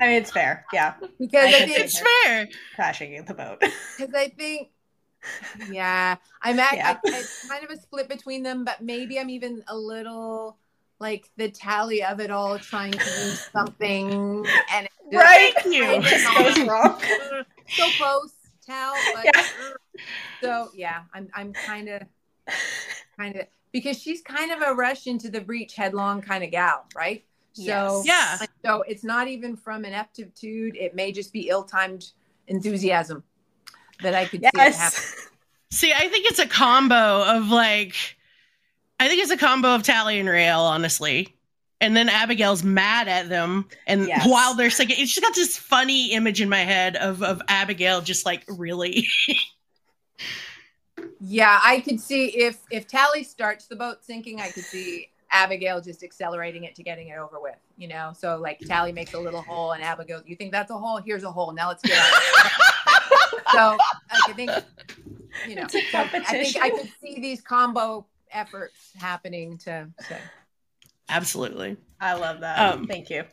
I 0.00 0.06
mean, 0.08 0.16
it's 0.16 0.30
fair. 0.30 0.64
Yeah, 0.72 0.94
because 1.18 1.44
I 1.44 1.48
I 1.58 1.66
think 1.66 1.78
it's 1.78 2.00
fair. 2.24 2.48
crashing 2.74 3.14
in 3.14 3.24
the 3.24 3.34
boat. 3.34 3.60
because 3.98 4.14
I 4.14 4.28
think, 4.28 4.70
yeah, 5.70 6.16
I'm 6.42 6.58
at, 6.58 6.74
Yeah. 6.76 6.96
I, 7.04 7.08
it's 7.08 7.48
kind 7.48 7.64
of 7.64 7.70
a 7.70 7.76
split 7.80 8.08
between 8.08 8.42
them, 8.42 8.64
but 8.64 8.80
maybe 8.82 9.18
I'm 9.18 9.30
even 9.30 9.62
a 9.68 9.76
little 9.76 10.58
like 10.98 11.30
the 11.36 11.50
tally 11.50 12.02
of 12.04 12.20
it 12.20 12.30
all, 12.30 12.58
trying 12.58 12.92
to 12.92 12.98
do 12.98 13.30
something, 13.52 14.46
and 14.72 14.86
it 14.86 14.92
just- 15.12 15.24
right? 15.24 15.52
You. 15.66 16.02
Just 16.02 16.36
goes 16.36 16.66
wrong. 16.68 17.00
so 17.68 17.86
close, 17.98 18.32
Tal, 18.66 18.94
but 19.14 19.24
Yeah. 19.24 19.44
Er. 19.62 19.76
so 20.42 20.70
yeah, 20.74 21.02
I'm 21.12 21.28
I'm 21.34 21.52
kind 21.52 21.88
of 21.88 22.02
kind 23.18 23.36
of 23.36 23.46
because 23.74 24.00
she's 24.00 24.22
kind 24.22 24.52
of 24.52 24.62
a 24.62 24.72
rush 24.72 25.06
into 25.08 25.28
the 25.28 25.40
breach 25.40 25.74
headlong 25.74 26.22
kind 26.22 26.44
of 26.44 26.50
gal, 26.52 26.86
right? 26.96 27.24
So 27.52 28.02
Yes. 28.04 28.06
Yeah. 28.06 28.46
so 28.64 28.82
it's 28.82 29.04
not 29.04 29.28
even 29.28 29.56
from 29.56 29.84
ineptitude; 29.84 30.76
it 30.76 30.94
may 30.94 31.12
just 31.12 31.32
be 31.32 31.48
ill-timed 31.48 32.10
enthusiasm 32.46 33.22
that 34.02 34.14
I 34.14 34.24
could 34.26 34.40
see 34.42 34.46
it 34.46 34.56
happen. 34.56 34.72
Yes. 34.80 35.28
See, 35.70 35.92
I 35.92 36.06
think 36.08 36.26
it's 36.26 36.38
a 36.38 36.46
combo 36.46 37.24
of 37.24 37.48
like, 37.50 37.96
I 39.00 39.08
think 39.08 39.20
it's 39.20 39.32
a 39.32 39.36
combo 39.36 39.74
of 39.74 39.82
Tally 39.82 40.20
and 40.20 40.28
Raelle, 40.28 40.60
honestly. 40.60 41.34
And 41.80 41.96
then 41.96 42.08
Abigail's 42.08 42.62
mad 42.62 43.08
at 43.08 43.28
them, 43.28 43.66
and 43.88 44.06
Yes. 44.06 44.24
while 44.26 44.54
they're 44.54 44.70
singing, 44.70 44.96
it's 45.00 45.12
just 45.12 45.20
got 45.22 45.34
this 45.34 45.58
funny 45.58 46.12
image 46.12 46.40
in 46.40 46.48
my 46.48 46.60
head 46.60 46.94
of 46.96 47.22
of 47.24 47.42
Abigail 47.48 48.00
just 48.02 48.24
like 48.24 48.44
really. 48.48 49.06
Yeah, 51.26 51.58
I 51.62 51.80
could 51.80 52.00
see 52.00 52.26
if 52.26 52.58
if 52.70 52.86
Tally 52.86 53.24
starts 53.24 53.66
the 53.66 53.76
boat 53.76 54.04
sinking, 54.04 54.40
I 54.40 54.50
could 54.50 54.64
see 54.64 55.08
Abigail 55.30 55.80
just 55.80 56.02
accelerating 56.02 56.64
it 56.64 56.74
to 56.74 56.82
getting 56.82 57.08
it 57.08 57.18
over 57.18 57.40
with. 57.40 57.56
You 57.78 57.88
know, 57.88 58.12
so 58.14 58.36
like 58.36 58.58
Tally 58.60 58.92
makes 58.92 59.14
a 59.14 59.18
little 59.18 59.40
hole, 59.40 59.72
and 59.72 59.82
Abigail, 59.82 60.22
you 60.26 60.36
think 60.36 60.52
that's 60.52 60.70
a 60.70 60.76
hole? 60.76 60.98
Here's 60.98 61.24
a 61.24 61.32
hole. 61.32 61.52
Now 61.52 61.68
let's 61.68 61.82
get 61.82 61.96
out. 61.98 62.12
so 63.52 63.78
I 64.28 64.32
think 64.34 64.50
you 65.48 65.54
know, 65.54 65.66
so 65.66 65.78
I 65.94 66.08
think. 66.08 66.56
I 66.62 66.70
could 66.70 66.90
see 67.00 67.20
these 67.20 67.40
combo 67.40 68.06
efforts 68.30 68.92
happening 68.96 69.56
to. 69.58 69.88
to 70.08 70.18
Absolutely. 71.08 71.76
I 72.00 72.14
love 72.14 72.40
that. 72.40 72.58
Um, 72.58 72.86
Thank 72.86 73.10
you. 73.10 73.24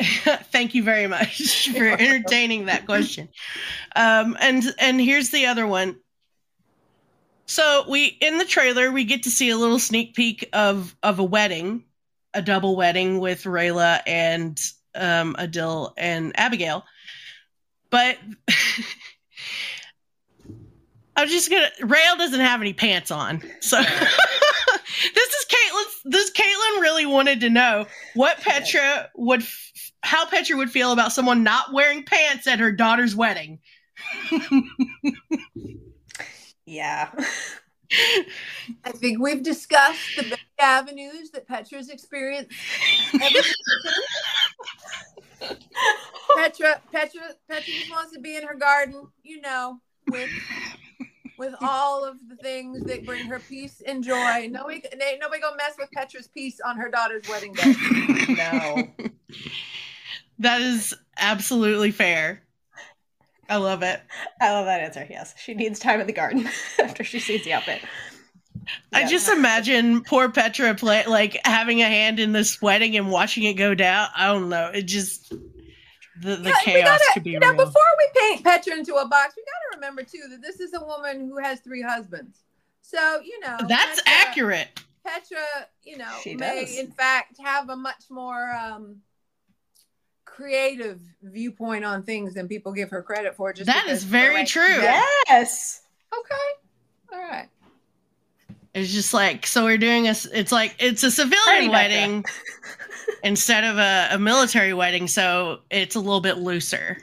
Thank 0.02 0.74
you 0.74 0.82
very 0.82 1.06
much 1.06 1.68
for 1.76 1.84
entertaining 1.84 2.66
that 2.66 2.86
question. 2.86 3.28
Um, 3.94 4.36
and 4.40 4.64
and 4.78 5.00
here's 5.00 5.30
the 5.30 5.46
other 5.46 5.66
one. 5.66 5.96
So 7.46 7.84
we 7.88 8.06
in 8.06 8.38
the 8.38 8.44
trailer 8.44 8.90
we 8.90 9.04
get 9.04 9.24
to 9.24 9.30
see 9.30 9.50
a 9.50 9.56
little 9.56 9.78
sneak 9.78 10.14
peek 10.14 10.48
of 10.52 10.96
of 11.02 11.18
a 11.18 11.24
wedding, 11.24 11.84
a 12.32 12.40
double 12.42 12.76
wedding 12.76 13.20
with 13.20 13.44
Rayla 13.44 14.00
and 14.06 14.58
um, 14.94 15.34
Adil 15.38 15.92
and 15.96 16.32
Abigail. 16.38 16.84
But 17.90 18.18
I'm 21.16 21.28
just 21.28 21.50
gonna. 21.50 21.70
Raelle 21.80 22.16
doesn't 22.18 22.40
have 22.40 22.60
any 22.60 22.72
pants 22.72 23.10
on, 23.10 23.40
so 23.60 23.80
this 23.82 23.88
is 23.88 25.46
Caitlin. 25.48 25.84
This 26.06 26.30
Caitlin 26.32 26.80
really 26.80 27.06
wanted 27.06 27.40
to 27.40 27.50
know 27.50 27.86
what 28.14 28.38
Petra 28.40 29.10
would, 29.14 29.42
f- 29.42 29.92
how 30.02 30.26
Petra 30.26 30.56
would 30.56 30.70
feel 30.70 30.92
about 30.92 31.12
someone 31.12 31.44
not 31.44 31.72
wearing 31.72 32.04
pants 32.04 32.46
at 32.46 32.58
her 32.58 32.72
daughter's 32.72 33.14
wedding. 33.14 33.60
Yeah. 36.74 37.10
I 38.84 38.90
think 38.90 39.20
we've 39.20 39.42
discussed 39.42 40.16
the 40.16 40.22
many 40.22 40.40
avenues 40.58 41.30
that 41.30 41.46
Petra's 41.46 41.88
experienced. 41.88 42.50
Petra, 43.12 43.44
Petra, 46.92 47.36
Petra 47.48 47.62
just 47.62 47.90
wants 47.90 48.12
to 48.12 48.20
be 48.20 48.36
in 48.36 48.42
her 48.42 48.54
garden, 48.54 49.06
you 49.22 49.40
know, 49.40 49.78
with 50.08 50.30
with 51.38 51.54
all 51.60 52.04
of 52.04 52.16
the 52.28 52.36
things 52.36 52.82
that 52.84 53.04
bring 53.04 53.26
her 53.26 53.38
peace 53.38 53.82
and 53.86 54.02
joy. 54.02 54.48
Nobody, 54.50 54.82
ain't 55.00 55.20
nobody 55.20 55.40
gonna 55.40 55.56
mess 55.56 55.74
with 55.78 55.90
Petra's 55.92 56.28
peace 56.28 56.60
on 56.64 56.76
her 56.76 56.88
daughter's 56.88 57.28
wedding 57.28 57.52
day. 57.52 57.74
No. 58.30 58.88
That 60.40 60.60
is 60.60 60.94
absolutely 61.16 61.92
fair. 61.92 62.43
I 63.48 63.56
love 63.56 63.82
it. 63.82 64.00
I 64.40 64.52
love 64.52 64.66
that 64.66 64.80
answer. 64.80 65.06
Yes, 65.08 65.34
she 65.38 65.54
needs 65.54 65.78
time 65.78 66.00
in 66.00 66.06
the 66.06 66.12
garden 66.12 66.48
after 66.82 67.04
she 67.04 67.18
sees 67.20 67.44
the 67.44 67.52
outfit. 67.52 67.82
I 68.92 69.06
just 69.06 69.28
imagine 69.28 70.02
poor 70.04 70.30
Petra 70.30 70.74
play 70.74 71.04
like 71.06 71.38
having 71.44 71.82
a 71.82 71.86
hand 71.86 72.18
in 72.18 72.32
this 72.32 72.62
wedding 72.62 72.96
and 72.96 73.10
watching 73.10 73.44
it 73.44 73.54
go 73.54 73.74
down. 73.74 74.08
I 74.16 74.26
don't 74.28 74.48
know. 74.48 74.70
It 74.74 74.82
just 74.82 75.30
the, 76.20 76.36
the 76.36 76.48
Yeah, 76.48 76.54
chaos 76.62 76.86
gotta- 76.88 77.04
could 77.14 77.22
be 77.24 77.30
you 77.32 77.40
know, 77.40 77.48
real. 77.48 77.66
before 77.66 77.82
we 77.98 78.20
paint 78.20 78.44
Petra 78.44 78.74
into 78.76 78.94
a 78.94 79.06
box, 79.06 79.34
we 79.36 79.42
got 79.42 79.72
to 79.72 79.76
remember 79.78 80.02
too 80.02 80.22
that 80.30 80.40
this 80.40 80.60
is 80.60 80.72
a 80.72 80.80
woman 80.82 81.28
who 81.28 81.38
has 81.38 81.60
three 81.60 81.82
husbands. 81.82 82.38
So 82.80 83.20
you 83.22 83.38
know 83.40 83.58
That's 83.68 84.00
Petra- 84.02 84.12
accurate. 84.28 84.80
Petra, 85.06 85.38
you 85.82 85.98
know, 85.98 86.10
She 86.22 86.34
may 86.34 86.64
does. 86.64 86.78
in 86.78 86.90
fact 86.92 87.36
have 87.44 87.68
a 87.68 87.76
much 87.76 88.04
more 88.08 88.50
um, 88.52 88.96
creative 90.34 91.00
viewpoint 91.22 91.84
on 91.84 92.02
things 92.02 92.34
than 92.34 92.48
people 92.48 92.72
give 92.72 92.90
her 92.90 93.02
credit 93.02 93.36
for. 93.36 93.52
Just 93.52 93.66
That 93.66 93.84
because 93.84 93.98
is 93.98 94.04
of 94.04 94.10
very 94.10 94.34
the 94.34 94.40
way- 94.40 94.46
true. 94.46 94.82
Yes. 95.28 95.82
Okay. 96.12 96.34
All 97.12 97.20
right. 97.20 97.48
It's 98.74 98.92
just 98.92 99.14
like 99.14 99.46
so 99.46 99.62
we're 99.64 99.78
doing 99.78 100.08
a. 100.08 100.14
It's 100.32 100.50
like 100.50 100.74
it's 100.80 101.04
a 101.04 101.10
civilian 101.10 101.70
wedding 101.70 102.24
instead 103.22 103.62
of 103.62 103.78
a, 103.78 104.08
a 104.12 104.18
military 104.18 104.74
wedding, 104.74 105.06
so 105.06 105.60
it's 105.70 105.94
a 105.94 106.00
little 106.00 106.20
bit 106.20 106.38
looser. 106.38 106.98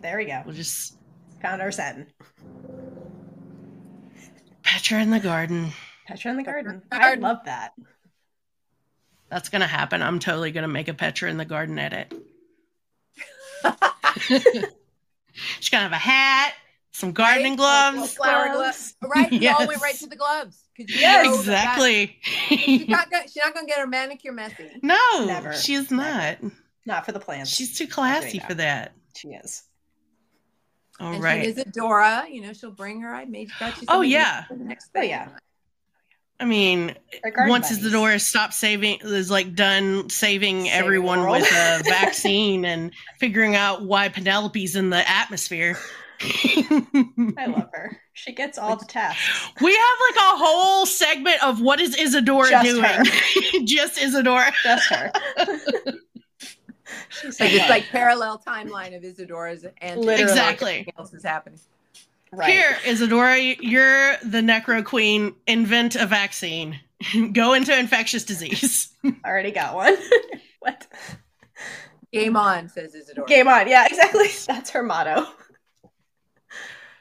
There 0.00 0.16
we 0.16 0.26
go. 0.26 0.42
We'll 0.46 0.54
just 0.54 0.94
Found 1.42 1.60
our 1.60 1.72
setting. 1.72 2.06
Petra 4.62 5.00
in 5.02 5.10
the 5.10 5.20
garden. 5.20 5.72
Petra 6.06 6.30
in 6.30 6.36
the 6.36 6.42
garden. 6.42 6.82
I 6.92 7.14
love 7.16 7.38
that. 7.44 7.72
That's 9.28 9.48
gonna 9.48 9.66
happen. 9.66 10.02
I'm 10.02 10.18
totally 10.18 10.50
gonna 10.52 10.68
make 10.68 10.88
a 10.88 10.94
Petra 10.94 11.28
in 11.30 11.36
the 11.36 11.44
garden 11.44 11.78
edit. 11.78 12.12
She's 14.18 15.68
gonna 15.70 15.82
have 15.84 15.92
a 15.92 15.96
hat, 15.96 16.54
some 16.92 17.12
gardening 17.12 17.52
Right? 17.52 17.56
gloves. 17.58 17.96
Little 17.96 18.06
flower 18.24 18.52
Gloves. 18.52 18.94
gloves. 19.00 19.14
Right. 19.14 19.30
We 19.30 19.36
all 19.48 19.58
Yes. 19.60 19.68
went 19.68 19.82
right 19.82 19.94
to 19.96 20.06
the 20.06 20.16
gloves. 20.16 20.62
'cause 20.76 20.86
you 20.88 21.00
Yes, 21.00 21.24
that 21.26 21.30
that- 21.30 21.38
exactly. 21.40 22.18
She's 22.22 22.88
not, 22.88 23.10
gonna, 23.10 23.24
she's 23.24 23.36
not 23.36 23.54
gonna 23.54 23.66
get 23.66 23.78
her 23.78 23.86
manicure 23.86 24.32
messy. 24.32 24.70
no, 24.82 25.24
Never. 25.26 25.52
she's 25.54 25.90
Never. 25.90 26.38
not. 26.42 26.52
Not 26.86 27.04
for 27.04 27.12
the 27.12 27.20
plants. 27.20 27.50
She's 27.50 27.76
too 27.76 27.86
classy 27.88 28.38
for 28.38 28.54
that. 28.54 28.92
she 29.16 29.28
is. 29.30 29.64
All 31.00 31.12
and 31.14 31.22
right. 31.22 31.42
she 31.44 31.50
is 31.50 31.56
Adora. 31.58 32.30
You 32.30 32.42
know, 32.42 32.52
she'll 32.54 32.70
bring 32.70 33.00
her. 33.02 33.12
I 33.14 33.24
made 33.26 33.50
got 33.58 33.76
you. 33.82 33.86
Oh, 33.88 34.00
yeah. 34.02 34.44
next 34.56 34.90
Oh, 34.94 35.00
thing. 35.00 35.10
yeah. 35.10 35.28
I 36.38 36.44
mean, 36.44 36.94
Our 37.24 37.30
garden 37.30 37.50
once 37.50 37.70
buddies. 37.70 37.92
Izadora 37.92 38.20
stops 38.20 38.56
saving, 38.56 38.98
is 39.02 39.30
like 39.30 39.54
done 39.54 40.10
saving, 40.10 40.64
Saving 40.64 40.70
everyone 40.70 41.22
the 41.22 41.30
with 41.30 41.50
a 41.50 41.82
vaccine 41.84 42.64
and 42.64 42.92
figuring 43.18 43.54
out 43.56 43.84
why 43.84 44.08
Penelope's 44.08 44.74
in 44.76 44.90
the 44.90 45.08
atmosphere. 45.08 45.78
I 46.20 47.46
love 47.46 47.68
her. 47.72 48.00
She 48.12 48.32
gets 48.32 48.58
all 48.58 48.76
the 48.76 48.86
tasks. 48.86 49.50
We 49.60 49.72
have 49.72 49.98
like 50.10 50.16
a 50.16 50.36
whole 50.38 50.86
segment 50.86 51.42
of 51.42 51.60
what 51.60 51.80
is 51.80 51.94
Izadora 51.96 52.48
Just 52.50 52.66
doing? 52.66 53.66
Just 53.66 53.98
Izadora. 53.98 54.52
Just 54.62 54.88
her. 54.88 55.12
She's 57.08 57.36
so 57.36 57.44
Like 57.44 57.52
it's 57.54 57.68
like 57.68 57.84
parallel 57.88 58.42
timeline 58.46 58.96
of 58.96 59.02
Izadora's 59.02 59.66
and 59.80 60.00
Literally. 60.00 60.22
Exactly. 60.22 60.88
Else 60.98 61.12
is 61.12 61.22
happening. 61.22 61.58
Right. 62.36 62.50
Here, 62.50 62.76
Izadora, 62.82 63.56
you're 63.62 64.18
the 64.18 64.42
Necro 64.42 64.84
Queen. 64.84 65.34
Invent 65.46 65.96
a 65.96 66.04
vaccine. 66.04 66.78
Go 67.32 67.54
into 67.54 67.76
infectious 67.76 68.24
disease. 68.24 68.90
Already 69.24 69.52
got 69.52 69.74
one. 69.74 69.96
what? 70.60 70.86
Game 72.12 72.36
on, 72.36 72.68
says 72.68 72.94
Izadora. 72.94 73.26
Game 73.26 73.48
on. 73.48 73.66
Yeah, 73.68 73.86
exactly. 73.86 74.26
That's 74.46 74.68
her 74.68 74.82
motto. 74.82 75.26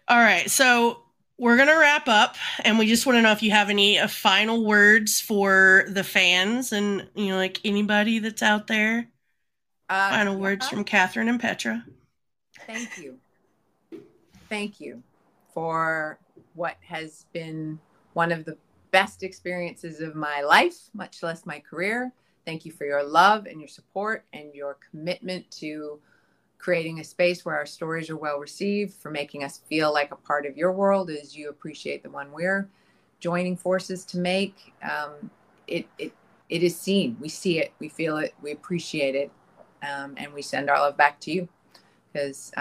All 0.08 0.18
right, 0.18 0.50
so 0.50 1.02
we're 1.38 1.58
gonna 1.58 1.78
wrap 1.78 2.08
up, 2.08 2.38
and 2.64 2.80
we 2.80 2.88
just 2.88 3.06
want 3.06 3.18
to 3.18 3.22
know 3.22 3.34
if 3.34 3.44
you 3.44 3.52
have 3.52 3.70
any 3.70 4.00
uh, 4.00 4.08
final 4.08 4.64
words 4.64 5.20
for 5.20 5.84
the 5.90 6.04
fans 6.06 6.72
and 6.72 7.10
you 7.14 7.28
know, 7.28 7.36
like 7.36 7.60
anybody 7.66 8.20
that's 8.20 8.42
out 8.42 8.68
there. 8.68 9.10
Uh, 9.90 10.10
Final 10.12 10.38
words 10.38 10.70
from 10.70 10.86
Catherine 10.86 11.28
and 11.28 11.42
Petra. 11.42 11.84
Thank 12.66 12.98
you. 13.00 13.18
Thank 14.48 14.80
you 14.80 15.04
for 15.56 16.20
what 16.54 16.76
has 16.82 17.26
been 17.34 17.80
one 18.14 18.32
of 18.32 18.46
the 18.46 18.58
best 18.92 19.24
experiences 19.24 20.02
of 20.02 20.16
my 20.16 20.42
life, 20.42 20.90
much 20.94 21.24
less 21.24 21.46
my 21.46 21.60
career. 21.60 22.12
Thank 22.46 22.66
you 22.66 22.72
for 22.72 22.86
your 22.86 23.04
love 23.04 23.48
and 23.48 23.60
your 23.60 23.68
support 23.68 24.26
and 24.34 24.54
your 24.54 24.78
commitment 24.92 25.50
to 25.52 26.00
creating 26.60 27.00
a 27.00 27.04
space 27.04 27.44
where 27.44 27.56
our 27.56 27.66
stories 27.66 28.10
are 28.10 28.18
well 28.18 28.38
received, 28.38 28.94
for 28.94 29.10
making 29.10 29.44
us 29.44 29.62
feel 29.70 29.94
like 29.94 30.12
a 30.12 30.16
part 30.16 30.46
of 30.46 30.56
your 30.56 30.72
world 30.72 31.10
as 31.10 31.36
you 31.36 31.50
appreciate 31.50 32.04
the 32.04 32.10
one 32.10 32.32
we're 32.32 32.70
joining 33.20 33.56
forces 33.56 34.06
to 34.06 34.18
make. 34.18 34.74
Um, 34.84 35.30
it, 35.68 35.88
it, 35.98 36.14
it 36.50 36.64
is 36.64 36.78
seen. 36.78 37.18
We 37.20 37.30
see 37.30 37.60
it, 37.60 37.74
we 37.80 37.90
feel 37.90 38.18
it, 38.18 38.36
we 38.42 38.52
appreciate 38.52 39.16
it, 39.16 39.32
um, 39.82 40.14
and 40.18 40.34
we 40.34 40.42
send 40.42 40.70
our 40.70 40.80
love 40.80 40.98
back 40.98 41.20
to 41.22 41.32
you 41.32 41.48
because 42.12 42.52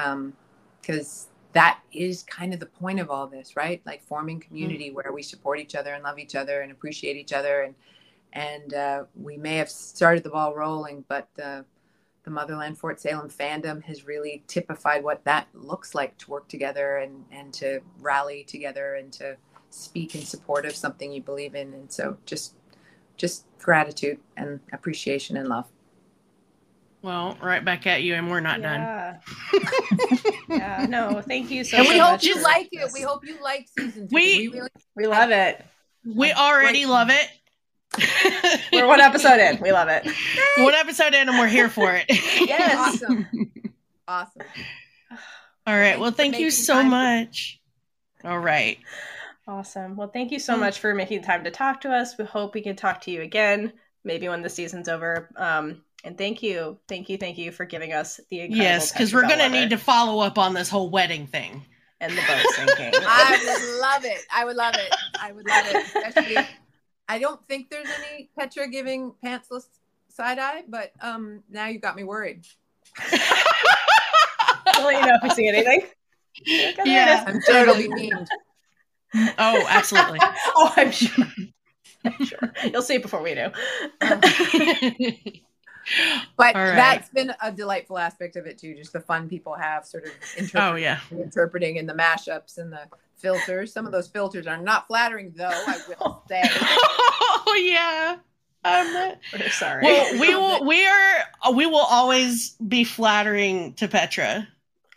because 0.81 1.29
that 1.55 1.81
is 1.93 2.23
kind 2.25 2.53
of 2.53 2.61
the 2.61 2.67
point 2.67 3.01
of 3.01 3.11
all 3.11 3.27
this 3.27 3.57
right? 3.57 3.81
Like 3.87 4.03
forming 4.03 4.41
community 4.41 4.91
where 4.91 5.13
we 5.13 5.23
support 5.23 5.59
each 5.59 5.75
other 5.75 5.95
and 5.95 6.05
love 6.05 6.19
each 6.19 6.35
other 6.35 6.61
and 6.61 6.71
appreciate 6.71 7.17
each 7.17 7.33
other 7.33 7.63
and 7.63 7.75
and 8.33 8.75
uh, 8.75 9.05
we 9.15 9.37
may 9.37 9.57
have 9.57 9.71
started 9.71 10.25
the 10.25 10.31
ball 10.31 10.55
rolling 10.55 11.05
but 11.09 11.29
uh, 11.43 11.63
the 12.25 12.31
motherland 12.31 12.77
fort 12.77 13.01
salem 13.01 13.29
fandom 13.29 13.83
has 13.83 14.07
really 14.07 14.43
typified 14.49 15.05
what 15.05 15.25
that 15.25 15.47
looks 15.55 15.95
like 15.95 16.17
to 16.19 16.31
work 16.31 16.49
together 16.49 16.97
and 16.99 17.25
and 17.31 17.53
to 17.53 17.81
rally 18.01 18.45
together 18.45 18.95
and 18.97 19.13
to 19.13 19.37
speak 19.75 20.15
in 20.15 20.23
support 20.23 20.65
of 20.65 20.75
something 20.75 21.13
you 21.13 21.21
believe 21.21 21.55
in. 21.55 21.75
And 21.75 21.91
so 21.91 22.17
just 22.27 22.55
just 23.17 23.47
gratitude 23.59 24.19
and 24.37 24.61
appreciation 24.73 25.37
and 25.37 25.49
love 25.49 25.67
Well, 27.05 27.37
right 27.43 27.63
back 27.63 27.87
at 27.87 28.03
you, 28.03 28.15
and 28.15 28.31
we're 28.31 28.41
not 28.41 28.63
done. 28.63 28.81
yeah. 28.81 29.17
yeah. 30.49 30.87
No, 30.89 31.21
thank 31.21 31.51
you 31.51 31.63
so 31.63 31.77
much. 31.77 31.87
and 31.87 31.95
we 31.95 31.99
so 32.01 32.05
hope 32.07 32.23
you 32.23 32.35
for 32.37 32.41
like 32.43 32.69
it. 32.73 32.91
We 32.95 33.03
hope 33.03 33.27
you 33.27 33.37
like 33.43 33.69
season 33.79 34.09
two. 34.09 34.15
We- 34.15 34.49
really 34.49 34.69
We 34.97 35.07
love 35.07 35.31
it. 35.31 35.63
We 36.07 36.33
already 36.33 36.87
love 36.87 37.11
it. 37.11 37.29
We're 38.73 38.87
one 38.87 39.01
episode 39.03 39.39
in. 39.39 39.61
We 39.61 39.71
love 39.73 39.89
it. 39.89 40.07
One 40.59 40.75
episode 40.75 41.13
in, 41.15 41.29
and 41.29 41.39
we're 41.39 41.47
here 41.47 41.69
for 41.69 41.93
it. 41.95 42.07
Yes. 42.49 42.75
awesome, 43.03 43.29
awesome. 44.09 44.43
All 45.67 45.75
right. 45.75 45.91
Thanks 45.91 46.01
Well, 46.01 46.11
thank 46.11 46.39
you 46.39 46.51
so 46.51 46.73
time 46.73 46.87
for- 46.87 46.91
much. 46.91 47.61
All 48.25 48.39
right. 48.39 48.79
Awesome. 49.47 49.95
Well, 49.97 50.09
thank 50.09 50.33
you 50.33 50.39
so 50.39 50.57
much 50.57 50.79
for 50.81 50.95
making 50.95 51.23
time 51.23 51.45
to 51.45 51.51
talk 51.51 51.83
to 51.83 51.91
us. 51.93 52.17
We 52.19 52.25
hope 52.25 52.55
we 52.55 52.63
can 52.63 52.77
talk 52.77 53.03
to 53.03 53.11
you 53.11 53.21
again, 53.21 53.75
maybe 54.05 54.27
when 54.29 54.41
the 54.43 54.49
season's 54.49 54.89
over. 54.89 55.29
Um, 55.37 55.83
and 56.05 56.17
thank 56.17 56.43
you, 56.43 56.79
thank 56.87 57.09
you, 57.09 57.17
thank 57.19 57.37
you 57.39 57.51
for 57.51 57.65
giving 57.65 57.93
us 57.93 58.21
the 58.31 58.41
incredible 58.41 58.63
Yes, 58.65 58.93
because 58.93 59.13
we're 59.13 59.23
gonna 59.23 59.45
Bellweather 59.45 59.51
need 59.51 59.71
to 59.71 59.79
follow 59.79 60.21
up 60.23 60.39
on 60.39 60.55
this 60.55 60.69
whole 60.69 60.91
wedding 60.91 61.27
thing. 61.27 61.65
and 62.01 62.13
the 62.13 62.23
boat 62.23 62.47
sinking. 62.55 62.93
I 63.07 63.39
would 63.45 63.81
love 63.81 64.05
it. 64.05 64.21
I 64.33 64.45
would 64.45 64.57
love 64.57 64.75
it. 64.77 64.95
I 65.21 65.33
would 65.33 65.47
love 65.47 65.65
it. 65.67 65.77
Especially, 65.87 66.47
I 67.09 67.19
don't 67.19 67.43
think 67.47 67.71
there's 67.71 67.89
any 67.99 68.29
Petra 68.39 68.69
giving 68.69 69.13
pantsless 69.25 69.65
side 70.09 70.39
eye, 70.39 70.63
but 70.69 70.93
um, 71.01 71.43
now 71.51 71.67
you 71.67 71.79
got 71.79 71.97
me 71.97 72.05
worried. 72.05 72.45
I'll 74.67 74.85
let 74.85 75.01
you 75.01 75.07
know 75.07 75.15
if 75.17 75.23
we 75.23 75.31
see 75.31 75.49
anything. 75.49 75.81
Like, 75.83 76.77
oh, 76.81 76.85
there 76.85 76.87
it 76.87 76.87
Yeah. 76.87 77.21
is. 77.23 77.35
I'm 77.35 77.41
totally 77.43 77.89
memed. 77.89 78.27
Oh, 79.39 79.67
absolutely. 79.69 80.19
oh, 80.57 80.73
I'm 80.77 80.91
sure. 80.91 81.25
I'm 82.05 82.25
sure. 82.25 82.53
You'll 82.71 82.83
see 82.83 82.97
it 82.97 83.03
before 83.03 83.23
we 83.23 83.35
do. 83.35 83.51
But 86.37 86.55
right. 86.55 86.75
that's 86.75 87.09
been 87.11 87.33
a 87.43 87.53
delightful 87.53 87.99
aspect 87.99 88.37
of 88.37 88.47
it 88.47 88.59
too. 88.59 88.75
Just 88.75 88.93
the 88.93 89.01
fun 89.01 89.29
people 89.29 89.55
have 89.55 89.87
sort 89.87 90.05
of 90.05 90.13
interpreting, 90.37 90.61
oh 90.61 90.75
yeah. 90.77 91.01
interpreting 91.13 91.79
and 91.79 91.89
the 91.89 91.95
mashups 91.95 92.59
and 92.59 92.73
the 92.73 92.83
filters. 93.17 93.73
Some 93.73 93.87
of 93.87 93.93
those 93.93 94.09
filters 94.09 94.47
are 94.47 94.57
not 94.57 94.87
flattering, 94.89 95.33
though. 95.37 95.49
I 95.51 95.79
will 95.89 96.23
say. 96.29 96.43
Oh 96.45 97.55
yeah. 97.63 98.17
Um, 98.67 99.13
We're 99.39 99.51
sorry. 99.51 99.83
well, 99.85 100.13
we 100.21 100.35
will. 100.35 100.65
We 100.65 100.87
are. 100.87 101.53
We 101.55 101.67
will 101.67 101.77
always 101.79 102.51
be 102.67 102.83
flattering 102.85 103.75
to 103.75 103.89
Petra 103.89 104.49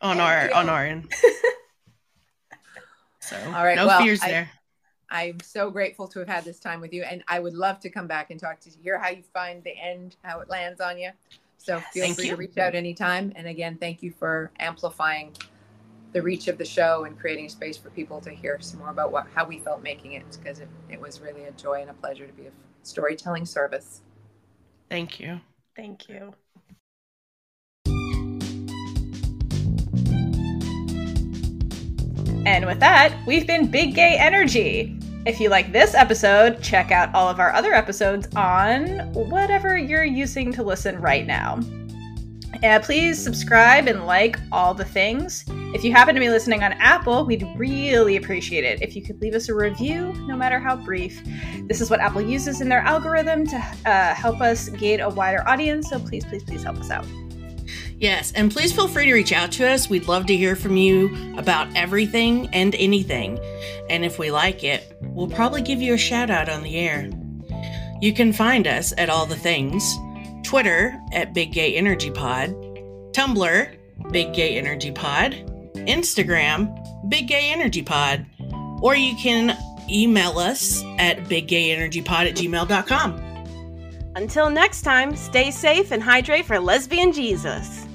on 0.01 0.17
Thank 0.17 0.29
our 0.29 0.45
you. 0.47 0.53
on 0.53 0.69
our 0.69 0.85
end. 0.85 1.11
So, 3.19 3.35
All 3.47 3.65
right, 3.65 3.75
no 3.75 3.87
well, 3.87 4.01
fears 4.01 4.21
I- 4.23 4.29
there. 4.29 4.49
I'm 5.09 5.39
so 5.41 5.69
grateful 5.69 6.07
to 6.09 6.19
have 6.19 6.27
had 6.27 6.43
this 6.43 6.59
time 6.59 6.81
with 6.81 6.93
you, 6.93 7.03
and 7.03 7.23
I 7.27 7.39
would 7.39 7.53
love 7.53 7.79
to 7.81 7.89
come 7.89 8.07
back 8.07 8.31
and 8.31 8.39
talk 8.39 8.59
to 8.61 8.69
you, 8.69 8.75
hear 8.83 8.99
how 8.99 9.09
you 9.09 9.23
find 9.33 9.63
the 9.63 9.77
end, 9.77 10.15
how 10.23 10.39
it 10.39 10.49
lands 10.49 10.81
on 10.81 10.97
you. 10.97 11.11
So 11.57 11.79
feel 11.79 12.03
Thank 12.03 12.15
free 12.17 12.25
you. 12.25 12.31
to 12.31 12.37
reach 12.37 12.57
out 12.57 12.75
anytime. 12.75 13.33
And 13.35 13.47
again, 13.47 13.77
thank 13.77 14.03
you 14.03 14.11
for 14.11 14.51
amplifying 14.59 15.35
the 16.13 16.21
reach 16.21 16.47
of 16.47 16.57
the 16.57 16.65
show 16.65 17.03
and 17.05 17.19
creating 17.19 17.49
space 17.49 17.77
for 17.77 17.89
people 17.89 18.21
to 18.21 18.29
hear 18.29 18.59
some 18.61 18.79
more 18.79 18.89
about 18.89 19.11
what 19.11 19.27
how 19.33 19.45
we 19.45 19.59
felt 19.59 19.83
making 19.83 20.13
it, 20.13 20.25
because 20.39 20.59
it, 20.59 20.69
it 20.89 20.99
was 20.99 21.19
really 21.21 21.45
a 21.45 21.51
joy 21.51 21.81
and 21.81 21.89
a 21.89 21.93
pleasure 21.93 22.25
to 22.25 22.33
be 22.33 22.47
a 22.47 22.51
storytelling 22.83 23.45
service. 23.45 24.01
Thank 24.89 25.19
you. 25.19 25.41
Thank 25.75 26.09
you. 26.09 26.33
And 32.47 32.65
with 32.65 32.79
that, 32.79 33.13
we've 33.27 33.45
been 33.45 33.69
Big 33.69 33.93
Gay 33.93 34.15
Energy. 34.17 34.97
If 35.25 35.41
you 35.41 35.49
like 35.49 35.73
this 35.73 35.93
episode, 35.93 36.63
check 36.63 36.91
out 36.91 37.13
all 37.13 37.27
of 37.27 37.41
our 37.41 37.51
other 37.51 37.73
episodes 37.73 38.25
on 38.37 38.99
whatever 39.13 39.77
you're 39.77 40.05
using 40.05 40.53
to 40.53 40.63
listen 40.63 40.97
right 41.01 41.27
now. 41.27 41.59
Uh, 42.63 42.79
please 42.79 43.21
subscribe 43.21 43.89
and 43.89 44.05
like 44.05 44.39
all 44.53 44.73
the 44.73 44.85
things. 44.85 45.43
If 45.75 45.83
you 45.83 45.91
happen 45.91 46.15
to 46.15 46.21
be 46.21 46.29
listening 46.29 46.63
on 46.63 46.71
Apple, 46.71 47.25
we'd 47.25 47.45
really 47.57 48.15
appreciate 48.15 48.63
it 48.63 48.81
if 48.81 48.95
you 48.95 49.01
could 49.01 49.21
leave 49.21 49.35
us 49.35 49.49
a 49.49 49.53
review, 49.53 50.13
no 50.25 50.37
matter 50.37 50.57
how 50.57 50.77
brief. 50.77 51.21
This 51.67 51.81
is 51.81 51.89
what 51.89 51.99
Apple 51.99 52.21
uses 52.21 52.61
in 52.61 52.69
their 52.69 52.79
algorithm 52.79 53.45
to 53.47 53.57
uh, 53.85 54.13
help 54.15 54.39
us 54.39 54.69
gain 54.69 55.01
a 55.01 55.09
wider 55.09 55.45
audience, 55.49 55.89
so 55.89 55.99
please, 55.99 56.23
please, 56.23 56.45
please 56.45 56.63
help 56.63 56.77
us 56.77 56.91
out. 56.91 57.05
Yes, 57.99 58.31
and 58.33 58.51
please 58.51 58.71
feel 58.71 58.87
free 58.87 59.05
to 59.05 59.13
reach 59.13 59.33
out 59.33 59.51
to 59.53 59.67
us. 59.67 59.89
We'd 59.89 60.07
love 60.07 60.27
to 60.27 60.37
hear 60.37 60.55
from 60.55 60.77
you 60.77 61.35
about 61.35 61.75
everything 61.75 62.47
and 62.53 62.75
anything. 62.75 63.39
And 63.89 64.05
if 64.05 64.19
we 64.19 64.29
like 64.29 64.63
it, 64.63 64.95
we'll 65.01 65.29
probably 65.29 65.63
give 65.63 65.81
you 65.81 65.95
a 65.95 65.97
shout 65.97 66.29
out 66.29 66.47
on 66.47 66.61
the 66.61 66.77
air. 66.77 67.09
You 67.99 68.13
can 68.13 68.33
find 68.33 68.67
us 68.67 68.93
at 68.97 69.09
all 69.09 69.25
the 69.25 69.35
things 69.35 69.97
Twitter 70.43 70.95
at 71.11 71.33
Big 71.33 71.51
Gay 71.53 71.75
Energy 71.75 72.11
Pod, 72.11 72.51
Tumblr, 73.13 73.75
Big 74.11 74.33
Gay 74.33 74.57
Energy 74.57 74.91
Pod, 74.91 75.33
Instagram, 75.73 77.09
Big 77.09 77.27
Gay 77.27 77.51
Energy 77.51 77.81
Pod, 77.81 78.25
or 78.83 78.95
you 78.95 79.15
can 79.15 79.57
email 79.89 80.37
us 80.37 80.83
at 80.99 81.23
biggayenergypod 81.23 82.29
at 82.29 82.35
gmail.com. 82.35 83.23
Until 84.15 84.49
next 84.49 84.81
time, 84.81 85.15
stay 85.15 85.49
safe 85.51 85.91
and 85.91 86.01
hydrate 86.03 86.45
for 86.45 86.59
lesbian 86.59 87.11
Jesus. 87.11 87.86